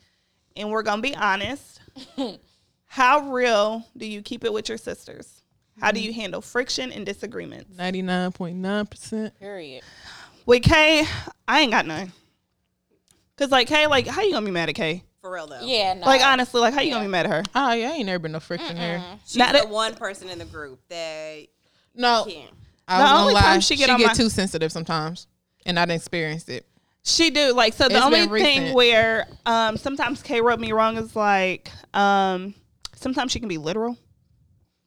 [0.57, 1.81] and we're gonna be honest.
[2.87, 5.42] How real do you keep it with your sisters?
[5.81, 7.75] How do you handle friction and disagreements?
[7.77, 9.39] 99.9%.
[9.39, 9.83] Period.
[10.47, 11.05] With Kay,
[11.49, 12.13] I ain't got none.
[13.37, 15.03] Cause like Kay, like how you gonna be mad at Kay?
[15.21, 15.61] For real though.
[15.63, 16.07] Yeah, no.
[16.07, 17.43] Like honestly, like how you gonna be mad at her?
[17.55, 19.03] Oh, yeah, I ain't never been no friction here.
[19.25, 21.47] She's Not the that- one person in the group that
[21.95, 22.51] No, can't.
[22.87, 23.41] I The was gonna only lie.
[23.41, 25.27] time She she get, get on my- too sensitive sometimes,
[25.65, 26.67] and I didn't experience it.
[27.05, 27.89] She do like so.
[27.89, 28.75] The It's only been thing recent.
[28.77, 32.55] where um sometimes Kay rubbed me wrong is like um
[32.95, 33.97] sometimes she can be literal.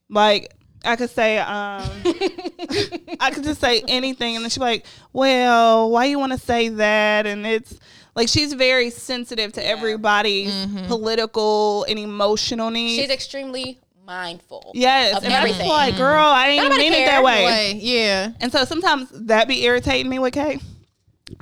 [0.09, 0.53] Like
[0.85, 1.83] I could say um
[3.19, 6.69] I could just say anything and then she's like, "Well, why you want to say
[6.69, 7.77] that?" And it's
[8.15, 10.87] like she's very sensitive to everybody's Mm-hmm.
[10.87, 13.01] political and emotional needs.
[13.01, 14.71] She's extremely mindful.
[14.75, 17.83] yes, of and I'm just like, "Girl, I ain't Nobody mean it that way." Like,
[17.83, 18.31] yeah.
[18.39, 20.59] And so sometimes that be irritating me with Kay.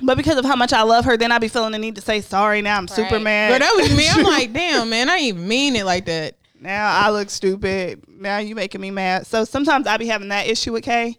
[0.02, 2.00] But because of how much I love her, then I be feeling the need to
[2.00, 2.62] say sorry.
[2.62, 3.22] Now I'm super Right.
[3.22, 3.52] mad.
[3.52, 4.08] But that was me.
[4.08, 6.36] I'm like, damn, man, I ain't even mean it like that.
[6.64, 8.04] Now I look stupid.
[8.08, 9.26] Now you making me mad.
[9.26, 11.16] So sometimes I be having that issue with Kay.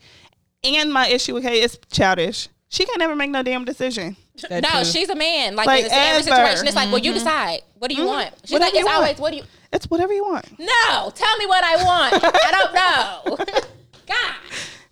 [0.64, 2.50] And my issue with Kay is childish.
[2.70, 4.18] She can't never make no damn decision.
[4.50, 4.86] That No, too.
[4.86, 5.56] she's a man.
[5.56, 6.24] Like, Like, in every ever.
[6.24, 7.20] situation, it's like, well, you mm-hmm.
[7.20, 7.62] decide.
[7.76, 8.10] What do you mm-hmm.
[8.10, 8.34] want?
[8.44, 8.98] She's Whatever like, you it's want.
[8.98, 9.44] always, what do you?
[9.72, 10.60] It's whatever you want.
[10.60, 12.24] No, tell me what I want.
[12.24, 13.62] I don't know.
[14.08, 14.36] God.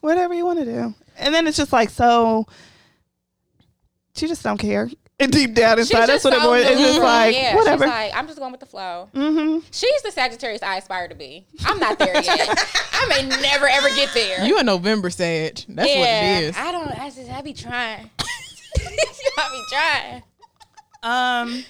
[0.02, 0.94] Whatever you want to do.
[1.18, 2.46] And then it's just like so
[4.16, 4.90] she just don't care.
[5.20, 6.66] And deep down inside, that's just what it was.
[6.66, 7.84] It's just like yeah, whatever.
[7.86, 9.10] She's like, I'm just going with the flow.
[9.14, 9.60] mm-hmm.
[9.72, 11.46] She's the Sagittarius I aspire to be.
[11.66, 12.50] I'm not there yet.
[12.94, 14.44] I may never ever get there.
[14.44, 15.64] You a November Sag.
[15.70, 16.58] That's yeah, what it is.
[16.58, 17.00] I don't.
[17.00, 17.30] I just.
[17.32, 18.10] I be trying.
[18.20, 20.24] I be trying.
[21.04, 21.64] Um,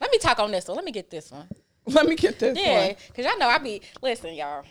[0.00, 0.76] Let me talk on this one.
[0.76, 1.48] Let me get this one.
[1.86, 2.96] let me get this Yeah, one.
[3.08, 3.80] because y'all know I be.
[4.02, 4.64] Listen, y'all.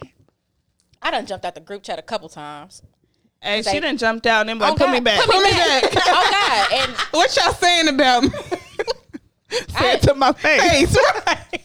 [1.01, 2.81] I done jumped out the group chat a couple times.
[3.43, 5.19] Hey, Say- she done jumped out and then like, Oh, put me back.
[5.25, 5.83] Put me back.
[5.97, 6.81] oh God.
[6.81, 8.29] And What y'all saying about me?
[9.69, 10.61] Say it to my face.
[10.95, 11.61] Face, right?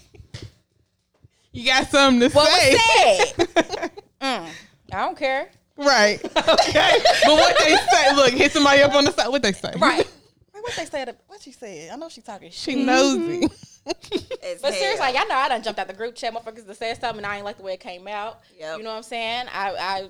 [1.53, 2.37] You got something to say.
[2.39, 3.91] what say, was said?
[4.21, 4.49] Mm,
[4.93, 5.49] I don't care.
[5.77, 6.19] right?
[6.25, 8.15] Okay, but what they say?
[8.17, 9.29] Look, hit somebody up on the side.
[9.29, 9.73] What they say?
[9.79, 10.07] Right.
[10.53, 11.17] What they said?
[11.29, 11.91] What she said?
[11.93, 12.59] I know she talking shit.
[12.59, 13.47] She nosy.
[13.87, 14.81] It's But hell.
[14.81, 17.25] seriously, like, y'all know I done jumped out the group chat, motherfuckers that said something,
[17.25, 18.41] and I ain't like the way it came out.
[18.59, 18.79] Yep.
[18.79, 19.47] You know what I'm saying?
[19.55, 20.09] I, I,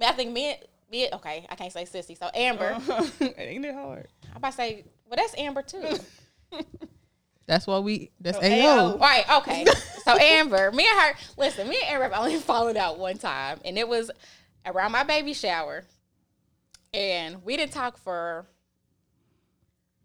[0.00, 0.56] I think me,
[0.90, 2.18] me, okay, I can't say sissy.
[2.18, 2.76] So Amber,
[3.38, 4.08] Ain't it hard?
[4.30, 5.98] I'm about to say, well, that's Amber too.
[7.46, 8.10] That's what we.
[8.20, 8.96] That's Ayo.
[8.96, 9.00] Ayo.
[9.00, 9.64] Right, okay.
[10.04, 13.58] So Amber, me and her, listen, me and Amber have only fallen out one time,
[13.64, 14.10] and it was
[14.66, 15.84] around my baby shower.
[16.92, 18.44] And we didn't talk for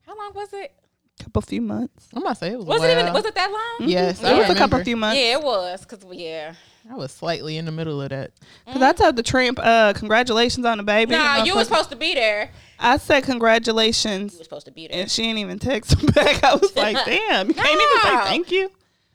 [0.07, 0.73] how long was it?
[1.21, 2.07] Couple of few months.
[2.13, 2.65] I'm about to say it was.
[2.65, 3.89] Was it even was it that long?
[3.89, 4.25] Yes, mm-hmm.
[4.25, 4.59] It I was a remember.
[4.59, 5.19] couple few months.
[5.19, 5.83] Yeah, it was.
[5.83, 6.53] Cause yeah.
[6.91, 8.31] I was slightly in the middle of that.
[8.65, 11.11] Cause I told the tramp, uh, congratulations on the baby.
[11.11, 12.49] Nah, you were supposed to be there.
[12.79, 15.01] I said congratulations, You was supposed to be there.
[15.01, 16.43] and she didn't even text me back.
[16.43, 18.71] I was like, damn, you can't even say thank you.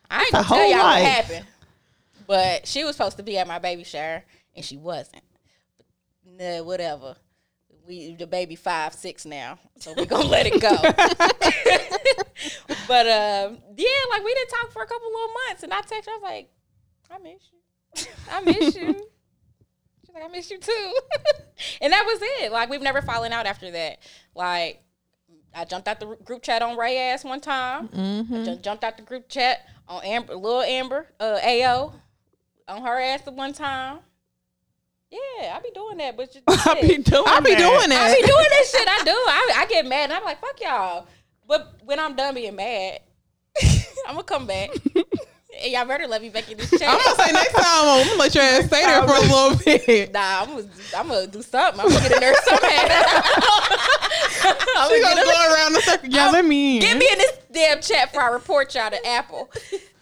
[0.09, 1.03] I ain't gonna tell y'all life.
[1.03, 1.47] what happened.
[2.27, 4.23] But she was supposed to be at my baby shower
[4.55, 5.25] and she wasn't.
[6.25, 7.17] Nah, whatever.
[7.89, 9.59] We the baby five, six now.
[9.81, 10.71] So we're gonna let it go.
[12.89, 16.07] but um, yeah, like we didn't talk for a couple little months and I text
[16.09, 16.49] her, I was like,
[17.11, 17.59] I miss you.
[18.31, 18.95] I miss you.
[20.01, 20.95] She's like, I miss you too.
[21.81, 22.53] and that was it.
[22.53, 23.99] Like we've never fallen out after that.
[24.35, 24.83] Like
[25.55, 27.89] I jumped out the group chat on Ray ass one time.
[27.89, 28.35] Mm-hmm.
[28.35, 31.95] I ju- jumped out the group chat on Amber, little Amber, uh, Ayo,
[32.69, 33.99] on her ass the one time.
[35.11, 37.25] Yeah, I be doing that, but just, I be doing.
[37.27, 37.59] I be that.
[37.59, 38.11] doing that.
[38.11, 38.89] I be doing that shit.
[38.89, 39.11] I do.
[39.11, 41.07] I, I get mad and I'm like, fuck y'all.
[41.47, 43.01] But when I'm done being mad,
[44.09, 44.71] I'm gonna come back.
[45.63, 46.83] Y'all better let me back in this chat.
[46.89, 49.57] I'm gonna say next time I'm gonna let your ass stay there for a little
[49.65, 50.13] bit.
[50.13, 51.81] Nah, I'm gonna, I'm gonna do something.
[51.81, 52.61] I'm gonna get in there somehow.
[54.77, 56.09] I'm She gonna gonna go around the circle.
[56.09, 56.83] Y'all let me in.
[56.83, 59.51] Get me in this damn chat before I report y'all to Apple.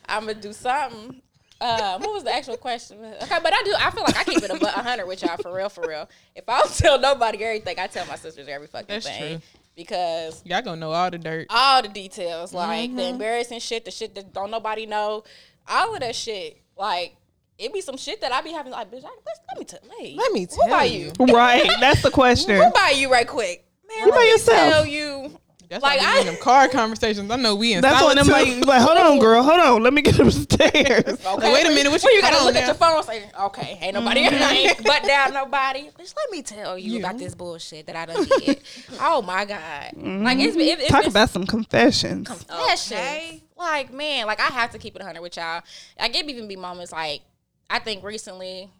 [0.09, 1.21] I'm gonna do something.
[1.61, 2.99] Uh, what was the actual question?
[3.23, 3.73] Okay, but I do.
[3.79, 6.09] I feel like I keep it a a hundred with y'all for real, for real.
[6.35, 9.62] If I don't tell nobody everything, I tell my sisters every fucking That's thing true.
[9.77, 11.47] Because Y'all gonna know all the dirt.
[11.51, 12.97] all the details, like Mm-hmm.
[12.97, 15.25] the embarrassing shit, the shit that don't nobody know,
[15.69, 16.61] all of that shit.
[16.77, 17.17] Like
[17.59, 18.73] it be some shit that I be having.
[18.73, 19.79] Like, bitch, I, let, let me tell.
[19.99, 21.13] Hey, Let me who by tell you?
[21.21, 21.35] you.
[21.35, 22.57] Right, that's the question.
[22.57, 23.65] Who by you right quick?
[23.87, 24.07] man?
[24.07, 24.73] You by yourself.
[24.73, 25.39] Tell you.
[25.73, 27.31] That's Like, like I- in them car conversations.
[27.31, 29.95] I know we in That's when I'm like, like, hold on, girl, hold on, let
[29.95, 31.19] me get upstairs.
[31.33, 31.53] Okay.
[31.53, 33.31] wait a minute, what Well, you you gotta look on at your phone and say,
[33.41, 34.83] okay, ain't nobody, ain't mm-hmm.
[34.87, 35.89] butt down nobody.
[35.99, 38.61] Bitch, let me tell you about this bullshit that I done did.
[39.01, 40.25] oh my god, mm-hmm.
[40.25, 42.27] like it's, it, it's Talk been about some confessions.
[42.27, 42.93] confessions.
[42.93, 43.43] Okay.
[43.57, 45.63] Like man, like I have to keep it hundred with y'all.
[45.99, 47.23] Like it even be moments like
[47.71, 48.71] I think recently.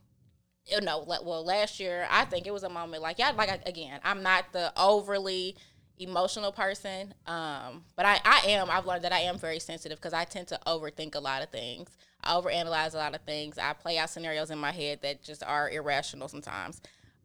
[0.67, 3.67] You know, like, well, last year I think it was a moment like yeah, like
[3.67, 5.57] again, I'm not the overly
[6.03, 8.71] emotional person, um, but I, I am.
[8.71, 11.51] I've learned that I am very sensitive because I tend to overthink a lot of
[11.51, 11.91] things.
[12.23, 13.59] I overanalyze a lot of things.
[13.59, 16.81] I play out scenarios in my head that just are irrational sometimes.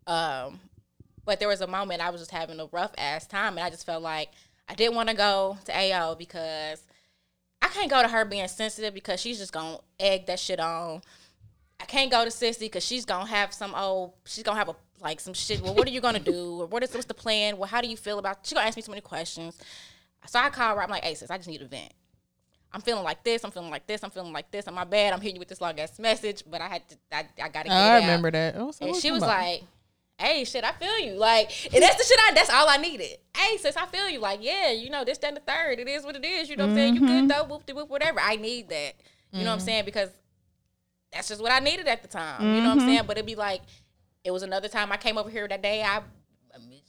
[0.08, 0.60] Um,
[1.26, 3.70] but there was a moment I was just having a rough ass time, and I
[3.70, 4.30] just felt like
[4.70, 6.82] I didn't want to go to Ayo because
[7.62, 11.02] I can't go to her being sensitive because she's just gonna egg that shit on.
[11.80, 14.14] I can't go to Sissy because she's gonna have some old.
[14.26, 15.62] She's gonna have a like some shit.
[15.62, 16.62] Well, what are you gonna do?
[16.62, 17.58] Or what is what's the plan?
[17.58, 18.40] Well, how do you feel about?
[18.44, 19.60] She's gonna ask me so many questions.
[20.26, 20.82] So I call her.
[20.82, 21.94] I'm like, hey sis, I just need a vent.
[22.74, 23.44] I'm feeling like this.
[23.44, 24.04] I'm feeling like this.
[24.04, 24.68] I'm feeling like this.
[24.68, 25.14] I'm my bad.
[25.14, 26.96] I'm hitting you with this long ass message, but I had to.
[27.12, 28.02] I, I gotta get it I out.
[28.02, 28.56] remember that.
[28.58, 29.38] Oh, so And she was about?
[29.38, 29.64] like,
[30.18, 32.20] "Hey, shit, I feel you." Like, and that's the shit.
[32.20, 33.18] I that's all I needed.
[33.36, 34.20] Hey, sis, I feel you.
[34.20, 35.80] Like, yeah, you know, this, that, and the third.
[35.80, 36.50] It is what it is.
[36.50, 36.94] You know what I'm saying?
[36.96, 37.28] You good mm-hmm.
[37.28, 37.44] though?
[37.46, 38.20] Whoop de whoop, whatever.
[38.20, 38.96] I need that.
[39.32, 39.66] You know what I'm mm.
[39.66, 39.86] saying?
[39.86, 40.10] Because
[41.12, 42.42] that's just what I needed at the time.
[42.42, 42.88] You know what I'm mm-hmm.
[42.88, 43.04] saying?
[43.08, 43.62] But it'd be like,
[44.24, 45.84] it was another time I came over here that day.
[45.84, 46.02] I.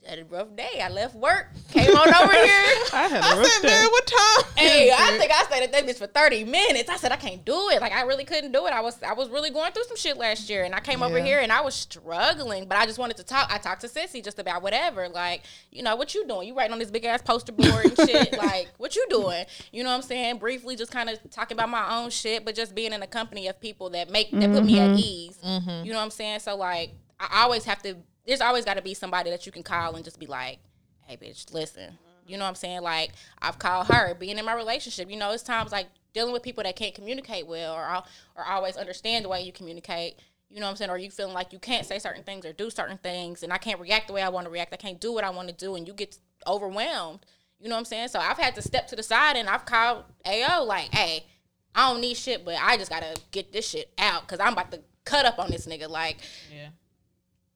[0.05, 0.81] I had a rough day.
[0.81, 2.63] I left work, came on over here.
[2.93, 4.45] I had I said, man, what time?
[4.59, 6.89] Hey, I think I stayed at that bitch for thirty minutes.
[6.89, 7.79] I said I can't do it.
[7.79, 8.73] Like I really couldn't do it.
[8.73, 11.21] I was I was really going through some shit last year, and I came over
[11.21, 12.67] here and I was struggling.
[12.67, 13.49] But I just wanted to talk.
[13.53, 15.07] I talked to Sissy just about whatever.
[15.07, 16.47] Like you know what you doing?
[16.49, 18.37] You writing on this big ass poster board and shit.
[18.37, 19.45] like what you doing?
[19.71, 20.39] You know what I'm saying?
[20.39, 23.47] Briefly, just kind of talking about my own shit, but just being in a company
[23.47, 24.99] of people that make that put me at mm-hmm.
[24.99, 25.37] ease.
[25.45, 25.85] Mm-hmm.
[25.85, 26.39] You know what I'm saying?
[26.39, 27.95] So like I always have to.
[28.29, 30.59] There's always got to be somebody that you can call and just be like,
[31.07, 31.97] hey bitch listen.
[32.27, 32.81] You know what i'm saying?
[32.81, 33.11] Like
[33.41, 36.63] i've called her being in my relationship you know it's times like dealing with people
[36.63, 38.03] that can't communicate well or
[38.35, 40.19] or always understand the way you communicate
[40.51, 40.91] you know what i'm saying?
[40.91, 43.57] Or you feeling like you can't say certain things or do certain things and i
[43.57, 45.55] can't react the way i want to react i can't do what i want to
[45.55, 47.25] do and you get overwhelmed
[47.59, 48.09] you know what i'm saying?
[48.09, 51.25] So i've had to step to the side and i've called Ayo like hey
[51.73, 54.71] i don't need shit but i just gotta get this shit out because i'm about
[54.71, 56.17] to cut up on this nigga like
[56.55, 56.69] Yeah.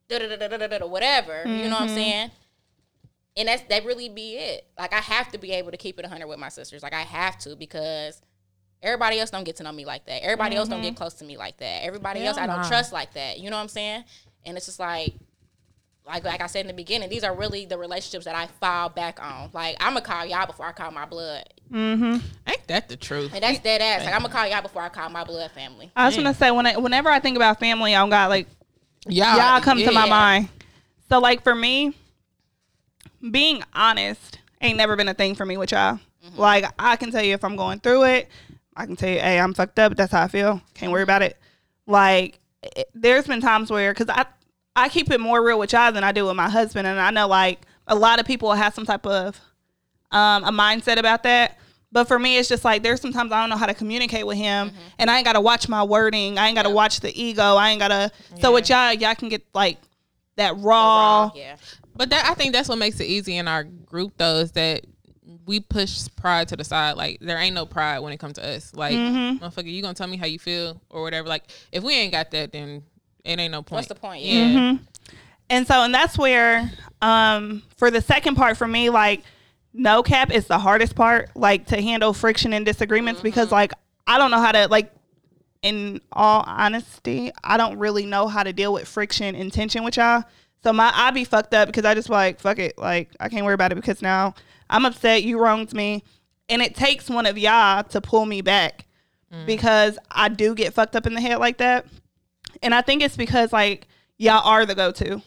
[0.09, 1.43] Whatever.
[1.45, 2.31] You know what I'm saying?
[3.35, 4.67] And that's that really be it.
[4.77, 6.83] Like I have to be able to keep it 100 with my sisters.
[6.83, 8.21] Like I have to because
[8.81, 10.23] everybody else don't get to know me like that.
[10.23, 11.83] Everybody else don't get close to me like that.
[11.83, 12.67] Everybody else I don't nah.
[12.67, 13.39] trust like that.
[13.39, 14.03] You know what I'm saying?
[14.45, 15.13] And it's just like
[16.05, 18.89] like like I said in the beginning, these are really the relationships that I fall
[18.89, 19.49] back on.
[19.53, 22.17] Like I'm gonna call y'all before I call my blood, Mm-hmm.
[22.47, 23.31] Ain't that the truth?
[23.33, 24.05] and that's dead ass.
[24.05, 25.91] Like I'm gonna call y'all before I call my blood family.
[25.95, 28.47] I was gonna say when I, whenever I think about family, I'm got like
[29.07, 30.49] Y'all, y'all come to my mind.
[31.09, 31.93] So like for me,
[33.31, 35.99] being honest ain't never been a thing for me with y'all.
[36.35, 38.29] Like I can tell you if I'm going through it,
[38.75, 39.95] I can tell you, hey, I'm fucked up.
[39.95, 40.61] That's how I feel.
[40.73, 41.37] Can't worry about it.
[41.85, 44.25] Like it, there's been times where because I
[44.75, 47.11] I keep it more real with y'all than I do with my husband, and I
[47.11, 49.39] know like a lot of people have some type of
[50.11, 51.59] um, a mindset about that.
[51.93, 54.37] But for me, it's just like there's sometimes I don't know how to communicate with
[54.37, 54.79] him, mm-hmm.
[54.97, 56.37] and I ain't got to watch my wording.
[56.37, 57.55] I ain't got to watch the ego.
[57.55, 58.11] I ain't got to.
[58.41, 59.77] So with y'all, y'all can get like
[60.35, 61.31] that raw.
[61.35, 61.55] Yeah.
[61.95, 64.85] But that I think that's what makes it easy in our group though is that
[65.45, 66.97] we push pride to the side.
[66.97, 68.73] Like there ain't no pride when it comes to us.
[68.73, 69.43] Like mm-hmm.
[69.43, 71.27] motherfucker, you gonna tell me how you feel or whatever.
[71.27, 72.81] Like if we ain't got that, then
[73.23, 73.77] it ain't no point.
[73.77, 74.23] What's the point?
[74.23, 74.47] Yeah.
[74.47, 74.77] Yeah.
[75.49, 76.71] And so, and that's where,
[77.01, 79.21] um, for the second part for me, like,
[79.73, 83.27] no cap is the hardest part, like, to handle friction and disagreements mm-hmm.
[83.27, 83.73] because, like,
[84.05, 84.93] I don't know how to, like,
[85.63, 89.97] in all honesty, I don't really know how to deal with friction and tension with
[89.97, 90.23] y'all.
[90.61, 93.45] So my I be fucked up because I just like fuck it, like I can't
[93.45, 94.35] worry about it because now
[94.69, 95.23] I'm upset.
[95.23, 96.03] You wronged me,
[96.49, 98.85] and it takes one of y'all to pull me back
[99.33, 99.45] mm.
[99.45, 101.85] because I do get fucked up in the head like that.
[102.61, 103.87] And I think it's because like
[104.17, 105.21] y'all are the go to.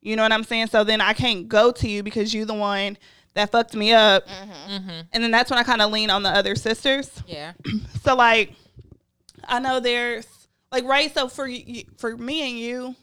[0.00, 0.66] You know what I'm saying?
[0.66, 2.98] So then I can't go to you because you the one
[3.34, 4.26] that fucked me up.
[4.26, 4.72] Mm-hmm.
[4.72, 5.00] Mm-hmm.
[5.12, 7.10] And then that's when I kind of lean on the other sisters.
[7.26, 7.52] Yeah.
[8.02, 8.52] So like
[9.44, 10.26] I know there's
[10.70, 12.94] like right so for you, for me and you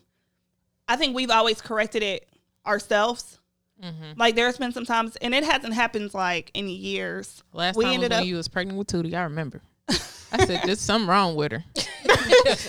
[0.87, 2.27] I think we've always corrected it
[2.65, 3.39] ourselves.
[3.83, 4.19] Mm-hmm.
[4.19, 7.43] Like there's been some times and it hasn't happened like in years.
[7.53, 9.13] Last we time ended up you was pregnant with Tootie.
[9.13, 9.61] I remember.
[10.31, 11.63] I said there's something wrong with her.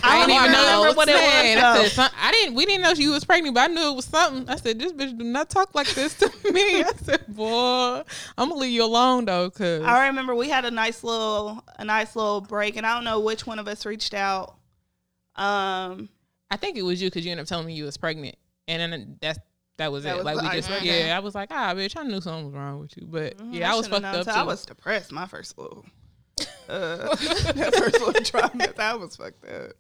[0.03, 1.63] I don't even know what it was.
[1.63, 2.55] I said, "Some- I didn't.
[2.55, 4.49] We didn't know she was pregnant, but I knew it was something.
[4.49, 8.03] I said, "This bitch do not talk like this to me." I said, "Boy,
[8.39, 11.85] I'm gonna leave you alone though, cause I remember we had a nice little a
[11.85, 14.57] nice little break, and I don't know which one of us reached out.
[15.37, 16.09] Um,
[16.51, 18.37] I think it was you because you ended up telling me you was pregnant,
[18.69, 19.39] and then that's
[19.77, 20.17] that was That it.
[20.17, 21.15] was like we just yeah.
[21.17, 23.53] I was like, ah, bitch, I knew something was wrong with you, but Mm-hmm.
[23.55, 24.25] yeah, I was fucked up too.
[24.25, 24.31] too.
[24.31, 25.85] I was depressed my first little.
[26.71, 27.15] Uh,
[27.55, 29.73] that first little trimester, I was fucked up.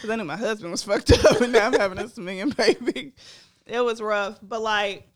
[0.00, 3.12] Cause I knew my husband was fucked up, and now I'm having a million baby.
[3.66, 5.08] It was rough, but like,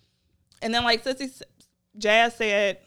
[0.62, 1.42] and then like Sissy
[1.98, 2.78] Jazz said,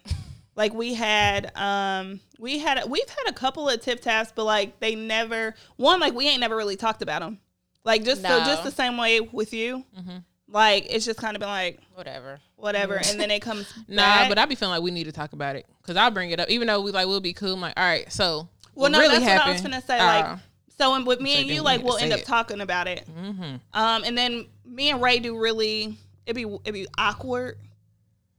[0.56, 4.80] like we had, um, we had, we've had a couple of tip taps, but like
[4.80, 7.40] they never one like we ain't never really talked about them.
[7.84, 10.18] Like just so just the same way with you, Mm-hmm.
[10.52, 12.40] Like it's just kind of been like Whatever.
[12.56, 13.72] whatever, and then it comes.
[13.88, 14.30] Nah, back.
[14.30, 16.40] but I be feeling like we need to talk about it because I'll bring it
[16.40, 17.54] up, even though we like we'll be cool.
[17.54, 19.98] I'm like, all right, so Well, no, really that's what I was gonna say.
[20.00, 20.38] Like, Uh,
[20.78, 22.26] so and with me so and you, like, we'll end up it.
[22.26, 23.08] talking about it.
[23.08, 23.60] mhm.
[23.74, 25.96] Um, and then me and Ray do really.
[26.26, 27.58] It be it be awkward,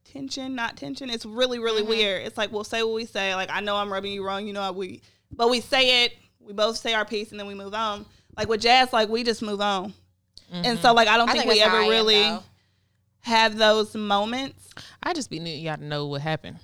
[0.04, 1.10] tension, not tension.
[1.10, 2.26] It's really really weird.
[2.26, 3.34] It's like we'll say what we say.
[3.34, 4.46] Like I know I'm rubbing you wrong.
[4.46, 6.14] You know how we, but we say it.
[6.40, 8.06] We both say our piece and then we move on.
[8.36, 9.94] Like with Jazz, like we just move on.
[10.52, 12.38] And so like I don't I think, think we ever I am, really
[13.20, 14.68] have those moments.
[15.02, 16.58] I just be needing y'all to know what happened.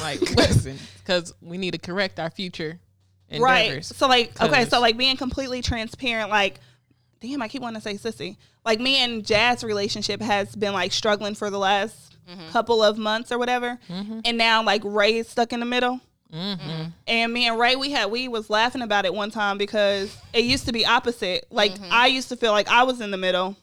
[0.00, 2.78] Like, listen, because we need to correct our future
[3.28, 3.42] endeavors.
[3.42, 3.84] Right.
[3.84, 6.60] So like okay, so like being completely transparent, like
[7.20, 8.36] damn, I keep wanting to say sissy.
[8.64, 12.48] Like me and Jazz relationship has been like struggling for the last mm-hmm.
[12.50, 13.78] couple of months or whatever.
[13.88, 14.20] Mm-hmm.
[14.24, 16.00] And now like Ray is stuck in the middle.
[16.32, 16.88] Mm-hmm.
[17.06, 20.44] And me and Ray, we had we was laughing about it one time because it
[20.44, 21.46] used to be opposite.
[21.50, 23.56] Like I used to feel like I was in the middle,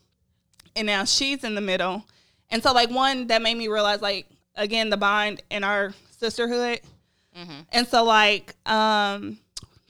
[0.75, 2.05] and now she's in the middle.
[2.49, 6.81] And so like one that made me realize like again the bind in our sisterhood.
[7.71, 9.37] And so like um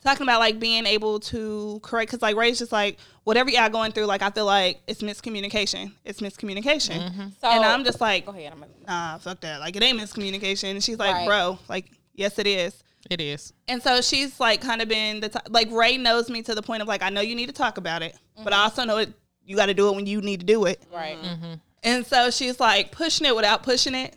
[0.04, 3.92] talking about like being able to correct because like Ray's just like whatever y'all going
[3.92, 5.94] through like I feel like it's miscommunication.
[6.04, 7.32] It's miscommunication.
[7.42, 8.52] So And I'm just like go ahead.
[8.54, 10.72] I'm nah fuck that like it ain't miscommunication.
[10.72, 11.28] And she's like Right.
[11.28, 11.86] bro like
[12.18, 12.84] yes it is.
[13.10, 13.54] It is.
[13.70, 16.62] And so she's like kind of been the t- like Ray knows me to the
[16.62, 18.98] point of like I know you need to talk about it, but I also know
[18.98, 19.14] it
[19.46, 20.84] you got to do it when you need to do it.
[20.94, 21.18] right.
[21.22, 21.54] Mm-hmm.
[21.84, 24.14] And so she's like pushing it without pushing it.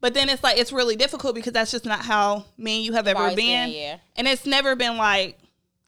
[0.00, 2.92] But then it's like it's really difficult because that's just not how me and you
[2.94, 3.36] have ever been.
[3.36, 3.98] been, yeah.
[4.16, 5.38] And it's never been like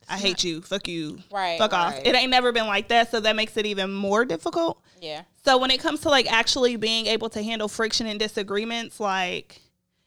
[0.08, 1.94] I hate you, fuck you, Right, fuck off.
[1.94, 2.06] right.
[2.06, 4.80] It ain't never been like that, so that makes it even more difficult.
[5.02, 5.22] Yeah.
[5.44, 9.60] So when it comes to like actually being able to handle friction and disagreements, like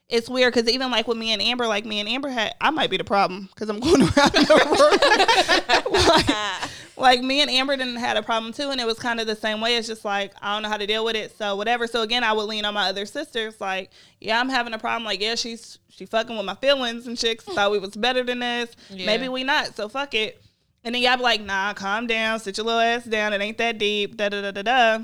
[0.10, 2.72] it's weird because even like with me and Amber, like me and Amber had, I
[2.72, 6.08] might be the problem because I'm going around the room.
[6.08, 9.28] like, like me and Amber didn't had a problem too, and it was kind of
[9.28, 9.78] the same way.
[9.78, 11.86] It's just like I don't know how to deal with it, so whatever.
[11.86, 13.62] So again, I would lean on my other sisters.
[13.62, 15.06] Like, yeah, I'm having a problem.
[15.06, 17.42] Like, yeah, she's she fucking with my feelings and shit.
[17.42, 18.76] Thought we was better than this.
[18.90, 19.06] Yeah.
[19.06, 19.76] Maybe we not.
[19.76, 20.42] So fuck it.
[20.84, 23.34] And then y'all be like, nah, calm down, sit your little ass down.
[23.34, 24.18] It ain't that deep.
[24.18, 25.04] Da da da da da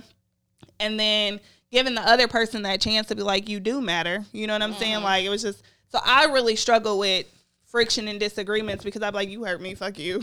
[0.80, 1.40] and then
[1.72, 4.62] giving the other person that chance to be like you do matter you know what
[4.62, 7.26] i'm saying like it was just so i really struggle with
[7.66, 10.22] friction and disagreements because i'm like you hurt me fuck you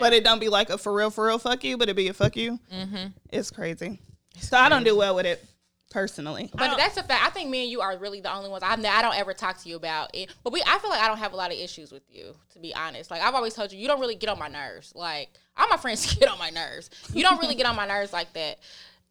[0.00, 2.08] but it don't be like a for real for real fuck you but it be
[2.08, 3.08] a fuck you Mm-hmm.
[3.30, 4.00] it's crazy
[4.40, 5.44] so i don't do well with it
[5.90, 7.24] personally But that's a fact.
[7.24, 8.62] I think me and you are really the only ones.
[8.66, 10.34] I'm, I don't ever talk to you about it.
[10.42, 12.58] But we, I feel like I don't have a lot of issues with you, to
[12.58, 13.10] be honest.
[13.10, 14.92] Like I've always told you, you don't really get on my nerves.
[14.96, 16.90] Like all my friends get on my nerves.
[17.14, 18.58] You don't really get on my nerves like that.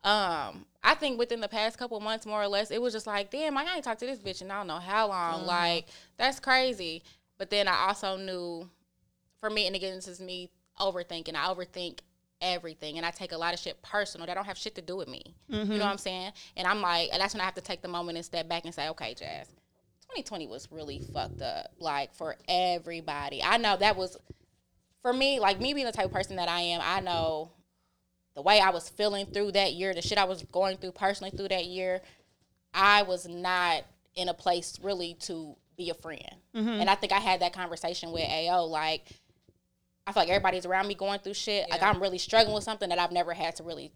[0.03, 3.31] Um, I think within the past couple months, more or less, it was just like,
[3.31, 5.39] damn, I ain't talked to this bitch in I don't know how long.
[5.39, 5.47] Mm-hmm.
[5.47, 5.87] Like
[6.17, 7.03] that's crazy.
[7.37, 8.69] But then I also knew,
[9.39, 11.35] for me, and again, this is me overthinking.
[11.35, 11.99] I overthink
[12.41, 14.95] everything and I take a lot of shit personal that don't have shit to do
[14.95, 15.35] with me.
[15.47, 15.79] You know mm-hmm.
[15.79, 16.31] what I'm saying?
[16.55, 18.65] And I'm like, and that's when I have to take the moment and step back
[18.65, 19.47] and say, okay, Jazz,
[20.09, 23.41] 2020 was really fucked up, like for everybody.
[23.41, 24.17] I know that was
[25.01, 27.51] for me, like me being the type of person that I am, I know
[28.35, 31.31] the way I was feeling through that year, the shit I was going through personally
[31.35, 32.01] through that year,
[32.73, 33.83] I was not
[34.15, 36.35] in a place really to be a friend.
[36.55, 36.67] Mm-hmm.
[36.67, 39.07] And I think I had that conversation with Ayo, like,
[40.07, 41.69] I feel like everybody's around me going through shit.
[41.69, 43.91] Like I'm really struggling with something that I've never had to really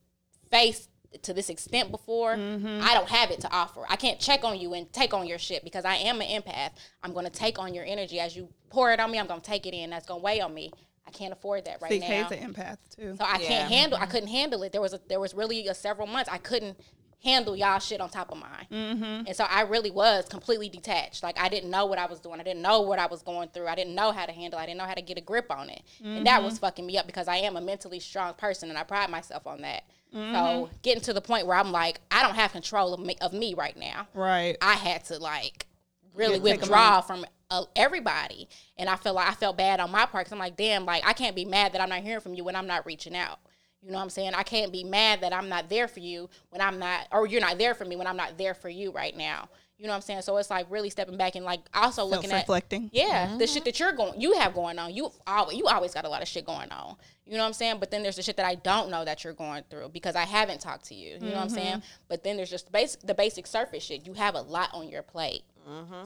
[0.49, 0.87] face
[1.21, 2.35] to this extent before.
[2.35, 2.79] Mm-hmm.
[2.81, 3.83] I don't have it to offer.
[3.89, 6.71] I can't check on you and take on your shit because I am an empath.
[7.03, 9.19] I'm going to take on your energy as you pour it on me.
[9.19, 9.89] I'm going to take it in.
[9.91, 10.71] That's going to weigh on me.
[11.10, 12.07] I can't afford that right now.
[12.07, 13.98] CK's an empath too So I can't handle.
[13.98, 14.11] I mm-hmm.
[14.11, 14.72] couldn't handle it.
[14.72, 16.80] There was a, there was really a several months I couldn't
[17.23, 18.68] handle y'all shit on top of mine.
[18.72, 19.27] Mm-hmm.
[19.27, 21.23] And so I really was completely detached.
[21.23, 22.40] Like I didn't know what I was doing.
[22.40, 23.68] I didn't know what I was going through.
[23.68, 24.60] I didn't know how to handle.
[24.60, 25.81] I didn't know how to get a grip on it.
[26.03, 26.61] And that was mm-hmm.
[26.61, 29.61] fucking me up because I am a mentally strong person and I pride myself on
[29.61, 29.84] that.
[30.11, 30.73] So mm-hmm.
[30.81, 33.53] getting to the point where I'm like, I don't have control of me, of me
[33.53, 34.07] right now.
[34.14, 35.68] right I had to like
[36.14, 38.47] really Yeah, withdraw from uh, everybody,
[38.77, 41.05] and I felt like I felt bad on my part because I'm like, damn, like
[41.05, 43.39] I can't be mad that I'm not hearing from you when I'm not reaching out.
[43.81, 44.34] You know what I'm saying?
[44.35, 47.39] I can't be mad that I'm not there for you when I'm not, or you're
[47.41, 49.47] not there for me when I'm not there for you right now.
[49.77, 50.23] You know what I'm saying?
[50.23, 52.89] So it's like really stepping back and like also looking at Self-reflecting.
[52.91, 54.93] yeah, the shit that you're going, you have going on.
[54.93, 56.97] You always, you always got a lot of shit going on.
[57.26, 57.77] You know what I'm saying?
[57.80, 60.26] But then there's the shit that I don't know that you're going through because I
[60.26, 61.13] haven't talked to you.
[61.13, 61.81] You know what I'm saying?
[62.09, 64.05] But then there's just the basic, the basic surface shit.
[64.05, 65.43] You have a lot on your plate.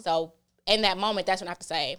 [0.01, 0.33] So
[0.65, 1.97] in that moment, that's when I have to say,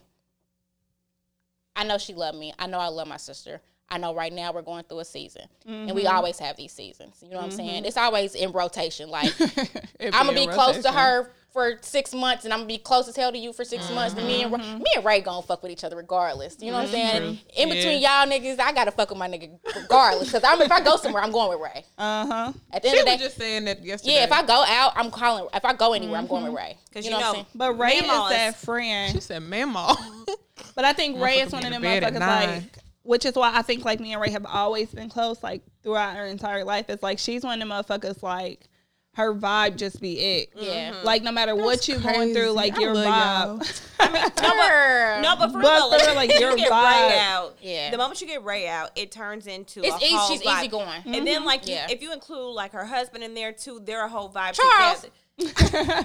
[1.76, 2.52] I know she loved me.
[2.58, 3.60] I know I love my sister.
[3.90, 7.16] I know right now we're going through a season, and we always have these seasons.
[7.22, 7.84] You know what I'm saying?
[7.84, 9.10] It's always in rotation.
[9.10, 9.32] Like
[10.00, 13.14] I'm gonna be close to her for six months, and I'm gonna be close as
[13.14, 14.16] hell to you for 6 months.
[14.16, 14.78] And me and Ray- mm-hmm.
[14.78, 16.56] me and Ray gonna fuck with each other regardless.
[16.60, 17.18] You know what I'm mm-hmm.
[17.18, 17.38] saying?
[17.56, 20.32] In between y'all niggas, I gotta fuck with my nigga regardless.
[20.32, 21.84] Cause I'm if I go somewhere, I'm going with Ray.
[21.96, 22.52] Uh huh.
[22.72, 24.14] At the end She of the was day, just saying that yesterday.
[24.16, 24.24] yeah.
[24.24, 25.46] If I go out, I'm calling.
[25.54, 26.70] If I go anywhere, I'm going with mm-hmm.
[26.70, 26.78] Ray.
[26.88, 27.46] Because you you know, what I'm know, saying?
[27.54, 29.12] But Ray is that friend.
[29.12, 29.22] she friend.
[29.22, 29.96] said, "Mama."
[30.76, 33.34] But I think Ray is one of them to bed at motherfuckers like, which is
[33.34, 36.64] why I think like me and Ray have always been close, like throughout her entire
[36.64, 36.86] life.
[36.88, 38.68] It's like she's one of them motherfuckers like
[39.16, 40.50] her vibe just be it.
[40.56, 40.94] Yeah.
[41.04, 42.34] Like no matter what you going crazy.
[42.34, 43.62] through, like I your love
[44.00, 47.10] I mean, No, but for But real, like, for if like, you your get vibe-
[47.10, 47.90] Ray out, Yeah.
[47.90, 50.58] the moment you get Ray out, it turns into It's a easy- whole she's vibe.
[50.58, 51.02] easy going.
[51.06, 54.08] And then like you- if you include like her husband in there too, they're a
[54.08, 55.06] whole vibe Charles.
[55.38, 56.04] together.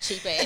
[0.00, 0.42] cheap ass.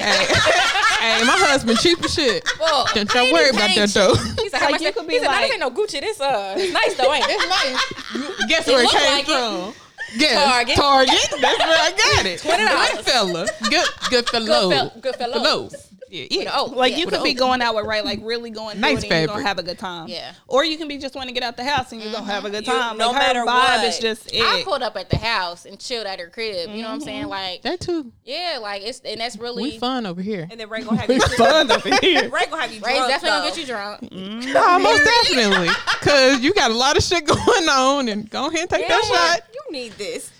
[0.98, 2.46] hey, my husband cheap as shit.
[2.46, 2.92] Fuck.
[2.94, 4.14] Don't I y'all worry about paying that though.
[4.42, 5.60] He said, Like, how much you that- could be he said, "No, like- this ain't
[5.60, 6.00] no Gucci.
[6.00, 7.38] This uh, it's nice though, ain't it?
[7.40, 8.48] This nice.
[8.48, 9.76] Guess where it look came like it.
[10.18, 10.76] Guess Target.
[10.76, 11.28] Target.
[11.40, 12.40] That's where I got it.
[12.44, 12.96] $20.
[12.96, 13.46] Good fella.
[13.70, 14.68] Good good fellow.
[14.70, 15.74] Good fel- good fellows.
[16.14, 16.28] Fellows.
[16.30, 16.50] Yeah, yeah.
[16.54, 16.98] Oh, Like yeah.
[16.98, 19.26] you could be going out with Ray, like really going through Nice it, and you're
[19.28, 20.08] gonna have a good time.
[20.08, 20.32] Yeah.
[20.46, 22.44] Or you can be just want to get out the house and you're gonna have
[22.44, 22.96] a good You- time.
[22.98, 23.84] no like her matter vibe what.
[23.84, 24.40] is just it.
[24.42, 26.70] I pulled up at the house and chilled at her crib.
[26.70, 27.22] You know what I'm saying?
[27.22, 27.30] Mm-hmm.
[27.30, 28.12] Like, That too.
[28.24, 30.46] yeah, like it's and that's really We fun over here.
[30.50, 32.28] And then Ray gonna have you fun over here.
[32.30, 34.00] Ray gonna have you Ray's drunk, definitely gonna get you drunk.
[34.02, 34.52] Mm-hmm.
[34.52, 35.68] Nah, most definitely.
[36.00, 39.04] Cause you got a lot of shit going on and go ahead and take that
[39.04, 39.48] shot.
[39.54, 40.30] You need this.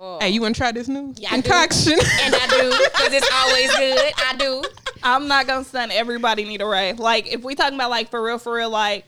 [0.00, 0.18] Oh.
[0.20, 1.92] Hey, you wanna try this new Yeah, I concoction?
[1.94, 4.12] and I do because it's always good.
[4.16, 4.62] I do.
[5.04, 5.90] I'm not gonna stun.
[5.90, 6.92] Everybody need a Ray.
[6.94, 9.04] Like if we talking about like for real, for real, like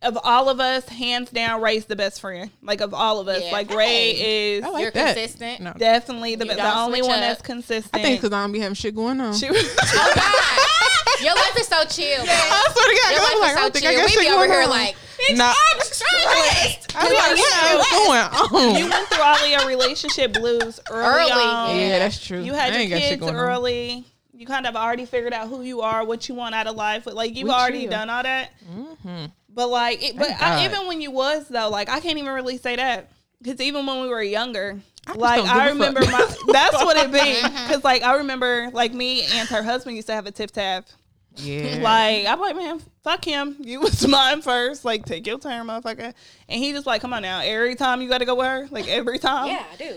[0.00, 2.50] of all of us, hands down, Ray's the best friend.
[2.62, 3.52] Like of all of us, Yeah.
[3.52, 4.10] like Ray
[4.56, 5.14] is I like You're that.
[5.16, 5.60] consistent.
[5.60, 5.72] No.
[5.74, 7.24] definitely the, You best, the only switch one up.
[7.24, 7.94] that's consistent.
[7.94, 9.34] I think because I don't be having shit going on.
[9.34, 12.24] She- oh, oh God, your life is so chill.
[12.24, 12.34] bro.
[12.34, 13.98] I swear to God, Your life like, is I so don't think I chill.
[14.00, 14.70] got We shit be over here on.
[14.70, 14.96] like,
[15.34, 15.54] Nah.
[15.72, 16.76] I'm struggling.
[16.96, 18.76] I'm like, what is going on?
[18.76, 21.76] you went through all of your relationship blues early, Early, on.
[21.78, 22.40] Yeah, that's true.
[22.42, 23.40] You had I your kids going on.
[23.40, 24.04] early.
[24.42, 27.04] You kind of already figured out who you are, what you want out of life.
[27.04, 27.90] But like you've We already chill.
[27.92, 28.50] done all that.
[28.68, 29.26] Mm-hmm.
[29.54, 32.58] But like, it, but I, even when you was though, like I can't even really
[32.58, 33.08] say that
[33.40, 35.74] because even when we were younger, just like don't give I a fuck.
[35.74, 39.94] remember my that's what it be because like I remember like me and her husband
[39.94, 40.86] used to have a tip tap.
[41.36, 41.78] Yeah.
[41.80, 43.56] Like I'm like, man, fuck him.
[43.60, 44.84] You was mine first.
[44.84, 46.12] Like take your turn, motherfucker.
[46.48, 47.40] And he just like, come on now.
[47.40, 49.46] Every time you got to go with her, like every time.
[49.46, 49.94] Yeah, I do.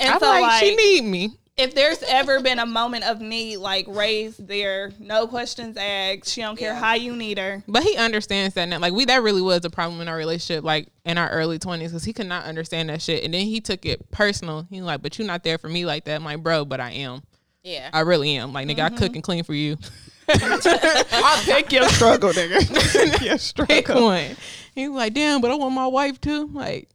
[0.00, 1.30] And I'm so like, like, she need me.
[1.62, 6.28] If there's ever been a moment of need, like Ray's there, no questions asked.
[6.28, 7.62] She don't care how you need her.
[7.68, 8.78] But he understands that now.
[8.78, 11.90] Like we, that really was a problem in our relationship, like in our early twenties,
[11.90, 13.24] because he could not understand that shit.
[13.24, 14.66] And then he took it personal.
[14.70, 16.16] He like, but you're not there for me like that.
[16.16, 17.22] I'm like, bro, but I am.
[17.62, 17.90] Yeah.
[17.92, 18.52] I really am.
[18.52, 19.14] Like, nigga, I cook mm-hmm.
[19.14, 19.78] and clean for you.
[20.28, 23.56] I'll take your struggle, nigga.
[23.56, 24.36] your Pick one.
[24.74, 26.48] He like, damn, but I want my wife too.
[26.52, 26.88] Like,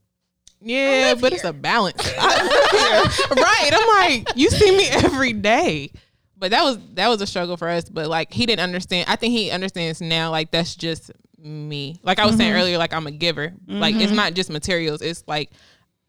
[0.61, 2.05] yeah, live but it's a balance.
[2.17, 3.69] right.
[3.73, 5.91] I'm like, you see me every day.
[6.39, 7.89] But that was that was a struggle for us.
[7.89, 9.09] But like he didn't understand.
[9.09, 10.29] I think he understands now.
[10.29, 11.99] Like that's just me.
[12.03, 12.59] Like I was saying mm-hmm.
[12.59, 13.53] earlier, like I'm a giver.
[13.67, 14.15] Like it's mm-hmm.
[14.15, 15.01] not just materials.
[15.01, 15.49] It's like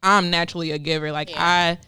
[0.02, 1.12] I'm naturally a giver.
[1.12, 1.78] Like I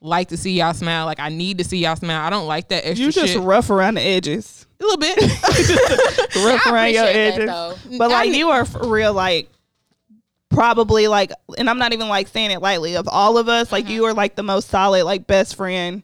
[0.00, 1.06] like to see y'all smile.
[1.06, 2.20] Like I need to see y'all smile.
[2.24, 3.42] I don't like that extra You just shit.
[3.42, 4.66] rough around the edges.
[4.80, 5.18] a little bit.
[5.20, 7.98] rough I around your appreciate that, edges.
[7.98, 9.48] But like mean- you are for real, like
[10.52, 12.96] probably like, and I'm not even like saying it lightly.
[12.96, 16.02] Of all of us, like you are like the most solid, like best friend.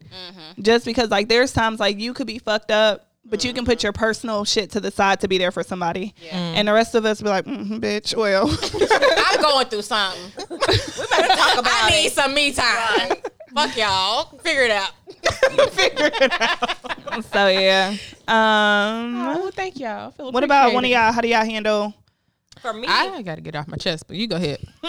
[0.60, 3.04] Just because like there's times like you could be fucked up.
[3.30, 6.14] But you can put your personal shit to the side to be there for somebody,
[6.32, 8.48] and the rest of us be like, mm "Bitch, well,
[9.28, 10.32] I'm going through something.
[10.50, 13.16] we better talk about I need some me time.
[13.54, 14.38] Fuck y'all.
[14.38, 14.92] Figure it out.
[15.72, 17.24] Figure it out.
[17.26, 17.96] So yeah."
[18.26, 20.08] Um, well, thank y'all.
[20.08, 21.12] I feel what about one of y'all?
[21.12, 21.92] How do y'all handle?
[22.60, 24.64] For me, I gotta get off my chest, but you go ahead.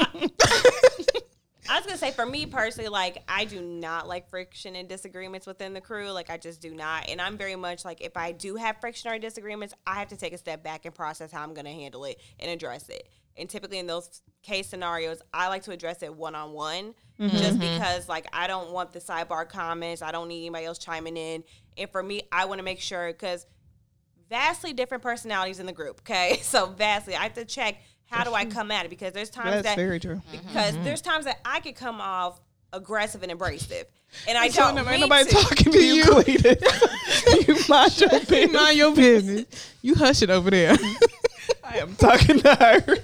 [1.69, 5.45] I was gonna say for me personally, like I do not like friction and disagreements
[5.45, 6.09] within the crew.
[6.11, 9.11] Like I just do not, and I'm very much like if I do have friction
[9.11, 12.05] or disagreements, I have to take a step back and process how I'm gonna handle
[12.05, 13.07] it and address it.
[13.37, 17.43] And typically in those case scenarios, I like to address it one on one, just
[17.43, 17.59] mm-hmm.
[17.59, 20.01] because like I don't want the sidebar comments.
[20.01, 21.43] I don't need anybody else chiming in.
[21.77, 23.45] And for me, I want to make sure because
[24.29, 26.01] vastly different personalities in the group.
[26.01, 27.77] Okay, so vastly, I have to check
[28.09, 28.89] how do I come at it?
[28.89, 30.21] Because there's times That's that very true.
[30.31, 30.83] because mm-hmm.
[30.83, 32.41] there's times that I could come off
[32.73, 33.85] aggressive and abrasive,
[34.27, 35.35] and I don't ain't mean nobody to.
[35.35, 37.47] talking to you, Cletus.
[37.47, 38.53] you mind your You business.
[38.53, 39.73] mind your business.
[39.81, 40.75] You hush it over there.
[41.63, 42.97] I am talking to her.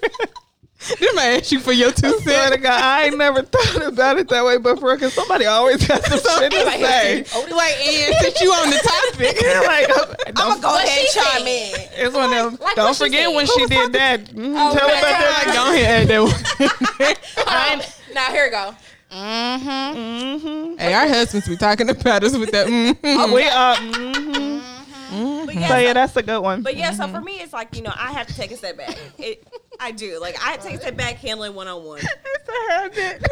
[1.00, 2.58] Them I ask you for your two cents.
[2.58, 6.04] God, I ain't never thought about it that way but for because somebody always got
[6.04, 7.24] some shit to say.
[7.52, 9.36] Like, and since you on the topic,
[9.66, 11.74] like, I'm gonna go ahead and she chime in.
[12.06, 12.60] it's one of them.
[12.62, 14.26] Like don't forget when she did that.
[14.26, 15.00] Mm, Oh, tell her okay.
[15.00, 15.54] about that.
[15.56, 18.14] go ahead and add that one.
[18.14, 18.76] Now here we go.
[19.12, 19.70] Mm-hmm.
[19.98, 20.78] Mm-hmm.
[20.78, 22.68] Hey, our husbands be talking about us with that.
[22.68, 23.34] Mm-hmm.
[23.34, 23.76] We are.
[23.76, 25.46] Mm-hmm.
[25.46, 26.62] But yeah, So yeah, that's a good one.
[26.64, 28.78] But yeah, so for me, it's like you know, I have to take a step
[28.78, 28.98] back.
[29.18, 29.48] It,
[29.80, 30.20] I do.
[30.20, 32.00] Like I have to take a back, handling one on one.
[32.02, 33.26] it's a habit.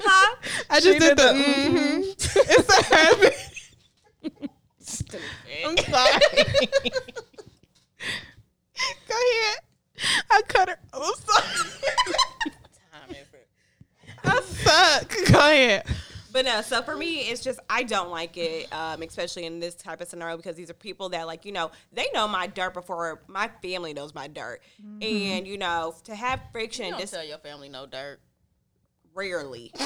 [0.00, 0.36] Huh?
[0.70, 1.22] I just did did the.
[1.22, 2.02] the Mm-hmm.
[2.50, 3.34] It's a habit.
[5.66, 6.20] I'm sorry.
[9.08, 9.58] Go ahead.
[10.30, 10.78] I cut her.
[10.92, 11.44] I'm sorry.
[14.24, 15.16] I suck.
[15.32, 15.86] Go ahead.
[16.38, 19.74] But no, so for me, it's just I don't like it, um, especially in this
[19.74, 22.74] type of scenario because these are people that like you know they know my dirt
[22.74, 24.62] before my family knows my dirt,
[25.02, 28.20] and you know to have friction You don't just tell your family no dirt.
[29.14, 29.82] rarely they.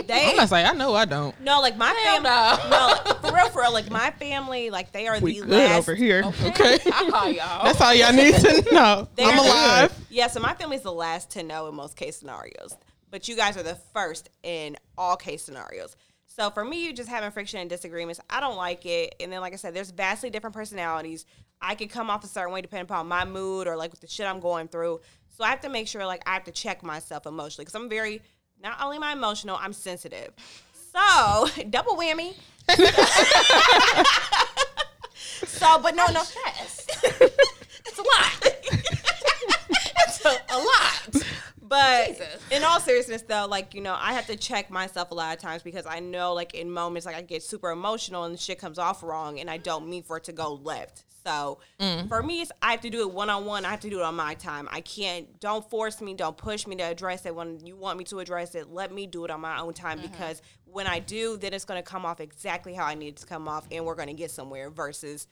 [0.00, 1.38] I'm they not saying I know I don't.
[1.40, 2.96] no like my Hell family no.
[3.04, 5.78] no for real for real like my family like they are we the good last
[5.78, 6.24] over here.
[6.24, 6.78] Okay.
[6.92, 7.64] I call y'all.
[7.66, 9.06] That's all y'all need to know.
[9.14, 9.96] They I'm alive.
[10.10, 12.74] Yeah, so my family's the last to know in most case scenarios,
[13.14, 15.94] but you guys are the first in all case scenarios.
[16.26, 19.14] So for me, you just having friction and disagreements, I don't like it.
[19.20, 21.24] And then, like I said, there's vastly different personalities.
[21.62, 24.26] I could come off a certain way depending upon my mood or like the shit
[24.26, 25.00] I'm going through.
[25.28, 27.88] So I have to make sure like I have to check myself emotionally because I'm
[27.88, 28.20] very
[28.60, 30.32] not only am I emotional, I'm sensitive.
[30.72, 32.34] So double whammy.
[35.46, 38.56] so, but no, no, it's a lot.
[40.08, 41.24] it's a, a lot.
[41.66, 42.42] But Jesus.
[42.50, 45.40] in all seriousness, though, like you know, I have to check myself a lot of
[45.40, 48.78] times because I know, like in moments, like I get super emotional and shit comes
[48.78, 51.04] off wrong, and I don't mean for it to go left.
[51.24, 52.06] So mm.
[52.06, 53.64] for me, it's, I have to do it one on one.
[53.64, 54.68] I have to do it on my time.
[54.70, 55.40] I can't.
[55.40, 56.12] Don't force me.
[56.12, 58.70] Don't push me to address it when you want me to address it.
[58.70, 60.12] Let me do it on my own time mm-hmm.
[60.12, 63.16] because when I do, then it's going to come off exactly how I need it
[63.16, 64.68] to come off, and we're going to get somewhere.
[64.68, 65.26] Versus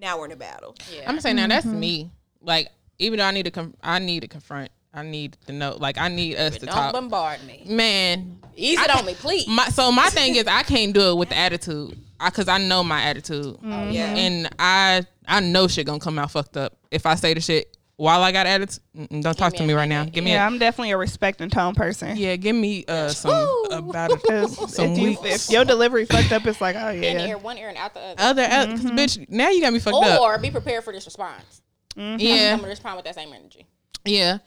[0.00, 0.74] now we're in a battle.
[0.92, 1.08] Yeah.
[1.08, 1.78] I'm saying now that's mm-hmm.
[1.78, 2.10] me.
[2.40, 4.72] Like even though I need to, com- I need to confront.
[4.96, 5.76] I need to know.
[5.78, 6.92] Like I need us to Don't talk.
[6.94, 7.62] bombard me.
[7.66, 9.46] Man, Ease it on me, please.
[9.46, 11.98] my so my thing is I can't do it with the attitude.
[12.18, 13.56] I cause I know my attitude.
[13.56, 13.72] Mm-hmm.
[13.72, 14.14] Oh, yeah.
[14.14, 17.76] And I I know shit gonna come out fucked up if I say the shit
[17.96, 18.82] while I got attitude.
[19.20, 20.04] Don't talk me to me right now.
[20.04, 22.16] Give me Yeah, a, I'm definitely a respect and tone person.
[22.16, 22.36] yeah.
[22.36, 24.22] Give me uh some about it.
[24.26, 27.26] 'Cause Some if, you, if your delivery fucked up, it's like, oh in yeah.
[27.26, 28.14] ear, one ear, and out the other.
[28.22, 28.96] Other, other cause mm-hmm.
[28.96, 30.22] bitch, now you got me fucked up.
[30.22, 31.60] or be prepared for this response.
[31.96, 32.18] Mm-hmm.
[32.20, 33.66] Yeah, I'm gonna respond with that same energy.
[34.06, 34.38] yeah.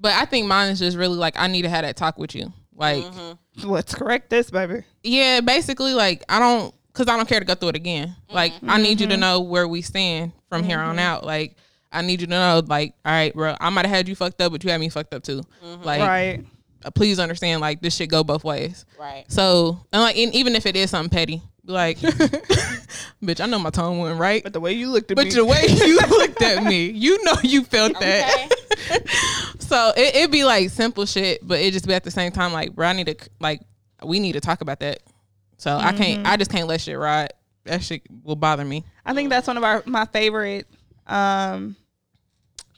[0.00, 2.34] But I think mine is just really like I need to have that talk with
[2.34, 2.52] you.
[2.74, 3.68] Like, mm-hmm.
[3.68, 4.84] Let's correct this, baby.
[5.02, 8.08] yeah, basically, like I don't, cause I don't care to go through it again.
[8.08, 8.34] Mm-hmm.
[8.34, 9.20] Like, I need you to mm-hmm.
[9.20, 11.24] know where we stand from here on out.
[11.24, 11.56] Like,
[11.92, 14.40] I need you to know, like, all right, bro, I might have had you fucked
[14.40, 15.42] up, but you had me fucked up too.
[15.82, 16.44] Like, right.
[16.94, 18.86] please understand, like, this shit go both ways.
[18.98, 19.24] Right.
[19.28, 21.98] So, and like, and even if it is something petty, be like,
[23.22, 24.42] bitch, I know my tone wasn't right.
[24.42, 26.90] But the way you looked at But me, But the way you looked at me,
[26.90, 28.48] you know you felt that.
[28.90, 28.98] Okay.
[29.70, 32.52] So it, it'd be like simple shit, but it just be at the same time
[32.52, 33.60] like, bro, I need to like,
[34.02, 34.98] we need to talk about that.
[35.58, 37.34] So I can't, I just can't let shit ride.
[37.66, 38.84] That shit will bother me.
[39.06, 40.66] I think that's one of our my favorite
[41.06, 41.76] um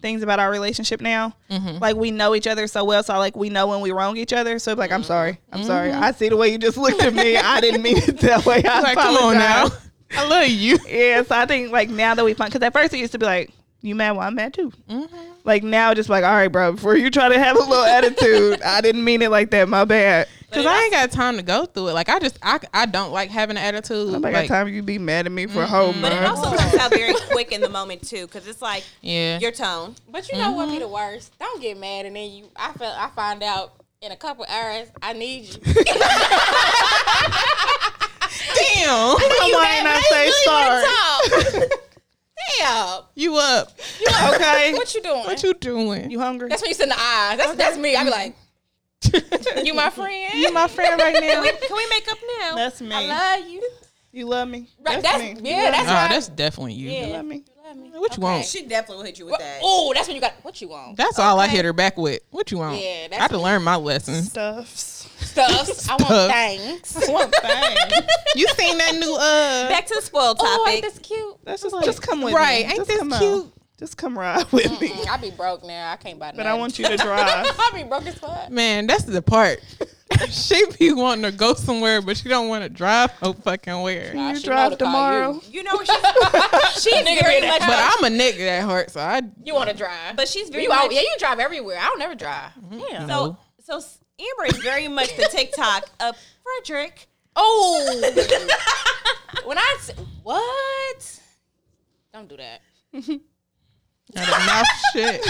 [0.03, 1.35] things about our relationship now.
[1.51, 1.79] Mm-hmm.
[1.79, 4.33] Like we know each other so well, so like we know when we wrong each
[4.33, 4.59] other.
[4.59, 5.91] So it's like, I'm sorry, I'm sorry.
[5.91, 6.03] Mm-hmm.
[6.03, 7.37] I see the way you just looked at me.
[7.37, 8.62] I didn't mean it that way.
[8.69, 9.69] I Like, come on now.
[10.15, 10.79] I love you.
[10.89, 13.19] Yeah, so I think like now that we find, because at first it used to
[13.19, 13.51] be like,
[13.83, 14.13] you mad?
[14.13, 14.73] Well, I'm mad too.
[14.89, 15.17] Mm-hmm.
[15.45, 18.63] Like now, just like, all right, bro, before you try to have a little attitude,
[18.63, 19.69] I didn't mean it like that.
[19.69, 20.29] My bad.
[20.53, 21.93] Cause I ain't got time to go through it.
[21.95, 24.13] Like I just, I, I don't like having an attitude.
[24.13, 26.03] Nobody Like, got time you be mad at me for a whole month.
[26.03, 29.39] But it also comes out very quick in the moment too, because it's like yeah,
[29.39, 29.95] your tone.
[30.11, 31.33] But you know what be the worst?
[31.39, 33.73] Don't get mad and then you I feel I find out
[34.03, 35.55] in a couple hours I need you.
[38.75, 41.69] damn, Why ain't I say sorry?
[42.59, 43.02] Damn.
[43.14, 43.78] you up?
[44.01, 44.35] You up?
[44.35, 45.24] okay, What you doing?
[45.24, 46.10] What you doing?
[46.10, 46.48] you hungry?
[46.48, 47.39] that's when you sit in the eyes.
[47.39, 47.97] That's that's me.
[47.97, 48.36] I be like,
[49.64, 50.35] You my friend.
[50.35, 51.43] You my friend right now.
[51.43, 52.55] Can we make up now?
[52.56, 52.94] That's me.
[52.94, 53.06] I
[53.39, 53.69] love you.
[54.12, 54.69] you love me.
[54.85, 55.51] Right, That's, that's, me.
[55.51, 56.09] yeah, that's right.
[56.10, 56.90] that's definitely you.
[56.90, 57.06] Yeah.
[57.06, 57.36] You love me.
[57.36, 57.90] You love me.
[57.94, 58.32] What you Okay.
[58.32, 58.44] want?
[58.47, 59.60] She definitely will hit you with that.
[59.62, 60.97] Oh, that's when you got what you want.
[60.97, 62.20] That's all I hit her back with.
[62.31, 62.81] What you want?
[62.81, 64.28] Yeah, I that's had to learn my lessons.
[64.31, 64.91] Stuffs.
[65.33, 65.89] Stuffs.
[65.91, 67.09] I want things.
[67.09, 67.77] One thing.
[68.37, 70.75] You seen that new uh Back to the spoiled Oh, topic.
[70.75, 71.37] ain't this cute?
[71.45, 72.41] That's just just come with right?
[72.41, 72.65] me.
[72.65, 72.65] Right.
[72.67, 73.19] Ain't Just this come on.
[73.19, 73.53] cute?
[73.79, 74.91] Just come ride with me.
[74.91, 75.91] Mm, I be broke now.
[75.91, 76.33] I can't buy.
[76.37, 77.27] But I want you to drive.
[77.29, 78.49] I be broke as fuck.
[78.51, 79.59] Man, that's the part.
[80.29, 84.15] she be wanting to go somewhere, but she don't want to drive no fucking where.
[84.15, 85.33] Nah, you drive know to call tomorrow.
[85.33, 89.23] You, You know she's she's very much, But I'm a nigga at heart, so I
[89.43, 90.79] you want to drive, but she's very you much.
[90.85, 91.79] out, yeah, you drive everywhere.
[91.81, 92.53] I don't never drive.
[92.71, 93.07] Yeah.
[93.09, 97.07] So so s- Amber is very much the TikTok of Frederick.
[97.35, 98.01] Oh,
[99.45, 101.21] when I s- what?
[102.13, 102.61] Don't do that.
[104.15, 105.21] got a mouth shit.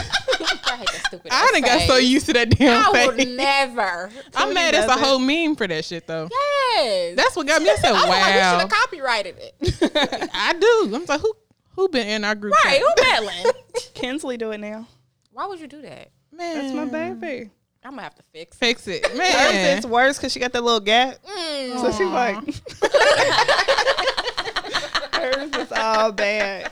[0.67, 1.31] I hate that stupid.
[1.33, 3.29] I done got so used to that damn I would face.
[3.29, 4.11] never.
[4.35, 6.29] I'm mad it's a whole meme for that shit though.
[6.31, 7.17] Yes.
[7.17, 7.71] That's what got me.
[7.71, 8.59] I said, I was like, we should wow.
[8.59, 10.31] have copyrighted it.
[10.35, 10.97] I do.
[10.97, 11.33] I'm like, who
[11.77, 12.55] who been in our group?
[12.65, 12.81] right?
[12.81, 13.19] chat?
[13.21, 13.53] Who meddling?
[13.95, 14.89] Kinsley do it now.
[15.31, 16.11] Why would you do that?
[16.33, 17.51] Man, That's my baby.
[17.85, 18.57] I'm gonna have to fix.
[18.57, 18.61] it.
[18.61, 19.79] Fix it, Hers man.
[19.79, 21.17] is worse because she got that little gap.
[21.25, 21.81] Mm.
[21.81, 22.37] So she's like,
[25.15, 26.71] hers is all bad.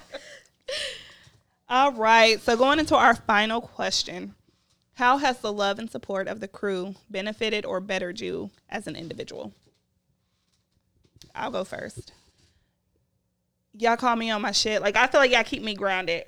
[1.69, 2.41] All right.
[2.41, 4.35] So going into our final question.
[4.95, 8.97] How has the love and support of the crew benefited or bettered you as an
[8.97, 9.53] individual?
[11.35, 12.13] I'll go first.
[13.73, 14.83] Y'all call me on my shit.
[14.83, 16.25] Like I feel like y'all keep me grounded.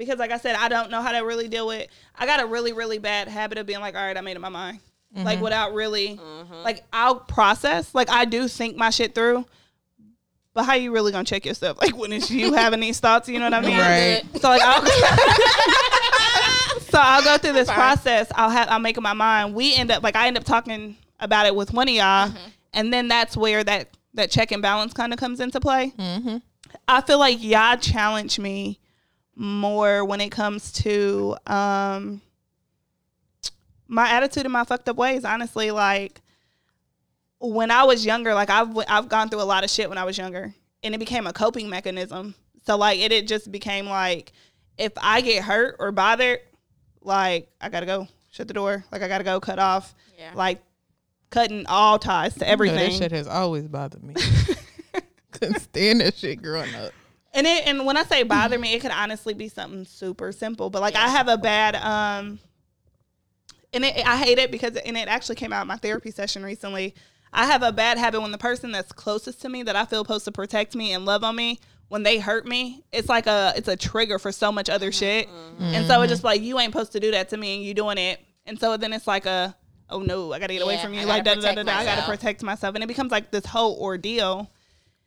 [0.00, 1.86] Because like I said, I don't know how to really deal with
[2.16, 4.42] I got a really, really bad habit of being like, all right, I made up
[4.42, 4.80] my mind.
[5.14, 5.44] Like mm-hmm.
[5.44, 6.54] without really mm-hmm.
[6.62, 7.94] like I'll process.
[7.94, 9.44] Like I do think my shit through.
[10.54, 11.78] But how you really gonna check yourself?
[11.82, 13.76] Like when it's you having these thoughts, you know what I mean?
[13.76, 14.22] Right.
[14.40, 14.82] So like I'll
[16.90, 18.30] So I'll go through this process.
[18.34, 19.54] I'll have I'll make up my mind.
[19.54, 22.48] We end up like I end up talking about it with one of y'all, mm-hmm.
[22.72, 25.92] and then that's where that that check and balance kind of comes into play.
[26.86, 28.78] I feel like y'all challenge me
[29.36, 32.20] more when it comes to um
[33.88, 35.24] my attitude and my fucked up ways.
[35.24, 36.20] Honestly, like
[37.38, 40.04] when I was younger, like I've I've gone through a lot of shit when I
[40.04, 42.34] was younger, and it became a coping mechanism.
[42.66, 44.32] So like it, it just became like
[44.78, 46.40] if I get hurt or bothered,
[47.02, 50.32] like I gotta go, shut the door, like I gotta go, cut off, Yeah.
[50.34, 50.62] like
[51.30, 52.78] cutting all ties to You know, everything.
[52.90, 54.14] that shit has always bothered me.
[55.32, 56.92] Couldn't stand that shit growing up.
[57.32, 60.70] And it and when I say bother me, it could honestly be something super simple.
[60.70, 62.38] But like I have a bad um
[63.72, 66.42] and it, I hate it because and it actually came out in my therapy session
[66.44, 66.94] recently.
[67.32, 70.02] I have a bad habit when the person that's closest to me that I feel
[70.02, 73.52] supposed to protect me and love on me, when they hurt me, it's like a
[73.56, 75.28] it's a trigger for so much other shit.
[75.60, 77.74] And so it's just like you ain't supposed to do that to me and you
[77.74, 78.20] doing it.
[78.46, 79.56] And so then it's like a
[79.88, 81.06] oh no, I gotta get away Yeah, from you.
[81.06, 81.62] Like da da da.
[81.62, 81.72] da.
[81.72, 82.74] I gotta protect myself.
[82.74, 84.50] And it becomes like this whole ordeal.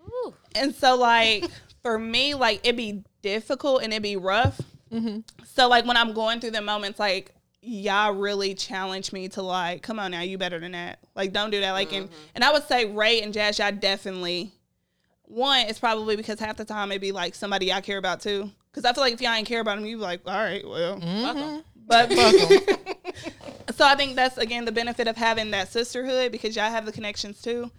[0.08, 0.34] Ooh.
[0.56, 1.46] And so like
[1.84, 4.60] for me, like it'd be difficult and it'd be rough.
[4.92, 5.20] Mm-hmm.
[5.46, 9.84] So like when I'm going through the moments, like y'all really challenge me to like,
[9.84, 11.00] come on now, you better than that.
[11.16, 11.72] Like don't do that.
[11.74, 12.16] Like and mm-hmm.
[12.36, 14.52] and I would say Ray and Jazz, y'all definitely
[15.24, 15.68] one.
[15.68, 18.50] It's probably because half the time it'd be like somebody I care about too.
[18.72, 20.68] Because I feel like if y'all ain't care about them, you'd be like, all right,
[20.68, 21.00] well.
[21.00, 21.60] Mm-hmm.
[21.86, 22.12] But
[23.76, 26.92] so I think that's again the benefit of having that sisterhood because y'all have the
[26.92, 27.72] connections too.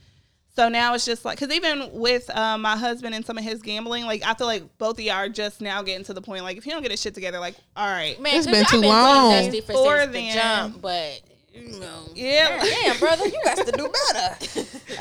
[0.57, 3.61] So now it's just like, because even with uh, my husband and some of his
[3.61, 6.45] gambling, like I feel like both of y'all are just now getting to the point.
[6.45, 8.69] Like if you don't get his shit together, like all right, Man, it's been I've
[8.69, 9.33] too feeling long.
[9.33, 11.23] dusty for Before the jump, but
[11.53, 14.37] you know, yeah, Damn, brother, you got to do better.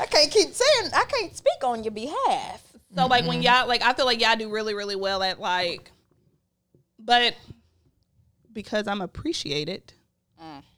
[0.00, 2.62] I can't keep saying I can't speak on your behalf.
[2.96, 5.90] So like when y'all like I feel like y'all do really really well at like,
[6.98, 7.34] but
[8.52, 9.92] because I'm appreciated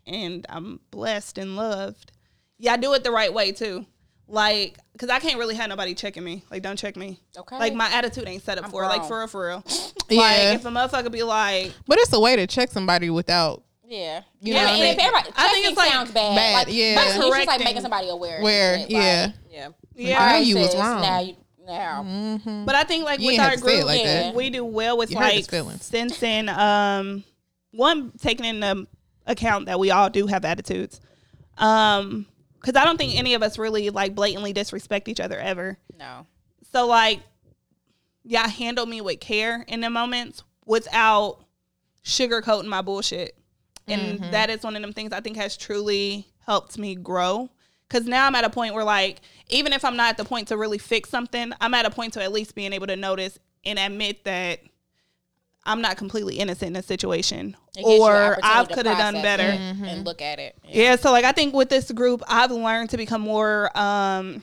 [0.07, 2.12] and I'm blessed and loved,
[2.59, 3.86] y'all do it the right way too.
[4.28, 6.43] Like, cause I can't really have nobody checking me.
[6.51, 7.20] Like, don't check me.
[7.39, 7.59] Okay.
[7.59, 8.89] Like my attitude ain't set up I'm for it.
[8.89, 9.65] Like for real, for real.
[10.09, 10.20] Yeah.
[10.20, 14.23] Like if a motherfucker be like, But it's a way to check somebody without yeah,
[14.40, 14.59] You yeah.
[14.59, 14.93] know what I and mean?
[14.94, 16.36] if everybody, I think checking it's like sounds bad.
[16.36, 16.94] bad, like, yeah.
[16.94, 18.36] But it's just like making somebody aware.
[18.39, 19.27] of where, shit, yeah.
[19.27, 19.69] Like, Yeah.
[19.97, 20.16] yeah.
[20.16, 21.03] I know Alright, you was wrong.
[21.03, 21.36] Now you
[21.66, 22.62] now.
[22.65, 24.97] But I think like You with our to say group, like yeah, we do well
[24.97, 25.85] with You hurt his like feelings.
[25.85, 27.24] sensing um
[27.73, 28.86] one taking into
[29.27, 31.01] account that we all do have attitudes.
[31.59, 32.27] Um
[32.67, 35.79] because I don't think any of us really like blatantly disrespect each other ever.
[35.97, 36.27] No.
[36.73, 37.21] So like
[38.25, 41.45] y'all handle me with care in the moments without
[42.05, 43.37] sugarcoating my bullshit.
[43.87, 44.33] And mm-hmm.
[44.33, 47.51] that is one of them things I think has truly helped me grow.
[47.89, 50.49] Cause now I'm at a point where like, even if I'm not at the point
[50.49, 53.39] to really fix something, I'm at a point to at least being able to notice
[53.65, 54.59] and admit that
[55.67, 57.57] I'm not completely innocent in a situation.
[57.77, 59.49] It gives you Or I to could have done process better.
[59.51, 60.57] it and look at it.
[60.65, 60.83] Yeah.
[60.83, 64.43] Yeah, so like I think with this group, I've learned to become more um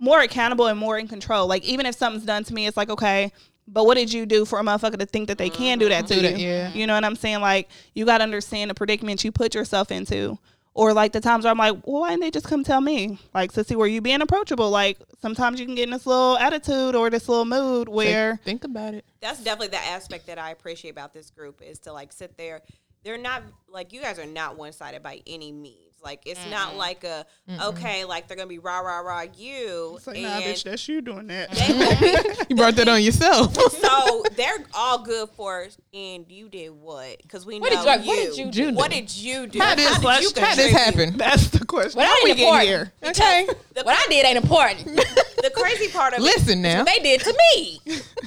[0.00, 1.46] more accountable and more in control.
[1.46, 3.32] Like even if something's done to me, it's like, okay,
[3.66, 6.06] but what did you do for a motherfucker to think that they can do that
[6.06, 6.22] to Do you?
[6.30, 6.72] that, yeah.
[6.72, 7.40] You know what I'm saying?
[7.40, 10.38] Like you gotta understand the predicament you put yourself into.
[10.78, 13.18] Or like the times where I'm like, well, why didn't they just come tell me?
[13.34, 14.70] Like, Sissy, were you being approachable?
[14.70, 18.62] Like, sometimes you can get in this little attitude or this little mood where Think
[18.62, 19.04] about it.
[19.20, 22.62] that's definitely the aspect that I appreciate about this group is to like sit there.
[23.02, 25.87] They're not like you guys are not one sided by any means.
[26.02, 27.26] Like it's not like a
[27.62, 29.94] okay, like they're gonna be rah rah rah you.
[29.96, 31.50] it's like, and nah, bitch, that's you doing that.
[31.50, 33.54] be- You brought that on yourself.
[33.72, 37.20] so they're all good for us, and you did what?
[37.22, 38.16] Because we What know did you- you.
[38.16, 38.74] what did you do?
[38.74, 39.58] What did you do?
[39.58, 40.02] How this, did
[40.36, 41.16] you how this happen?
[41.18, 41.98] That's the question.
[41.98, 42.92] What How I we ain't get here?
[43.04, 43.48] Okay.
[43.78, 44.86] The, What I did ain't important.
[44.96, 46.82] the crazy part of it Listen now.
[46.82, 47.80] they did to me.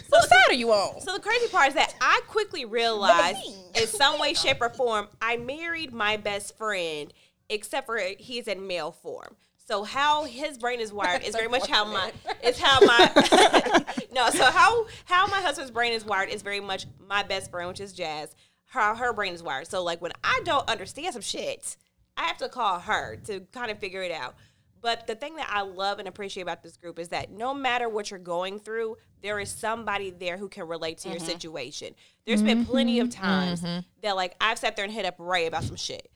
[0.07, 1.01] What side are you on?
[1.01, 3.37] So the crazy part is that I quickly realized,
[3.75, 7.11] in some way, shape, or form, I married my best friend,
[7.51, 9.35] except for he's in male form.
[9.67, 12.11] So how his brain is wired is very much how my
[12.43, 14.29] it's how my no.
[14.31, 17.79] So how how my husband's brain is wired is very much my best friend, which
[17.79, 18.35] is Jazz.
[18.65, 19.67] How her brain is wired.
[19.67, 21.75] So like when I don't understand some shit,
[22.17, 24.35] I have to call her to kind of figure it out.
[24.81, 27.87] But the thing that I love and appreciate about this group is that no matter
[27.87, 31.27] what you're going through, there is somebody there who can relate to your mm-hmm.
[31.27, 31.93] situation.
[32.25, 33.21] There's been plenty of mm-hmm.
[33.21, 33.79] times mm-hmm.
[34.01, 36.09] that like I've sat there and hit up Ray about some shit.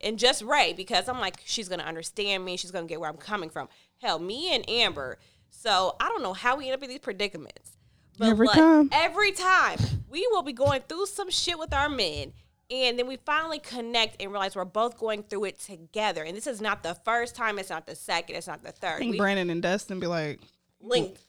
[0.00, 3.16] And just Ray because I'm like, she's gonna understand me, she's gonna get where I'm
[3.16, 3.68] coming from.
[4.00, 5.18] Hell, me and Amber.
[5.50, 7.76] So I don't know how we end up in these predicaments.
[8.18, 8.88] But Every like, time.
[8.92, 9.78] Every time.
[10.08, 12.32] We will be going through some shit with our men.
[12.72, 16.22] And then we finally connect and realize we're both going through it together.
[16.22, 18.72] And this is not the first time, it's not the second, it's not the I
[18.72, 18.98] third.
[19.00, 20.40] think We Brandon and Dustin be like,
[20.80, 21.20] linked.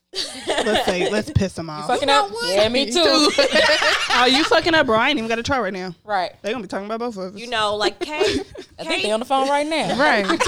[0.48, 1.88] let's say, let's piss them off.
[1.88, 2.30] Fucking up?
[2.46, 3.00] Yeah, me too.
[3.04, 4.98] oh, you fucking up, bro.
[4.98, 5.94] I ain't even got to try right now.
[6.06, 6.32] right.
[6.42, 7.40] They're gonna be talking about both of us.
[7.42, 8.16] You know, like Kay,
[8.80, 9.98] I think Kay they on the phone right now.
[10.00, 10.42] right.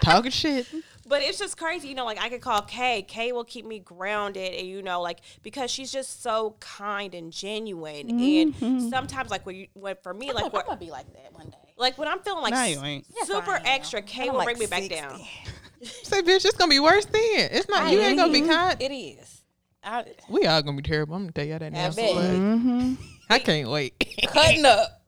[0.00, 0.66] Talking shit.
[1.10, 2.04] But it's just crazy, you know.
[2.06, 3.02] Like I could call Kay.
[3.02, 7.30] Kay will keep me grounded, and you know, like because she's just so kind and
[7.32, 8.08] genuine.
[8.08, 11.34] And sometimes, like when you, when for me, like I'm what, gonna be like that
[11.34, 11.56] one day.
[11.76, 13.06] like when I'm feeling like No, s- you ain't.
[13.14, 15.20] Yes, super I extra, Kay I'm will like bring me back down.
[15.82, 17.48] Say, bitch, it's gonna be worse then.
[17.50, 17.90] It's not.
[17.92, 18.80] You ain't gonna be kind.
[18.80, 19.42] It is.
[19.82, 21.16] I, We all gonna be terrible.
[21.16, 21.86] I'm gonna tell y'all that now.
[21.86, 22.94] I so Mm-hmm.
[23.30, 23.94] I can't wait.
[24.32, 24.99] cutting up.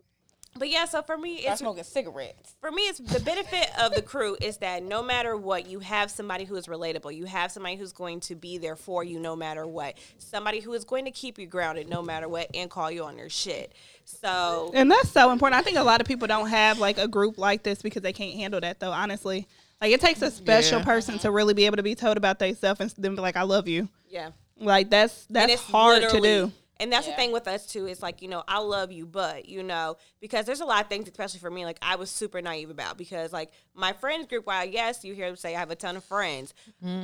[0.62, 2.54] But yeah, so for me, Start it's smoking cigarettes.
[2.60, 6.08] for me, it's the benefit of the crew is that no matter what, you have
[6.08, 7.12] somebody who is relatable.
[7.16, 9.98] You have somebody who's going to be there for you no matter what.
[10.18, 13.18] Somebody who is going to keep you grounded no matter what and call you on
[13.18, 13.72] your shit.
[14.04, 15.58] So And that's so important.
[15.58, 18.12] I think a lot of people don't have like a group like this because they
[18.12, 19.48] can't handle that though, honestly.
[19.80, 20.84] Like it takes a special Yeah.
[20.84, 23.42] person to really be able to be told about themselves and then be like, I
[23.42, 23.88] love you.
[24.08, 24.30] yeah.
[24.58, 26.52] Like that's that's hard to do.
[26.82, 27.12] And that's Yeah.
[27.12, 27.86] the thing with us too.
[27.86, 30.88] It's like you know, I love you, but you know, because there's a lot of
[30.88, 34.46] things, especially for me, like I was super naive about because like my friends group.
[34.46, 36.54] While yes, you hear them say I have a ton of friends,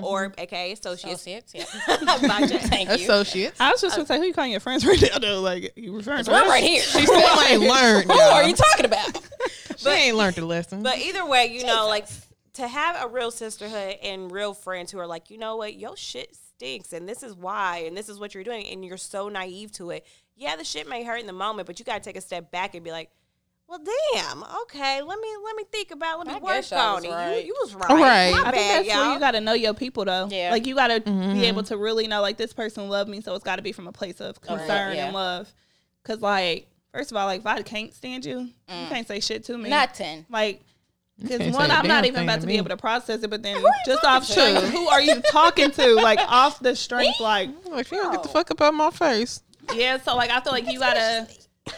[0.03, 0.41] or mm-hmm.
[0.41, 1.27] aka associates.
[1.27, 1.65] Associates, yeah.
[2.69, 3.05] Thank you.
[3.05, 3.61] Associates.
[3.61, 5.41] I was just gonna say, who you calling your friends right now though?
[5.41, 6.49] Like you referring to We're us?
[6.49, 6.83] right here.
[6.83, 8.11] She still ain't learned.
[8.11, 9.21] Who are you talking about?
[9.77, 10.83] She ain't learned the lesson.
[10.83, 12.09] But either way, you know, like
[12.55, 15.97] to have a real sisterhood and real friends who are like, you know what, your
[15.97, 19.29] shit stinks, and this is why, and this is what you're doing, and you're so
[19.29, 20.05] naive to it.
[20.37, 22.75] Yeah, the shit may hurt in the moment, but you gotta take a step back
[22.75, 23.11] and be like,
[23.69, 23.81] well,
[24.15, 27.11] damn, okay, let me let me think about, let me I work guess on it.
[27.11, 27.37] right.
[27.45, 27.91] You, you was right.
[27.91, 28.31] Right.
[28.33, 29.05] My I think that's y'all.
[29.05, 30.27] where you gotta know your people though.
[30.31, 30.51] Yeah.
[30.51, 31.35] Like you gotta Mm-hmm.
[31.35, 33.87] be able to really know like this person loved me, so it's gotta be from
[33.87, 35.07] a place of concern yeah.
[35.07, 35.53] and love.
[36.03, 39.45] Cause like, first of all, like if I can't stand you, you can't say shit
[39.45, 39.69] to me.
[39.69, 40.25] Nothing.
[40.31, 40.63] like
[41.20, 43.31] because one, say a I'm not even about to to be able to process it,
[43.31, 45.99] but then just off strength, who are you talking to?
[46.09, 49.43] Like off the strength, like like, you don't get the fuck up out my face.
[49.74, 49.99] yeah.
[49.99, 51.27] So like I feel like you gotta.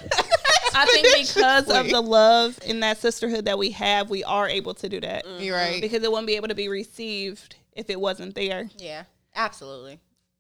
[0.73, 4.75] I think because of the love in that sisterhood that we have, we are able
[4.75, 5.43] to do that mm-hmm.
[5.43, 5.81] You're right.
[5.81, 8.69] because it wouldn't be able to be received if it wasn't there.
[8.79, 9.05] Yeah,
[9.35, 9.99] absolutely.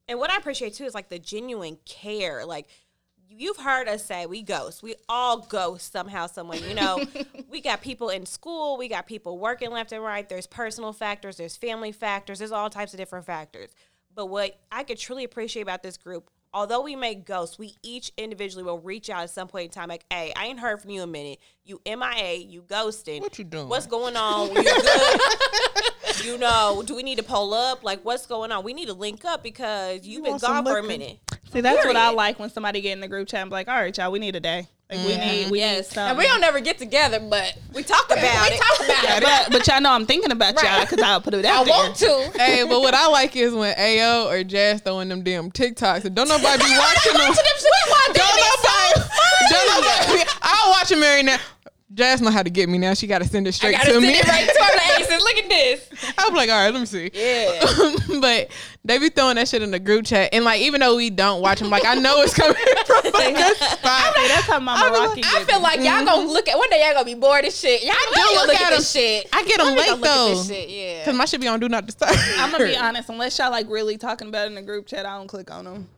[0.09, 2.45] And what I appreciate too is like the genuine care.
[2.45, 2.69] Like
[3.31, 4.83] you've heard us say we ghost.
[4.83, 6.63] We all ghost somehow, someone.
[6.69, 7.03] You know,
[7.51, 10.29] we got people in school, we got people working left and right.
[10.29, 13.71] There's personal factors, there's family factors, there's all types of different factors.
[14.15, 18.11] But what I could truly appreciate about this group, although we may ghost, we each
[18.17, 20.91] individually will reach out at some point in time, like, hey, I ain't heard from
[20.91, 21.39] you in a minute.
[21.65, 23.21] You MIA, you ghosting.
[23.21, 23.69] What you doing?
[23.69, 24.51] What's going on?
[24.57, 26.25] You good?
[26.25, 27.85] you know, do we need to pull up?
[27.85, 28.65] Like, what's going on?
[28.65, 31.21] We need to link up because you've been gone for a minute.
[31.53, 33.69] See, that's what I like when somebody get in the group chat and be like,
[33.69, 34.69] all right, y'all, we need a day.
[34.89, 35.77] Like we need, we Yes.
[35.91, 36.03] need something.
[36.11, 38.61] And we don't never get together, but We talk about we it.
[38.61, 39.23] talk about it.
[39.23, 41.75] but but y'all know I'm thinking about y'all because I'll put it I out there.
[41.75, 42.31] I want to.
[42.39, 46.15] hey, but what I like is when Ayo or Jazz throwing them damn TikToks and
[46.17, 47.21] don't nobody be watching them.
[47.29, 49.01] Watching them Don't they be so nobody,
[49.51, 50.31] don't nobody.
[50.43, 51.39] I'll watch them every now.
[51.93, 52.95] Jazz know how to get me now.
[52.95, 54.11] She got to send it I straight gotta send me.
[54.13, 55.23] it right to her aces.
[55.25, 56.15] Look at this.
[56.19, 57.11] I'm like, all right, let me see.
[57.13, 57.61] Yeah.
[58.21, 58.49] but
[58.85, 61.43] they be throwing that shit in the group chat, and like, even though we don't
[61.43, 62.55] watch them, like, I know it's coming
[62.87, 64.15] from a good spot.
[64.17, 66.57] Hey, that's how Mama I be like- Rocky I feel like y'all gonna look at
[66.57, 66.85] one day.
[66.85, 67.83] Y'all gonna be bored as shit.
[67.83, 69.01] Y'all do look look, at at this 'em.
[69.03, 69.29] shit.
[69.33, 70.03] I get them Let me go late
[70.37, 71.05] though, shit, yeah.
[71.05, 72.11] cause my shit be on do not disturb.
[72.39, 73.09] I'm gonna be honest.
[73.09, 75.65] Unless y'all like really talking about it in the group chat, I don't click on
[75.65, 75.89] them.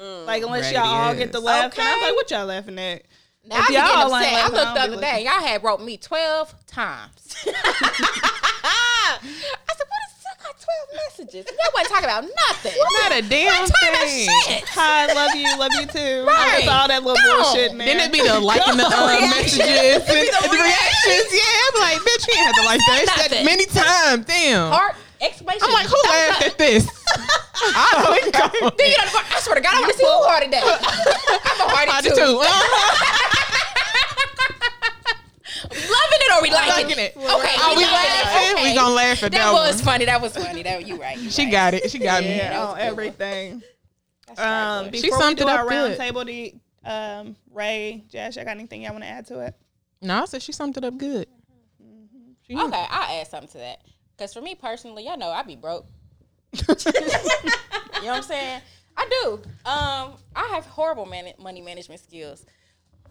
[0.00, 0.26] Mm.
[0.26, 2.78] Like unless Ready y'all all get the to laugh, and I'm like, what y'all laughing
[2.78, 3.02] at?
[3.44, 4.32] Now If I be y'all getting ain't upset.
[4.34, 5.24] I looked I'll the other day.
[5.24, 7.10] Y'all had wrote me twelve times.
[7.46, 11.46] I said, "What is I got twelve messages?
[11.46, 12.72] Y'all wasn't talking about nothing.
[13.02, 14.28] Not a damn talking about thing.
[14.46, 14.64] shit.
[14.70, 16.24] Hi, love you, love you too.
[16.26, 16.60] Right.
[16.62, 17.42] It's all that little Go.
[17.42, 17.86] bullshit, man.
[17.86, 19.34] Then it be the liking the uh, Reaction.
[19.34, 21.28] messages, It be and the the reactions.
[21.34, 22.98] Yeah, I'm like, bitch, you had to like that.
[23.02, 24.24] It's said many times.
[24.26, 24.70] Damn.
[24.70, 25.62] Heart exclamation.
[25.66, 26.86] I'm like, who thumbs laughed at this?
[27.64, 30.22] I clicked on Then you know, I swear to God, I want to see who
[30.24, 30.62] hearted that.
[30.64, 32.26] I'm a hearted did too.
[32.26, 32.42] too.
[35.72, 37.16] Loving it or we liking, Liking it.
[37.16, 38.52] Okay, Are we laughing?
[38.58, 38.70] Okay.
[38.70, 39.84] We gonna laugh at that, That was one.
[39.84, 40.04] funny.
[40.06, 40.62] That was funny.
[40.62, 41.18] That you right.
[41.18, 41.52] You She right.
[41.52, 41.90] got it.
[41.90, 42.36] She got me.
[42.36, 43.62] yeah, was on a everything.
[44.26, 44.90] That's right, Um, boy.
[44.96, 45.98] She before we summed do it our up round good.
[45.98, 46.50] table, do
[46.84, 49.54] um, Ray, Josh, I got anything y'all want to add to it?
[50.00, 51.26] No, I said she summed it up good.
[52.46, 53.82] She- Okay, I'll add something to that.
[54.16, 55.86] Because for me personally, y'all know I be broke.
[56.52, 58.60] You know what I'm saying?
[58.96, 59.32] I do.
[59.64, 62.44] Um, I have horrible man- money management skills.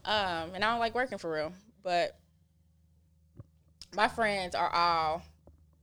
[0.06, 1.54] Um, and I don't like working for real.
[1.84, 2.18] But
[3.96, 5.24] my friends are all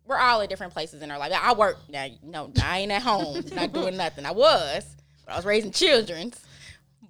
[0.06, 1.32] we're all at different places in our life.
[1.38, 2.06] I work now.
[2.22, 4.24] No, I ain't at home, not doing nothing.
[4.24, 4.86] I was,
[5.26, 6.32] but I was raising children.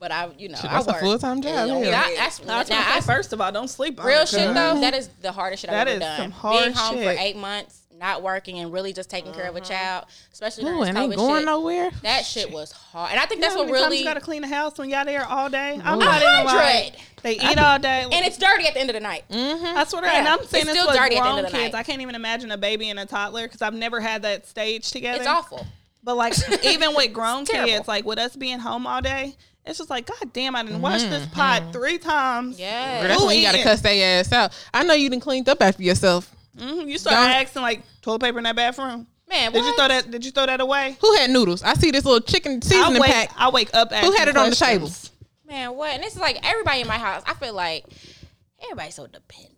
[0.00, 2.00] But I, you know, Shit, I that's a full-time job, Yeah, yeah.
[2.06, 4.20] I- that's, I was now, gonna I say, first of all, don't sleep on Real
[4.22, 6.16] it, shit though, that is the hardest shit That I've is ever done.
[6.18, 9.56] some hard Being home for eight months, not working, and really just taking care of
[9.56, 9.70] a mm-hmm.
[9.72, 11.46] child, especially during Ooh, this and COVID ain't going shit.
[11.46, 11.90] nowhere.
[12.02, 13.98] That shit was hard, and I think You know that's how what many times really.
[13.98, 15.80] you gotta clean the house when y'all there all day.
[15.82, 16.56] I'm A not even hundred.
[16.56, 18.02] like they eat all day.
[18.04, 19.24] and it's dirty at the end of the night.
[19.30, 19.76] Mm-hmm.
[19.76, 20.18] I swear to God, Yeah.
[20.20, 21.72] and I'm It's saying this still with dirty at the end of the kids.
[21.72, 21.78] night.
[21.78, 24.90] I can't even imagine a baby and a toddler because I've never had that stage
[24.90, 25.18] together.
[25.18, 25.66] It's awful.
[26.04, 26.34] But like
[26.64, 27.72] even with grown terrible.
[27.72, 30.80] kids, like with us being home all day, it's just like, God damn, I didn't
[30.80, 31.34] wash this mm-hmm.
[31.34, 32.58] pot three times.
[32.58, 33.00] Yeah.
[33.00, 34.56] Girl, that's when you gotta cuss their ass out.
[34.72, 36.34] I know you didn't cleaned up after yourself.
[36.58, 39.06] Hmm You start asking like toilet paper in that bathroom.
[39.28, 40.10] Man, Did you throw that?
[40.10, 40.96] Did you throw that away?
[41.00, 41.62] Who had noodles?
[41.62, 43.30] I see this little chicken I seasoning wake, pack.
[43.36, 43.92] I wake up.
[43.92, 44.90] Who had it on the table?
[45.46, 45.90] Man, what?
[45.92, 47.22] And this is like everybody in my house.
[47.26, 47.84] I feel like
[48.62, 49.54] everybody's so dependent.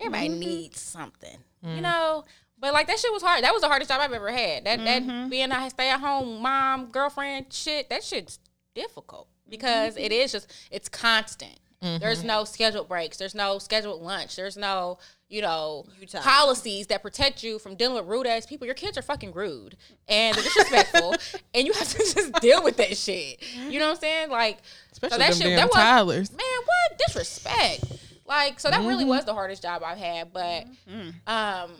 [0.00, 0.40] Everybody Mm-hmm.
[0.40, 2.24] needs something, you know.
[2.58, 3.44] But like that shit was hard.
[3.44, 4.64] That was the hardest job I've ever had.
[4.64, 5.06] That Mm-hmm.
[5.06, 7.90] that being a stay at home mom, girlfriend, shit.
[7.90, 8.38] That shit's
[8.74, 10.04] difficult because Mm-hmm.
[10.04, 11.58] it is just it's constant.
[11.82, 13.16] There's no scheduled breaks.
[13.16, 14.36] There's no scheduled lunch.
[14.36, 14.98] There's no
[15.28, 16.22] you know time.
[16.22, 18.66] policies that protect you from dealing with rude ass people.
[18.66, 19.76] Your kids are fucking rude
[20.08, 21.14] and they're disrespectful,
[21.54, 23.42] and you have to just deal with that shit.
[23.68, 24.30] You know what I'm saying?
[24.30, 24.58] Like
[24.92, 26.30] Especially so that them shit damn that was toddlers.
[26.30, 27.84] man, what disrespect?
[28.26, 28.88] Like, so that Mm-hmm.
[28.88, 30.32] really was the hardest job I've had.
[30.32, 30.66] But
[31.26, 31.72] um,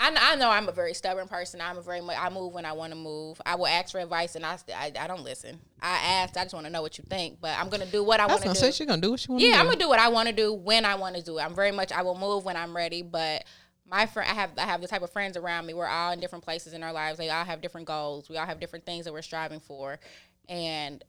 [0.00, 1.60] I, I know I'm a very stubborn person.
[1.60, 3.40] I'm a very much I move when I want to move.
[3.44, 5.58] I will ask for advice, and I st- I, I don't listen.
[5.82, 6.36] I asked.
[6.36, 7.40] I just want to know what you think.
[7.40, 8.54] But I'm gonna do what I I want to do.
[8.54, 9.58] say she gonna do what she want to Yeah, do.
[9.60, 11.42] I'm gonna do what I want to do when I want to do it.
[11.42, 13.44] I'm very much I will move when I'm ready, but
[13.90, 15.74] my friend I have I have the type of friends around me.
[15.74, 17.18] We're all in different places in our lives.
[17.18, 18.28] They all have different goals.
[18.28, 19.98] We all have different things that we're striving for.
[20.48, 21.02] And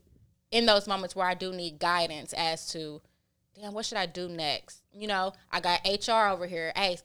[0.52, 3.02] in those moments where I do need guidance as to
[3.60, 4.82] damn, what should I do next?
[4.94, 6.72] You know, I got HR over here.
[6.76, 6.98] Hey,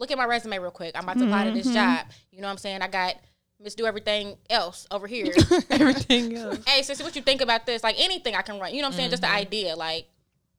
[0.00, 0.92] look at my resume real quick.
[0.96, 1.96] I'm about to apply to this mm-hmm, mm-hmm.
[1.96, 2.06] job.
[2.32, 2.82] You know what I'm saying?
[2.82, 3.16] I got
[3.60, 5.32] Miss Do Everything else over here.
[5.70, 6.58] Everything else.
[6.66, 7.84] hey, sissy, what you think about this?
[7.84, 8.74] Like anything I can run.
[8.74, 9.10] You know what I'm saying?
[9.10, 9.36] Just the mm-hmm.
[9.36, 10.06] idea, like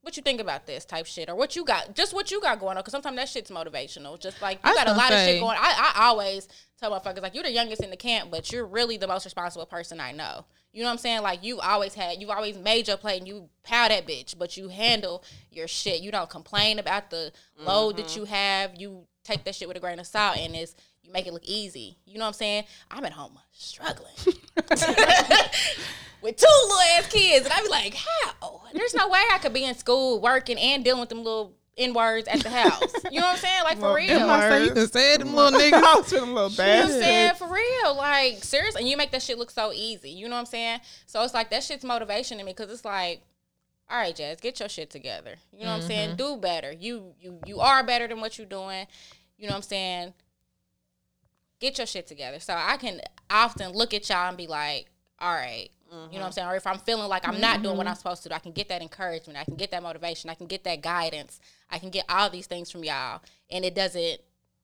[0.01, 2.59] what you think about this type shit, or what you got, just what you got
[2.59, 2.83] going on.
[2.83, 4.19] Because sometimes that shit's motivational.
[4.19, 5.57] Just like I you was got a lot of shit going.
[5.59, 6.47] I, I always
[6.79, 9.65] tell motherfuckers like you're the youngest in the camp, but you're really the most responsible
[9.65, 10.45] person I know.
[10.73, 11.21] You know what I'm saying?
[11.21, 14.55] Like you always had, you've always made your plate and you pow that bitch, but
[14.55, 16.01] you handle your shit.
[16.01, 18.79] You don't complain about the load that you have.
[18.79, 21.45] You take that shit with a grain of salt and it's you make it look
[21.45, 21.97] easy.
[22.05, 22.63] You know what I'm saying?
[22.89, 24.13] I'm at home struggling
[26.21, 28.61] with two little ass kids, and I be like, how?
[28.73, 31.93] There's no way I could be in school working and dealing with them little n
[31.93, 32.93] words at the house.
[33.11, 33.63] You know what I'm saying?
[33.63, 34.11] Like for real.
[34.11, 35.73] Am I say you can say them little niggas?
[35.73, 37.35] I was feeling a little You know what I'm saying?
[37.35, 37.95] For real.
[37.95, 38.81] Like, seriously.
[38.81, 40.09] And you make that shit look so easy.
[40.09, 40.81] You know what I'm saying?
[41.05, 43.23] So it's like that shit's motivation to me because it's like,
[43.91, 45.35] all right, Jazz, get your shit together.
[45.51, 46.07] You know what I'm saying?
[46.09, 46.17] Mm-hmm.
[46.17, 46.71] Do better.
[46.71, 48.87] You you you are better than what you're doing.
[49.37, 50.13] You know what I'm saying?
[51.59, 52.39] Get your shit together.
[52.39, 54.87] So I can often look at y'all and be like,
[55.19, 55.69] all right.
[55.91, 56.31] You know what I'm mm-hmm.
[56.31, 56.47] saying?
[56.47, 57.99] Or if I'm feeling like I'm not doing what I'm mm-hmm.
[57.99, 59.37] supposed to do, I can get that encouragement.
[59.37, 60.29] I can get that motivation.
[60.29, 61.41] I can get that guidance.
[61.69, 63.21] I can get all these things from y'all.
[63.49, 64.19] And it doesn't,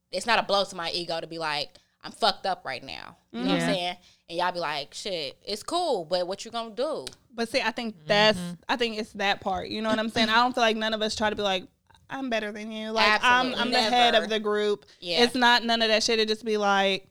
[0.10, 1.72] it's not a blow to my ego to be like,
[2.08, 3.18] I'm fucked up right now.
[3.34, 3.98] You know what I'm saying?
[4.30, 7.06] And y'all be like, shit, it's cool, but what you gonna do?
[7.34, 8.40] But see, I think that's
[8.70, 9.68] I think it's that part.
[9.68, 10.30] You know what I'm saying?
[10.30, 11.66] I don't feel like none of us try to be like,
[12.10, 12.92] I'm better than you.
[12.92, 14.86] Like I'm I'm the head of the group.
[15.02, 15.24] Yeah.
[15.24, 16.18] It's not none of that shit.
[16.20, 17.10] It just be like,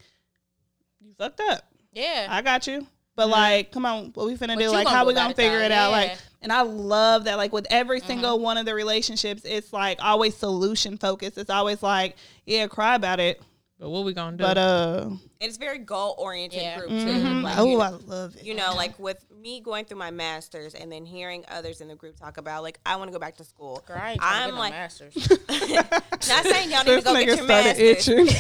[1.00, 1.62] you fucked up.
[1.92, 2.26] Yeah.
[2.30, 2.86] I got you.
[3.16, 4.70] But like, come on, what we finna What do?
[4.70, 5.90] Like, gonna how we gonna figure it out?
[5.90, 6.14] Like, Yeah.
[6.14, 6.34] Mm-hmm.
[6.42, 7.36] and I love that.
[7.36, 11.36] Like with every single one of the relationships, it's like always solution focused.
[11.38, 12.16] It's always like,
[12.46, 13.42] yeah, cry about it,
[13.78, 14.42] But what we gonna do?
[14.42, 16.78] but uh, it's very goal oriented Yeah.
[16.78, 16.94] group too.
[16.96, 17.42] mhm.
[17.42, 18.42] Like, oh, you, I love it.
[18.42, 21.94] you know, like with me going through my masters and then hearing others in the
[21.94, 23.84] group talk about like I want to go back to school.
[23.88, 24.16] Right.
[24.20, 25.14] I'm like, masters.
[25.48, 28.18] not saying y'all need to this go nigga get your started masters, itching.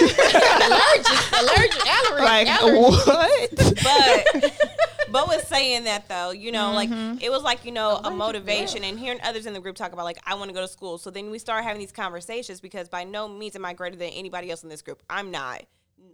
[0.66, 2.80] allergic, allergic, allergy, like allergy.
[3.10, 3.50] what?
[3.84, 4.52] but
[5.16, 7.12] but was saying that though, you know, Mm-hmm.
[7.12, 9.92] like it was like you know a motivation and hearing others in the group talk
[9.92, 10.98] about like I want to go to school.
[10.98, 14.10] So then we start having these conversations because by no means am I greater than
[14.10, 15.02] anybody else in this group.
[15.08, 15.62] I'm not.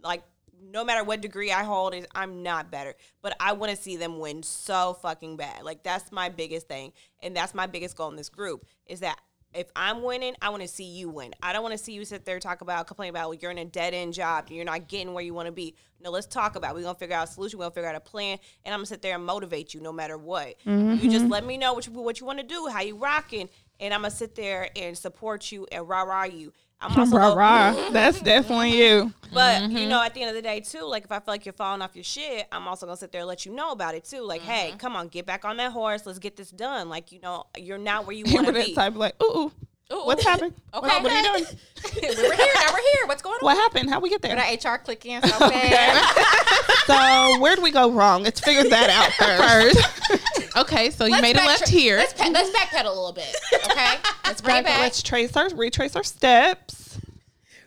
[0.03, 0.23] Like
[0.65, 2.93] no matter what degree I hold, is I'm not better.
[3.21, 5.63] But I want to see them win so fucking bad.
[5.63, 9.19] Like that's my biggest thing, and that's my biggest goal in this group is that.
[9.53, 11.33] If I'm winning, I want to see you win.
[11.41, 13.57] I don't want to see you sit there talk about, complain about, well, you're in
[13.57, 15.75] a dead end job, you're not getting where you want to be.
[16.01, 16.71] No, let's talk about.
[16.71, 16.75] it.
[16.75, 17.57] We're gonna figure out a solution.
[17.59, 19.93] We're gonna figure out a plan, and I'm gonna sit there and motivate you no
[19.93, 20.59] matter what.
[20.65, 21.03] Mm-hmm.
[21.03, 23.47] You just let me know what you what you want to do, how you rocking,
[23.79, 26.51] and I'm gonna sit there and support you and rah rah you.
[26.83, 27.89] I'm also rah rah.
[27.91, 29.13] That's definitely you.
[29.33, 29.89] but you mm-hmm.
[29.89, 31.81] know, at the end of the day, too, like if I feel like you're falling
[31.81, 34.21] off your shit, I'm also gonna sit there and let you know about it too.
[34.21, 34.77] Like, hey, mm-hmm.
[34.77, 36.05] come on, get back on that horse.
[36.05, 36.89] Let's get this done.
[36.89, 38.75] Like, you know, you're not where you want to that be.
[38.75, 39.51] type of like, ooh, ooh,
[39.91, 40.29] Ooh, what's ooh.
[40.29, 40.53] happening?
[40.73, 41.45] Okay, what, what are you doing?
[41.93, 42.53] we were here.
[42.55, 43.05] Now we're here.
[43.07, 43.45] What's going on?
[43.45, 43.89] What happened?
[43.89, 44.35] How we get there?
[44.35, 46.87] That HR click in so fast.
[46.87, 48.23] So where do we go wrong?
[48.23, 50.32] Let's figure that out first.
[50.53, 50.65] First.
[50.71, 51.97] okay, so you Let's made a backtra- left here.
[51.97, 53.35] Let's, pa- let's backpedal a little bit.
[53.53, 53.95] Okay.
[54.25, 54.79] Let's bring it back.
[54.79, 56.99] Let's trace our retrace our steps.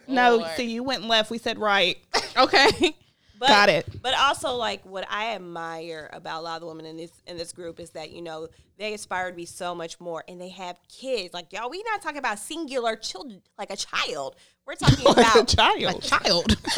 [0.09, 0.51] No, Lord.
[0.57, 1.31] see, you went left.
[1.31, 1.99] We said right.
[2.37, 2.95] Okay.
[3.39, 3.87] But, Got it.
[4.03, 7.37] But also, like what I admire about a lot of the women in this in
[7.37, 8.49] this group is that you know
[8.79, 11.35] they aspire to be so much more, and they have kids.
[11.35, 14.37] Like y'all, we not talking about singular children, like a child.
[14.67, 16.03] We're talking Like a about child.
[16.03, 16.57] Child.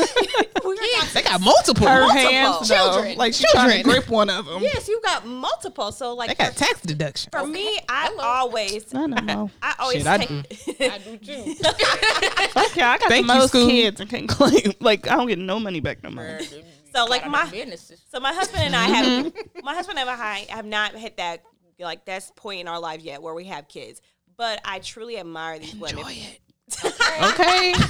[0.64, 0.76] we're
[1.14, 1.86] they got multiple.
[1.86, 3.16] Her multiple hands, though, children.
[3.16, 3.94] like she's trying to Children.
[4.00, 4.62] grip one of them.
[4.62, 5.90] Yes, you got multiple.
[5.90, 7.30] So like They got for, tax deduction.
[7.30, 8.22] for me, I Hello.
[8.22, 9.50] always, I don't know.
[9.62, 10.30] I always Shit, I take.
[10.80, 11.54] I do too.
[11.54, 13.70] Fuck yeah, I got Thank the most Scoob.
[13.70, 14.74] kids and can't claim.
[14.80, 16.40] Like I don't get no money back no more.
[16.94, 18.02] So like my businesses.
[18.12, 19.60] So my husband and I have mm-hmm.
[19.64, 21.42] my husband and I have not hit that
[21.78, 24.02] like that's point in our life yet where we have kids.
[24.36, 26.04] But I truly admire these women.
[26.84, 27.74] Okay.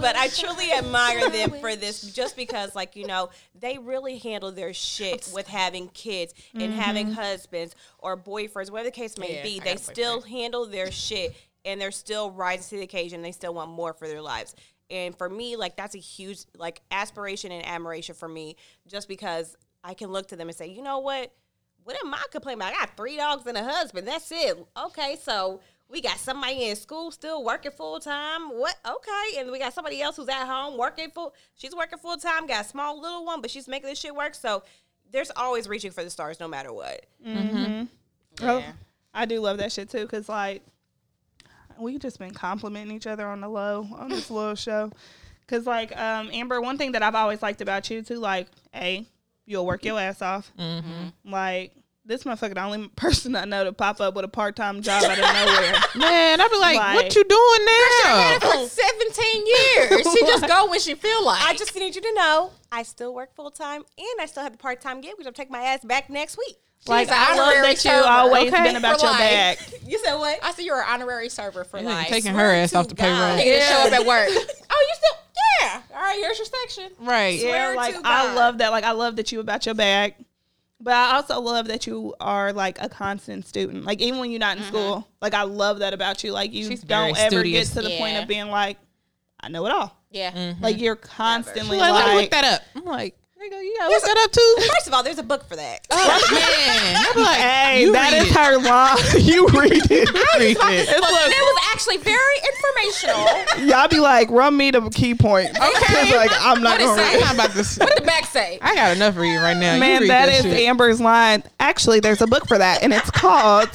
[0.00, 4.50] But I truly admire them for this just because like, you know, they really handle
[4.50, 9.42] their shit with having kids and having husbands or boyfriends, whatever the case may Yeah,
[9.42, 9.60] be.
[9.60, 13.22] I They still handle their shit and they're still rising to the occasion.
[13.22, 14.54] They still want more for their lives.
[14.90, 18.56] And for me, like that's a huge like aspiration and admiration for me
[18.86, 21.32] just because I can look to them and say, you know what?
[21.84, 22.72] What am I complaining about?
[22.74, 24.08] I got three dogs and a husband.
[24.08, 24.66] That's it.
[24.86, 28.48] Okay, so we got somebody in school still working full time.
[28.50, 28.76] What?
[28.86, 31.34] Okay, and we got somebody else who's at home working full.
[31.54, 32.46] She's working full time.
[32.46, 34.34] Got a small little one, but she's making this shit work.
[34.34, 34.62] So
[35.10, 37.06] there's always reaching for the stars, no matter what.
[37.24, 37.56] Mm-hmm.
[37.56, 38.48] Mm-hmm.
[38.48, 38.64] Oh,
[39.12, 40.62] I do love that shit too, cause like
[41.78, 44.90] we just been complimenting each other on the low on this little show.
[45.46, 49.06] Cause like um, Amber, one thing that I've always liked about you too, like, a
[49.46, 50.50] you'll work your ass off.
[50.58, 51.30] Mm-hmm.
[51.30, 51.72] Like
[52.06, 55.02] this motherfucker, the only person I know to pop up with a part time job
[55.04, 55.74] out of nowhere.
[55.96, 57.66] Man, I'd be like, Like- what you doing
[58.04, 58.38] now?
[58.40, 60.12] For 17 years.
[60.12, 61.42] She just go when she feel like.
[61.42, 64.52] I just need you to know I still work full time and I still have
[64.52, 66.56] the part time gig, which I'm taking my ass back next week.
[66.86, 68.06] like an I love that you server.
[68.08, 68.62] always Okay.
[68.64, 69.20] been about For your life.
[69.20, 69.58] bag.
[69.86, 70.38] You said what?
[70.44, 72.08] I said you're an honorary server for They life.
[72.08, 73.18] taking her ass off the payroll.
[73.18, 73.40] God.
[73.40, 74.28] Nigga just show up at work.
[74.28, 75.18] oh, you still?
[75.62, 75.80] Yeah.
[75.94, 76.90] All right, here's your section.
[77.00, 77.40] Right.
[77.40, 78.70] Yeah, like to I love that.
[78.70, 80.14] Like I love that you about your bag.
[80.84, 83.86] But I also love that you are like a constant student.
[83.86, 84.68] Like even when you're not in mm-hmm.
[84.68, 86.30] school, like I love that about you.
[86.30, 87.72] Like you She's don't ever studious.
[87.72, 88.76] get to the point of being like,
[89.40, 89.96] I know it all.
[90.10, 90.30] Yeah.
[90.32, 90.62] Mm-hmm.
[90.62, 92.62] Like you're constantly Like, let me look like, that up.
[92.76, 93.16] I'm like,
[93.50, 94.56] nigga, you gotta look that up too.
[94.74, 95.86] First of all, there's a book for that.
[95.90, 98.36] Oh, Man, I'd like, hey, you that read is it.
[98.36, 98.96] her line.
[99.24, 100.08] you read it.
[100.12, 100.56] Read it.
[100.60, 103.68] It's Look, like- it was actually very informational.
[103.68, 105.50] y'all be like, run me the key point.
[105.50, 106.16] Okay.
[106.16, 107.14] like I'm not What is gonna that?
[107.14, 107.22] read.
[107.22, 107.80] I'm not about to.
[107.84, 108.58] what the back say?
[108.62, 109.78] I got enough reading right now.
[109.78, 110.60] Man, that that is shit.
[110.60, 111.42] Amber's line.
[111.60, 113.68] Actually, there's a book for that, and it's called.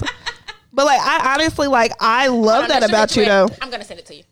[0.72, 3.50] But like, I honestly like, I love on, that about you, do though.
[3.62, 4.24] I'm gonna send it to you.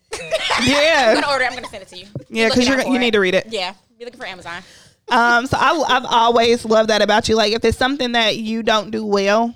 [0.64, 1.14] Yeah.
[1.16, 1.44] I'm gonna order.
[1.44, 1.48] it.
[1.48, 2.06] I'm gonna send it to you.
[2.30, 3.48] yeah, because you're out for you need to read it.
[3.50, 4.62] Yeah, be looking for Amazon.
[5.10, 7.36] Um, so I, I've always loved that about you.
[7.36, 9.56] Like, if it's something that you don't do well,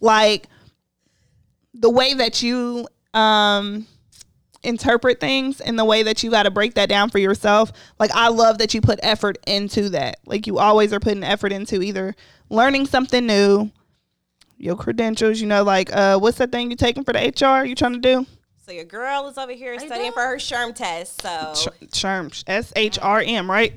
[0.00, 0.46] like
[1.72, 3.86] the way that you um
[4.62, 7.70] interpret things and the way that you got to break that down for yourself.
[7.98, 10.16] Like, I love that you put effort into that.
[10.24, 12.14] Like, you always are putting effort into either
[12.48, 13.70] learning something new,
[14.56, 15.40] your credentials.
[15.40, 17.64] You know, like uh, what's that thing you're taking for the HR?
[17.64, 18.26] You trying to do?
[18.64, 21.20] So your girl is over here studying for her SHRM test.
[21.20, 21.28] So
[21.88, 23.74] Sherm, S H R M, right?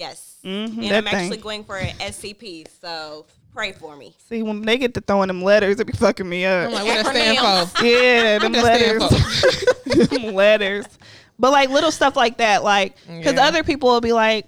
[0.00, 1.40] Yes, Mhm, and I'm actually thing.
[1.40, 2.66] going for an SCP.
[2.80, 4.14] So pray for me.
[4.28, 6.68] See, when they get to throwing them letters, it be fucking me up.
[6.68, 7.84] I'm like, what that stand for?
[7.84, 9.02] yeah, them letters.
[10.08, 10.86] them letters.
[11.38, 13.46] But like little stuff like that, like because Yeah.
[13.46, 14.46] other people will be like,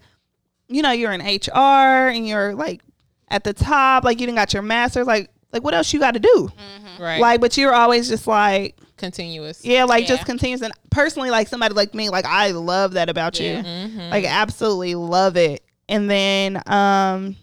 [0.68, 2.80] you know, you're in HR and you're like
[3.28, 6.12] at the top, like you didn't got your master's, like like what else you got
[6.14, 6.50] to do?
[6.98, 7.20] Right.
[7.20, 9.64] Like, but you're always just like, continuous.
[9.64, 10.62] yeah, like just continuous.
[10.62, 13.56] And personally, like somebody like me, like I love that about you.
[13.56, 14.10] Mm-hmm.
[14.10, 15.64] Like absolutely love it.
[15.88, 17.36] And then um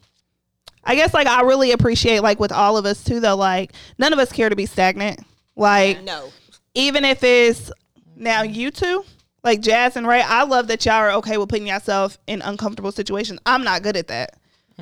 [0.84, 4.14] I guess like I really appreciate like with all of us too though, like none
[4.14, 5.20] of us care to be stagnant.
[5.56, 6.30] Like No,
[6.74, 7.72] even if it's
[8.16, 9.04] now you two,
[9.44, 12.92] like Jazz and Ray, I love that y'all are okay with putting yourself in uncomfortable
[12.94, 13.40] situations.
[13.46, 14.36] I'm not good at that.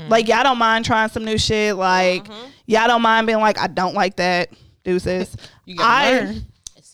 [0.09, 1.75] Like y'all don't mind trying some new shit.
[1.75, 2.27] Like
[2.67, 4.49] y'all don't mind being like, I don't like that.
[4.83, 5.35] Deuces.
[5.65, 6.45] You gotta I learn.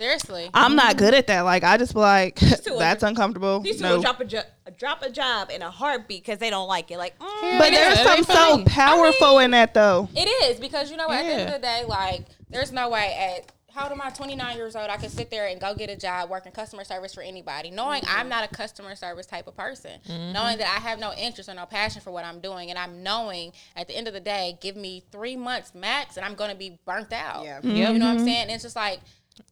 [0.03, 0.49] Seriously.
[0.53, 0.99] I'm not mm-hmm.
[0.99, 1.41] good at that.
[1.41, 3.61] Like I just be like, two that's uncomfortable.
[3.61, 3.95] these two No.
[3.95, 4.41] will drop a, jo-
[4.77, 6.97] drop a job in a heartbeat because they don't like it.
[6.97, 8.65] Like, mm, But there's Yeah, something they so funny.
[8.65, 10.09] powerful in that though.
[10.13, 12.89] It is because you know what, at the end of the day, like there's no
[12.89, 14.09] way at how old am I?
[14.09, 14.89] 29 years old.
[14.89, 18.03] I can sit there and go get a job working customer service for anybody, knowing
[18.05, 18.29] I'm mm-hmm.
[18.29, 20.33] not a customer service type of person, mm-hmm.
[20.33, 23.01] knowing that I have no interest or no passion for what I'm doing, and I'm
[23.01, 26.55] knowing at the end of the day, give me three months max, and I'm gonna
[26.55, 27.45] be burnt out.
[27.45, 27.61] Yeah.
[27.63, 28.49] you know what I'm saying?
[28.49, 28.99] It's just like.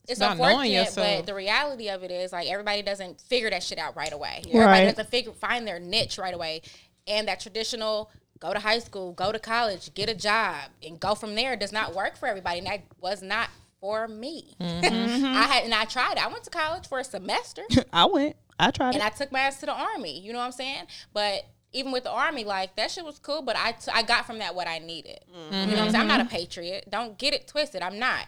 [0.07, 3.63] It's about knowing unfortunate, but the reality of it is like everybody doesn't figure that
[3.63, 4.41] shit out right away.
[4.45, 4.55] Right.
[4.55, 6.61] Everybody doesn't figure find their niche right away,
[7.07, 11.15] and that traditional go to high school, go to college, get a job, and go
[11.15, 12.57] from there does not work for everybody.
[12.57, 13.49] And that was not
[13.79, 14.55] for me.
[14.59, 15.25] Mm-hmm.
[15.25, 16.13] I had and I tried.
[16.13, 16.25] it.
[16.25, 17.63] I went to college for a semester,
[17.93, 18.35] I went.
[18.59, 19.05] I tried and it.
[19.05, 20.19] I took my ass to the army.
[20.19, 20.85] You know what I'm saying?
[21.13, 23.41] But even with the army, like that shit was cool.
[23.41, 25.19] But I t- I got from that what I needed.
[25.33, 25.95] You know what I'm saying?
[25.95, 26.85] I'm not a patriot.
[26.89, 27.81] Don't get it twisted.
[27.81, 28.25] I'm not.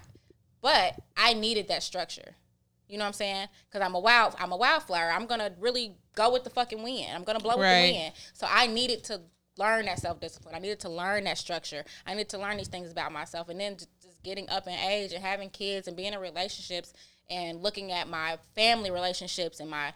[0.64, 2.36] But I needed that structure.
[2.88, 3.48] You know what I'm saying?
[3.70, 5.12] Because I'm a wild, I'm a wildflower.
[5.12, 7.12] I'm gonna really go with the fucking wind.
[7.14, 8.14] I'm gonna blow with the wind.
[8.34, 9.22] So I needed to
[9.58, 10.56] learn that self discipline.
[10.56, 11.84] I needed to learn that structure.
[12.08, 13.50] I needed to learn these things about myself.
[13.50, 16.94] And then just, just getting up in age and having kids and being in relationships
[17.30, 19.94] and looking at my family relationships and my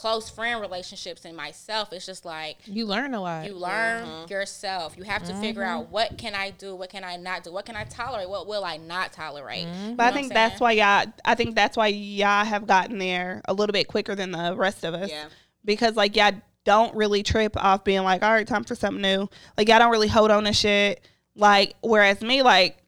[0.00, 3.46] close friend relationships and myself, it's just like You learn a lot.
[3.46, 4.32] you learn mm-hmm.
[4.32, 4.96] yourself.
[4.96, 5.92] You have to figure out mm-hmm.
[5.92, 8.64] what can I do, what can I not do, what can I tolerate, what will
[8.64, 9.66] I not tolerate.
[9.66, 9.90] Mm-hmm.
[9.90, 11.12] You But I know think I'm that's why y'all.
[11.22, 14.84] I think that's why y'all have gotten there a little bit quicker than the rest
[14.84, 15.10] of us.
[15.10, 15.26] Yeah.
[15.66, 16.32] Because like y'all
[16.64, 19.28] don't really trip off being like, all right, time for something new.
[19.58, 21.04] Like y'all don't really hold on to shit.
[21.34, 22.79] Like whereas me, like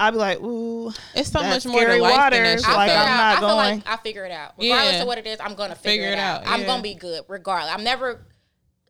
[0.00, 2.62] I'd be like, ooh, it's so That's much more to scary life than waters.
[2.62, 3.56] that Like, I'm out, not I feel going.
[3.80, 4.54] like I figure it out.
[4.58, 5.00] Regardless Yeah.
[5.02, 6.42] of what it is, I'm gonna figure, it out.
[6.46, 7.72] I'm gonna be good regardless.
[7.74, 8.24] I'm never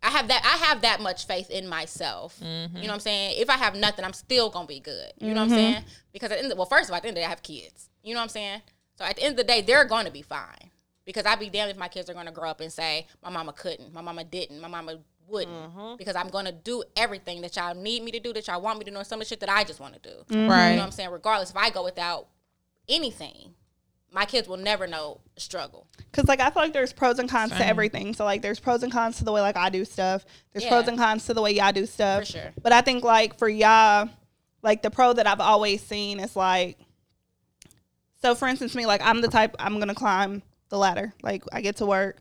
[0.03, 2.39] I have that I have that much faith in myself.
[2.41, 2.77] Mm-hmm.
[2.77, 3.35] You know what I'm saying?
[3.39, 5.13] If I have nothing, I'm still gonna be good.
[5.19, 5.85] You know what I'm saying?
[6.13, 7.27] Because at the end of, well, first of all, at the end of the day,
[7.27, 7.91] I have kids.
[8.03, 8.63] You know what I'm saying?
[8.97, 10.71] So at the end of the day, they're gonna be fine.
[11.05, 13.53] Because I'd be damned if my kids are gonna grow up and say, My mama
[13.53, 14.99] couldn't, my mama didn't, my mama
[15.31, 15.57] wouldn't.
[15.57, 15.97] Mm-hmm.
[15.97, 18.85] Because I'm gonna do everything that y'all need me to do, that y'all want me
[18.87, 20.11] to do, and some of the shit that I just wanna do.
[20.31, 20.31] Right.
[20.31, 21.11] You know what I'm saying?
[21.11, 22.27] Regardless, if I go without
[22.89, 23.55] anything,
[24.13, 25.87] my kids will never know struggle.
[26.13, 28.15] Cause like I feel like there's pros and cons to everything.
[28.15, 30.25] So like there's pros and cons to the way like I do stuff.
[30.53, 30.71] There's Yeah.
[30.71, 32.27] pros and cons to the way y'all do stuff.
[32.27, 32.53] For sure.
[32.61, 34.09] But I think like for y'all,
[34.63, 36.79] like the pro that I've always seen is like
[38.21, 41.15] so for instance me, like I'm the type I'm gonna climb the ladder.
[41.23, 42.19] Like I get to work.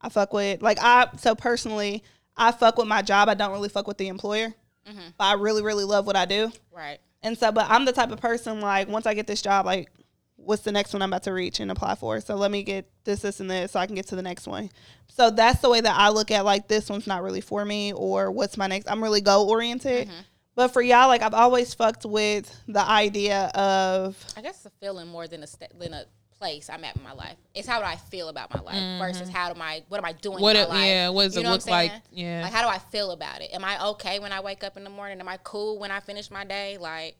[0.00, 2.04] I fuck with like I so personally
[2.36, 3.28] I fuck with my job.
[3.28, 4.54] I don't really fuck with the employer.
[4.88, 5.08] Mm-hmm.
[5.16, 6.52] But I really, really love what I do.
[6.72, 6.98] Right.
[7.22, 9.90] And so, but I'm the type of person like once I get this job, like,
[10.36, 12.20] what's the next one I'm about to reach and apply for?
[12.20, 14.46] So let me get this, this, and this, so I can get to the next
[14.46, 14.70] one.
[15.08, 17.92] So that's the way that I look at like this one's not really for me,
[17.92, 18.90] or what's my next.
[18.90, 20.08] I'm really goal oriented.
[20.08, 20.20] Mm-hmm.
[20.56, 25.08] But for y'all, like I've always fucked with the idea of I guess a feeling
[25.08, 26.04] more than a st- than a
[26.38, 27.36] place I'm at in my life.
[27.54, 28.98] It's how do I feel about my life mm-hmm.
[28.98, 30.86] versus how do I what am I doing What in it- my life?
[30.86, 31.92] yeah, what does it know look like?
[32.10, 32.42] Yeah.
[32.42, 33.50] Like how do I feel about it?
[33.52, 35.20] Am I okay when I wake up in the morning?
[35.20, 36.78] Am I cool when I finish my day?
[36.78, 37.16] Like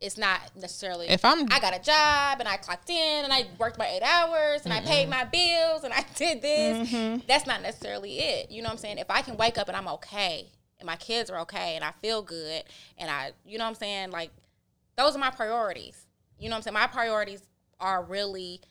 [0.00, 3.46] it's not necessarily If I'm- I got a job and I clocked in and I
[3.58, 6.90] worked my eight hours and I paid my bills and I did this.
[6.90, 7.20] Mm-hmm.
[7.28, 8.50] That's not necessarily it.
[8.50, 8.98] You know what I'm saying?
[8.98, 10.48] If I can wake up and I'm okay
[10.80, 12.64] and my kids are okay and I feel good
[12.98, 14.10] and I you know what I'm saying?
[14.10, 14.30] Like
[14.96, 16.06] those are my priorities.
[16.38, 16.74] You know what I'm saying?
[16.74, 17.42] My priorities
[17.82, 18.62] are really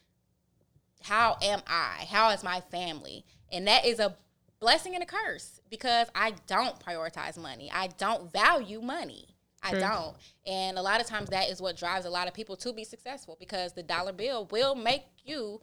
[1.03, 2.05] how am I?
[2.09, 3.25] How is my family?
[3.51, 4.15] And that is a
[4.59, 7.69] blessing and a curse because I don't prioritize money.
[7.73, 9.35] I don't value money.
[9.63, 10.15] I don't.
[10.45, 12.83] And a lot of times that is what drives a lot of people to be
[12.83, 15.61] successful because the dollar bill will make you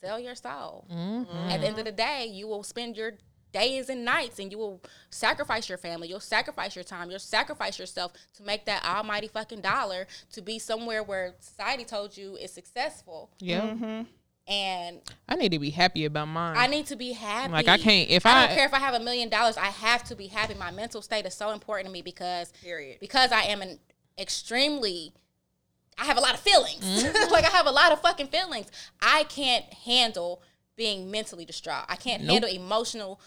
[0.00, 0.86] sell your soul.
[0.92, 1.50] Mm-hmm.
[1.50, 3.12] At the end of the day, you will spend your
[3.52, 6.08] days and nights and you will sacrifice your family.
[6.08, 7.10] You'll sacrifice your time.
[7.10, 12.16] You'll sacrifice yourself to make that almighty fucking dollar to be somewhere where society told
[12.16, 13.30] you is successful.
[13.40, 13.62] Yeah.
[13.62, 14.02] Mm-hmm.
[14.48, 16.56] and I need to be happy about mine.
[16.56, 17.52] I need to be happy.
[17.52, 19.66] Like, I can't- if I I- don't care if I have a million dollars, I
[19.66, 20.54] have to be happy.
[20.54, 22.98] My mental state is so important to me because Period.
[23.00, 23.78] because I am an
[24.18, 25.12] extremely
[25.98, 26.80] I have a lot of feelings.
[27.04, 27.32] Mm-hmm.
[27.32, 28.66] like I have a lot of fucking feelings.
[29.02, 30.42] I can't handle
[30.76, 31.84] being mentally distraught.
[31.90, 33.20] I can't handle emotional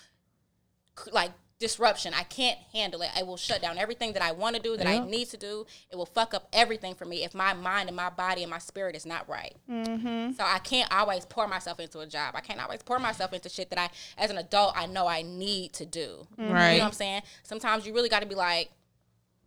[1.11, 2.13] like disruption.
[2.13, 3.09] I can't handle it.
[3.17, 5.65] It will shut down everything that I want to do, that I need to do.
[5.89, 8.57] It will fuck up everything for me if my mind and my body and my
[8.57, 9.55] spirit is not right.
[9.69, 10.33] Mm-hmm.
[10.33, 12.35] So I can't always pour myself into a job.
[12.35, 15.21] I can't always pour myself into shit that I, as an adult, I know I
[15.21, 16.27] need to do.
[16.37, 16.73] Right.
[16.73, 17.21] You know what I'm saying?
[17.43, 18.69] Sometimes you really got to be like,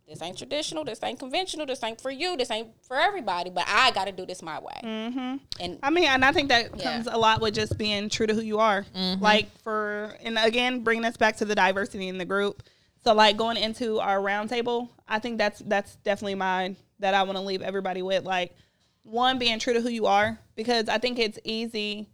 [0.07, 0.83] this ain't traditional.
[0.85, 1.65] This ain't conventional.
[1.65, 2.37] This ain't for you.
[2.37, 3.49] This ain't for everybody.
[3.49, 4.79] But I got to do this my way.
[4.83, 5.35] Mm-hmm.
[5.59, 6.83] And I mean, and I think that Yeah.
[6.93, 8.85] comes a lot with just being true to who you are.
[9.19, 12.63] Like for, and again, bringing us back to the diversity in the group.
[13.03, 17.37] So like going into our roundtable, I think that's that's definitely mine that I want
[17.37, 18.23] to leave everybody with.
[18.23, 18.55] Like
[19.03, 22.09] one, being true to who you are, because I think it's easy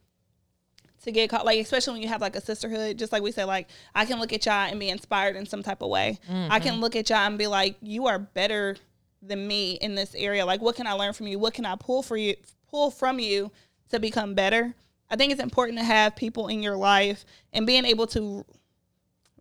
[1.04, 2.98] to get caught, like especially when you have like a sisterhood.
[2.98, 5.64] Just like we said, like I can look at y'all and be inspired in some
[5.64, 6.20] type of way.
[6.30, 6.82] I can mm-hmm.
[6.82, 8.78] look at y'all and be like, you are better
[9.22, 10.46] than me in this area.
[10.46, 11.40] Like, what can I learn from you?
[11.40, 12.36] What can I pull for you,
[12.70, 13.52] pull from you
[13.90, 14.74] to become better?
[15.10, 18.46] I think it's important to have people in your life and being able to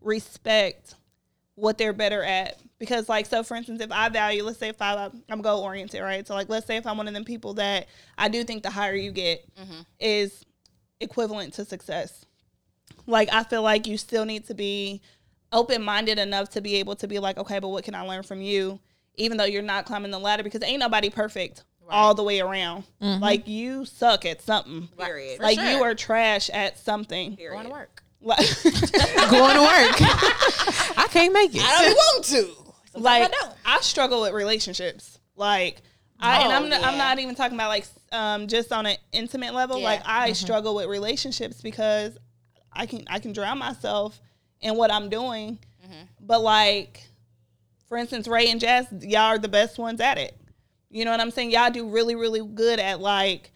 [0.00, 0.94] respect
[1.54, 2.60] what they're better at.
[2.78, 6.02] Because, like, so for instance, if I value, let's say if I, I'm goal oriented,
[6.02, 6.26] right?
[6.26, 7.86] So, like, let's say if I'm one of them people that
[8.18, 9.82] I do think the higher you get mm-hmm.
[10.00, 10.44] is
[11.02, 12.24] equivalent to success.
[13.06, 15.00] Like, I feel like you still need to be
[15.52, 18.22] open minded enough to be able to be like, okay, but what can I learn
[18.22, 18.80] from you?
[19.16, 22.84] Even though you're not climbing the ladder, because ain't nobody perfect all the way around.
[23.02, 23.22] Mm-hmm.
[23.22, 24.88] Like, you suck at something.
[24.96, 25.40] Period.
[25.40, 25.70] Like, sure.
[25.70, 27.36] you are trash at something.
[27.36, 27.52] Period.
[27.52, 28.02] going to work.
[28.22, 29.96] Going to work.
[30.96, 31.60] I can't make it.
[31.60, 33.00] I don't want to.
[33.00, 33.54] like I don't.
[33.64, 35.18] I struggle with relationships.
[35.34, 35.82] Like
[36.22, 38.96] I and Oh, I'm not, I'm not even talking about like um just on an
[39.12, 39.78] intimate level.
[39.78, 39.84] Yeah.
[39.84, 40.34] Like I mm-hmm.
[40.34, 42.16] struggle with relationships because
[42.72, 44.20] I can I can drown myself
[44.60, 45.58] in what I'm doing.
[45.84, 46.02] Mm-hmm.
[46.20, 47.02] But like
[47.88, 50.38] for instance, Ray and Jazz, y'all are the best ones at it.
[50.88, 51.50] You know what I'm saying?
[51.50, 53.50] Y'all do really, really good at like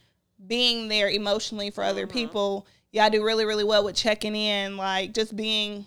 [0.46, 2.12] being there emotionally for other mm-hmm.
[2.12, 2.66] people.
[2.92, 5.86] Y'all do really, really well with checking in, like just being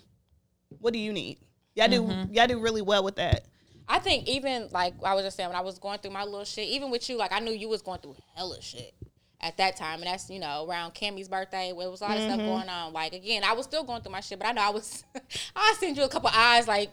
[0.78, 1.38] what do you need?
[1.74, 3.44] Y'all do y'all do really well with that.
[3.90, 6.44] I think even like I was just saying when I was going through my little
[6.44, 8.94] shit, even with you, like I knew you was going through hella shit
[9.40, 12.16] at that time, and that's you know around Cammy's birthday, where it was a lot
[12.16, 12.92] of stuff going on.
[12.92, 15.02] Like again, I was still going through my shit, but I know I was.
[15.56, 16.90] I send you a couple eyes, like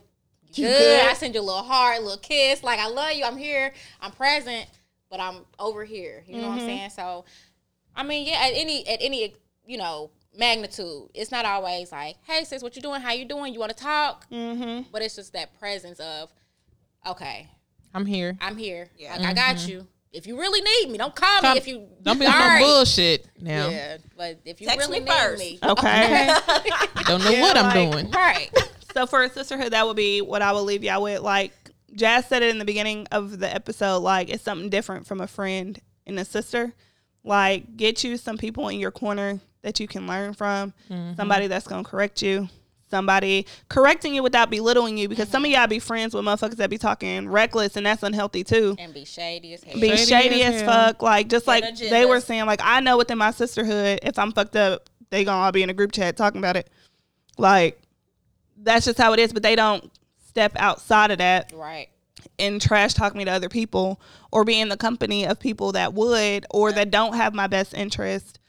[0.48, 0.64] good.
[0.64, 1.06] good?
[1.06, 3.26] I send you a little heart, a little kiss, like I love you.
[3.26, 3.74] I'm here.
[4.02, 4.66] I'm present,
[5.12, 6.24] but I'm over here.
[6.26, 6.90] You know what I'm saying?
[6.90, 7.26] So,
[7.96, 9.36] I mean, yeah, at any at any
[9.68, 13.02] you know magnitude, it's not always like, hey sis, what you doing?
[13.02, 13.54] How you doing?
[13.54, 14.28] You want to talk?
[14.32, 14.90] Mm-hmm.
[14.92, 16.32] But it's just that presence of,
[17.12, 17.50] okay,
[17.94, 18.38] I'm here.
[18.42, 18.90] I'm here.
[18.98, 19.16] Yeah.
[19.18, 19.70] Like, I got mm-hmm.
[19.70, 19.88] you.
[20.14, 21.58] If you really need me, don't call Come- me.
[21.58, 22.60] If you Don't be on Sorry.
[22.62, 23.68] no bullshit now.
[23.68, 25.40] Yeah, but if you Text really me need first.
[25.40, 26.28] me, Okay.
[27.06, 28.12] Don't know what I'm like- doing.
[28.12, 28.50] right?
[28.94, 31.22] so for a sisterhood, that would be what I would leave y'all with.
[31.22, 31.52] Like
[31.94, 35.28] Jazz said it in the beginning of the episode, like it's something different from a
[35.28, 36.74] friend and a sister.
[37.24, 40.74] Like get you some people in your corner that you can learn from.
[40.90, 41.16] Mm-hmm.
[41.16, 42.48] Somebody that's gonna correct you.
[42.90, 46.70] Somebody correcting you without belittling you because some of y'all be friends with motherfuckers that
[46.70, 48.78] be talking reckless and that's unhealthy too.
[48.80, 49.80] And be shady as hell.
[49.80, 50.72] be Shady shady, as as, hell.
[50.72, 51.02] fuck.
[51.02, 54.32] Like just like Hidden they were saying, like I know within my sisterhood, if I'm
[54.32, 56.70] fucked up, they gonna all be in a group chat talking about it.
[57.38, 57.82] Like
[58.58, 59.34] that's just how it is.
[59.34, 59.92] But they don't
[60.26, 61.90] step outside of that right.
[62.40, 64.00] and trash talk me to other people
[64.32, 67.74] or be in the company of people that would or that don't have my best
[67.74, 68.40] interest.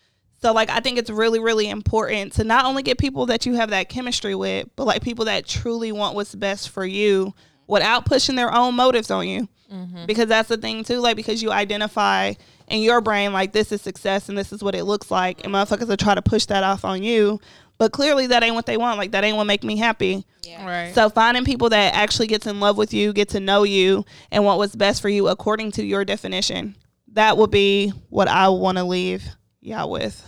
[0.41, 3.55] So like I think it's really really important to not only get people that you
[3.55, 7.35] have that chemistry with, but like people that truly want what's best for you
[7.67, 9.49] without pushing their own motives on you.
[9.73, 10.07] Mm-hmm.
[10.07, 12.33] Because that's the thing too, like because you identify
[12.69, 15.53] in your brain like this is success and this is what it looks like, and
[15.53, 17.41] motherfuckers will try to push that off on you.
[17.77, 18.99] But clearly that ain't what they want.
[18.99, 20.25] Like that ain't what make me happy.
[20.43, 20.67] Yeah.
[20.67, 20.95] Right.
[20.95, 24.45] So finding people that actually gets in love with you, get to know you, and
[24.45, 26.77] want what's best for you according to your definition.
[27.13, 29.25] That would be what I want to leave
[29.69, 30.27] y'all with.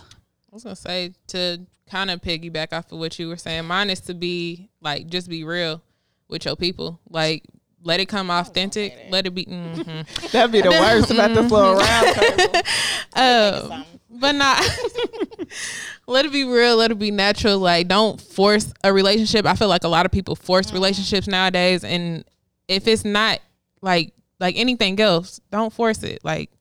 [0.51, 3.65] I was gonna say to kind of piggyback off of what you were saying.
[3.65, 5.81] Mine is to be like just be real
[6.29, 6.99] with your people.
[7.09, 7.43] Like
[7.83, 8.97] let it come authentic.
[9.09, 9.45] Let it be.
[9.47, 10.31] mhm.
[10.31, 12.63] That'd be the worst about this little round.
[13.13, 14.63] Um, but not.
[16.07, 16.77] let it be real.
[16.77, 17.59] Let it be natural.
[17.59, 19.45] Like don't force a relationship.
[19.45, 22.23] I feel like a lot of people force relationships nowadays, and
[22.67, 23.39] if it's not
[23.81, 26.23] like like anything else, don't force it.
[26.23, 26.51] Like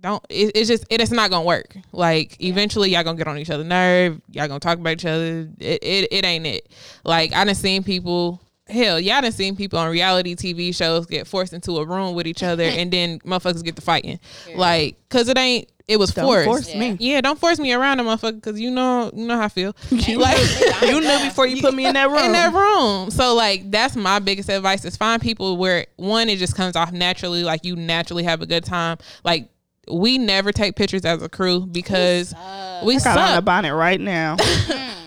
[0.00, 3.38] don't it, it's just it is not gonna work like eventually y'all gonna get on
[3.38, 6.68] each other's nerve y'all gonna talk about each other it, it, it ain't it
[7.04, 11.26] like i done seen people hell, y'all done seen people on reality TV shows get
[11.26, 14.20] forced into a room with each other and then motherfuckers get to fighting.
[14.54, 16.44] Like, cause it ain't it was Don't forced.
[16.44, 16.98] force me.
[17.00, 19.74] Yeah, don't force me around a motherfucker because you know you know how I feel.
[19.90, 20.38] like
[20.82, 22.24] You knew before you put me in that room.
[22.24, 23.10] in that room.
[23.10, 26.92] So like that's my biggest advice is find people where one it just comes off
[26.92, 28.98] naturally, like you naturally have a good time.
[29.24, 29.48] Like
[29.90, 32.34] we never take pictures as a crew because
[32.84, 33.14] we suck.
[33.16, 34.36] Got on a bonnet right now.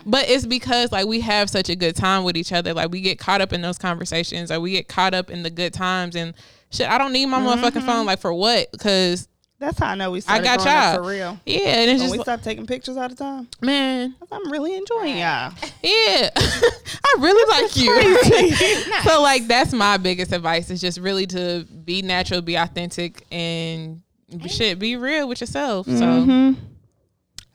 [0.04, 2.74] But it's because like we have such a good time with each other.
[2.74, 5.52] Like we get caught up in those conversations or we get caught up in the
[5.52, 6.34] good times and
[6.72, 6.90] shit.
[6.90, 7.64] I don't need my Mm-hmm.
[7.64, 8.72] motherfucking phone like for what?
[8.72, 9.28] Because
[9.60, 11.40] That's how I know we I started got growing y'all for real.
[11.46, 14.52] Yeah, and it's When just we like, stopped taking pictures all the time, man, I'm
[14.52, 15.54] really enjoying y'all.
[15.84, 16.30] Yeah.
[16.36, 19.02] I really like you.
[19.04, 24.02] So like that's my biggest advice is just really to be natural, be authentic and
[24.48, 25.88] shit, be real with yourself.
[25.88, 26.52] So hmm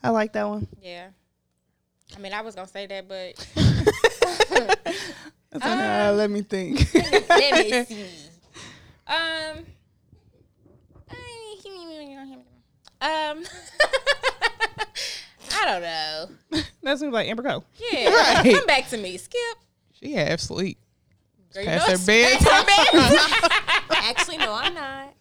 [0.02, 0.68] I like that one.
[0.82, 1.08] Yeah.
[2.14, 3.34] I mean, I was gonna say that, but
[5.52, 6.92] It's like, uh, let me think.
[7.28, 8.06] let me see.
[9.08, 9.64] Um.
[13.00, 13.44] Um.
[15.52, 16.28] I don't know.
[16.82, 17.62] That's me like Amber Go.
[17.92, 18.08] Yeah.
[18.10, 18.52] Right.
[18.54, 19.38] Come back to me, Skip.
[19.92, 20.78] she half sleep.
[21.54, 23.66] Girl, you Past know her bedtime.
[23.90, 25.14] Actually, no, I'm not.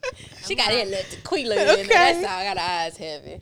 [0.45, 2.13] She got it little quick little in there.
[2.13, 2.39] That's all.
[2.39, 3.41] I got her eyes heavy.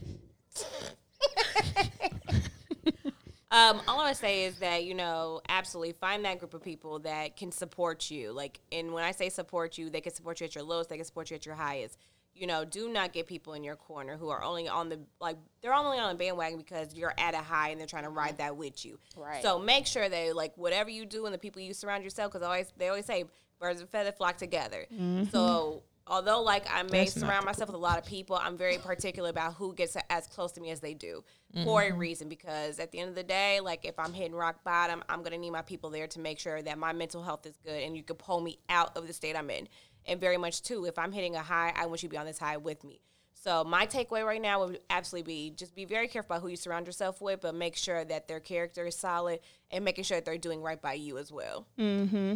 [3.53, 6.97] Um, all I'm gonna say is that you know, absolutely find that group of people
[6.99, 8.31] that can support you.
[8.31, 10.95] Like, and when I say support you, they can support you at your lowest, they
[10.95, 11.99] can support you at your highest.
[12.33, 15.37] You know, do not get people in your corner who are only on the like
[15.61, 18.39] they're only on a bandwagon because you're at a high and they're trying to ride
[18.39, 18.97] that with you.
[19.15, 19.43] Right.
[19.43, 22.43] So make sure that like whatever you do and the people you surround yourself, because
[22.43, 23.25] always they always say
[23.63, 24.85] birds of a feather flock together.
[24.93, 25.25] Mm-hmm.
[25.31, 28.77] So although like I may That's surround myself with a lot of people, I'm very
[28.77, 31.23] particular about who gets as close to me as they do
[31.63, 31.97] for a mm-hmm.
[31.97, 32.29] reason.
[32.29, 35.37] Because at the end of the day, like if I'm hitting rock bottom, I'm gonna
[35.37, 38.03] need my people there to make sure that my mental health is good and you
[38.03, 39.67] can pull me out of the state I'm in.
[40.05, 42.25] And very much too, if I'm hitting a high, I want you to be on
[42.25, 42.99] this high with me.
[43.43, 46.55] So my takeaway right now would absolutely be just be very careful about who you
[46.55, 50.25] surround yourself with, but make sure that their character is solid and making sure that
[50.25, 51.67] they're doing right by you as well.
[51.77, 52.35] Mm-hmm.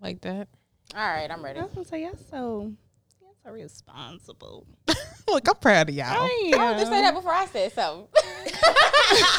[0.00, 0.48] Like that.
[0.94, 1.58] All right, I'm ready.
[1.60, 2.72] I was gonna say yes, so
[3.20, 4.66] yes, so responsible.
[5.28, 6.06] Look, I'm proud of y'all.
[6.08, 8.06] I was just say that before I said something.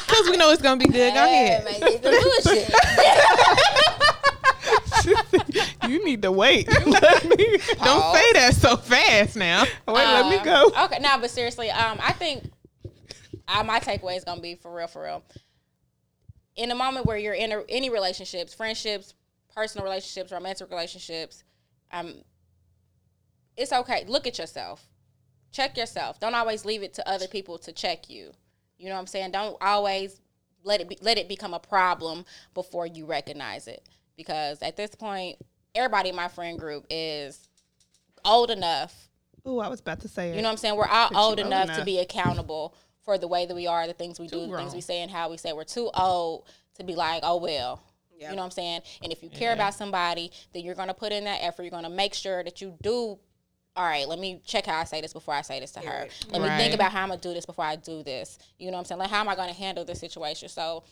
[0.08, 1.14] Because we know it's gonna be good.
[1.14, 1.66] Go ahead.
[1.66, 2.12] man, it's the
[5.04, 5.90] bullshit.
[5.90, 6.68] you need to wait.
[6.86, 9.64] let me Don't say that so fast now.
[9.88, 9.94] wait.
[10.06, 10.72] let me Um, go.
[10.86, 12.50] Okay, now, but seriously, um, I think
[13.48, 15.24] uh, my takeaway is gonna be for real, for real.
[16.56, 19.14] In a moment where you're in a, any relationships, friendships,
[19.58, 21.44] personal relationships, romantic relationships,
[21.92, 22.14] um,
[23.58, 24.06] it's okay.
[24.08, 24.86] Look at yourself.
[25.52, 26.20] Check yourself.
[26.20, 28.32] Don't always leave it to other people to check you.
[28.78, 29.32] You know what I'm saying?
[29.32, 30.22] Don't always
[30.64, 32.24] let it be, let it become a problem
[32.54, 33.90] before you recognize it.
[34.16, 35.38] Because at this point,
[35.74, 37.50] everybody in my friend group is
[38.24, 39.10] old enough
[39.46, 40.36] Oh, I was about to say it.
[40.36, 40.76] you know what I'm saying?
[40.76, 42.76] We're all old old enough, to be accountable
[43.06, 45.10] for the way that we are, the things we do, the things we say, and
[45.10, 45.54] how we say.
[45.54, 47.82] We're too old to be like, oh well.
[48.20, 48.82] You know what I'm saying?
[49.04, 49.60] And if you care mm-hmm.
[49.60, 51.64] about somebody, then you're gonna put in that effort.
[51.64, 53.20] You're gonna make sure that you do.
[53.76, 56.08] All right, let me check how I say this before I say this to her.
[56.32, 56.58] Let me Right.
[56.58, 58.40] think about how I'm gonna do this before I do this.
[58.58, 59.00] You know what I'm saying?
[59.00, 60.50] Like, how am I gonna handle this situation?
[60.50, 60.84] So,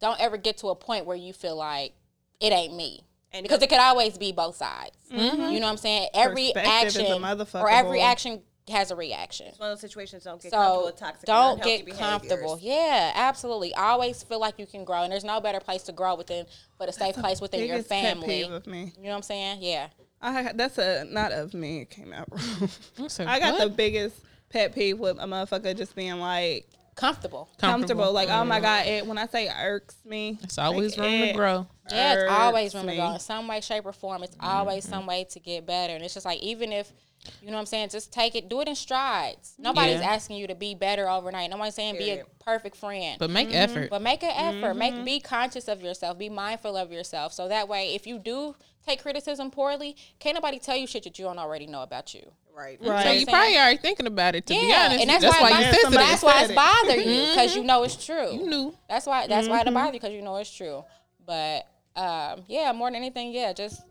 [0.00, 1.94] don't ever get to a point where you feel like
[2.40, 3.04] it ain't me.
[3.32, 4.96] And because it could always be both sides.
[5.10, 5.52] Mm-hmm.
[5.52, 6.08] You know what I'm saying?
[6.12, 9.46] Every Perspective is a action motherfucker, or every action has a reaction.
[9.48, 11.98] It's One of those situations don't get comfortable So with toxic and don't get behaviors.
[11.98, 12.58] comfortable.
[12.60, 13.74] Yeah, absolutely.
[13.74, 16.46] Always feel like you can grow, and there's no better place to grow within
[16.78, 18.26] but a safe place within your Biggest pet family.
[18.26, 18.92] peeve of me.
[18.96, 19.58] You know what I'm saying?
[19.60, 19.88] Yeah.
[20.20, 21.80] I that's a not of me.
[21.80, 22.70] It came out wrong.
[22.98, 23.64] I'm I got what?
[23.64, 24.20] the biggest
[24.50, 27.48] pet peeve with a motherfucker just being like Comfortable.
[27.58, 28.12] comfortable.
[28.12, 28.64] Like, oh my mm-hmm.
[28.64, 31.66] god, it when I say irks me, It's always like, room it to grow.
[31.90, 34.22] Yeah, it's always room to grow in some way, shape, or form.
[34.22, 34.92] It's always mm-hmm.
[34.92, 35.94] some way to get better.
[35.94, 36.92] And it's just like even if
[37.40, 39.54] you know what I'm saying, just take it, do it in strides.
[39.58, 40.12] Nobody's Yeah.
[40.12, 41.50] asking you to be better overnight.
[41.50, 43.18] Nobody's saying be a perfect friend.
[43.18, 43.90] But make effort.
[43.90, 44.74] But make an effort.
[44.74, 46.18] Make be conscious of yourself.
[46.18, 47.32] Be mindful of yourself.
[47.32, 51.18] So that way, if you do take criticism poorly, can't nobody tell you shit that
[51.18, 52.32] you don't already know about you.
[52.54, 52.78] Right.
[52.80, 53.04] Right.
[53.04, 54.46] So you probably already thinking about it.
[54.46, 56.50] To be honest, and that's, that's why, why you it said bo- that's why it's
[56.50, 56.56] it.
[56.56, 57.66] bother you because you mm-hmm.
[57.68, 58.32] know it's true.
[58.32, 58.76] You knew.
[58.88, 60.84] That's why that's why it bother you because you know it's true.
[61.24, 61.66] But
[61.96, 63.82] um, yeah, more than anything, yeah, just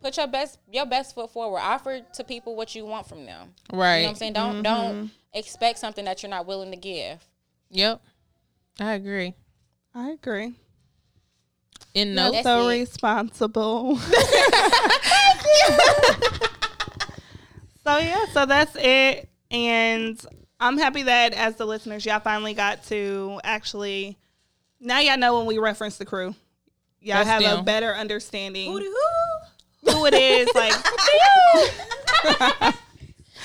[0.00, 1.60] put your best your best foot forward.
[1.60, 3.54] Offer to people what you want from them.
[3.72, 3.96] Right.
[3.96, 4.32] You know what I'm saying?
[4.34, 4.62] Don't mm-hmm.
[4.62, 7.24] don't expect something that you're not willing to give.
[7.70, 8.00] Yep.
[8.80, 9.34] I agree.
[9.94, 10.54] I agree.
[11.94, 12.80] In Not notes, so it.
[12.80, 13.96] responsible.
[17.84, 19.28] so yeah, so that's it.
[19.50, 20.20] And
[20.60, 24.16] I'm happy that as the listeners, y'all finally got to actually
[24.80, 26.34] now y'all know when we reference the crew.
[27.00, 28.92] y'all That's have a better understanding Hootie
[29.98, 30.48] who it is.
[30.54, 30.74] Like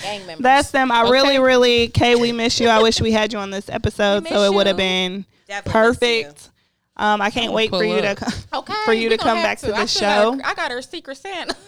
[0.01, 0.43] Gang members.
[0.43, 0.91] that's them.
[0.91, 1.39] I really, Okay.
[1.39, 2.67] really, Kay, we miss you.
[2.67, 6.49] I wish we had you on this episode, so it would have been Definitely perfect.
[6.95, 8.17] Um, I can't I'ma wait for you to up.
[8.17, 8.33] come.
[8.59, 8.73] okay.
[8.85, 10.35] for you to come back to the show.
[10.35, 11.55] Got her, I got her secret Santa.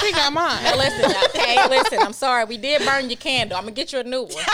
[0.00, 0.62] She got mine.
[0.64, 1.98] Now listen, okay, listen.
[2.00, 3.56] I'm sorry, we did burn your candle.
[3.56, 4.44] I'm gonna get you a new one.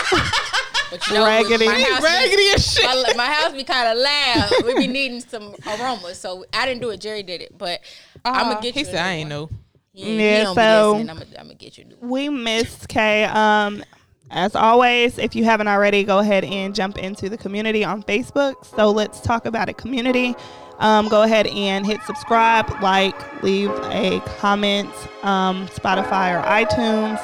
[0.92, 1.66] But you know, Raggedy.
[1.66, 2.84] my house, be, Raggedy as shit.
[2.84, 4.50] my, my house be kind of loud.
[4.66, 7.00] We be needing some aromas, so I didn't do it.
[7.00, 7.80] Jerry did it, but
[8.24, 8.86] I'm gonna get He you.
[8.86, 9.48] a said I ain't know.
[9.94, 11.96] He, he Yeah, so- I'm gonna, I'm gonna get you new.
[12.00, 13.24] We miss Kay.
[13.24, 13.82] Um,
[14.30, 18.64] as always, if you haven't already, go ahead and jump into the community on Facebook.
[18.76, 20.34] So let's talk about it, community.
[20.78, 24.88] Um, go ahead and hit subscribe, like, leave a comment,
[25.22, 27.18] um, Spotify or iTunes.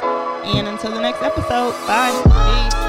[0.45, 2.69] And until the next episode, bye.
[2.71, 2.88] Peace.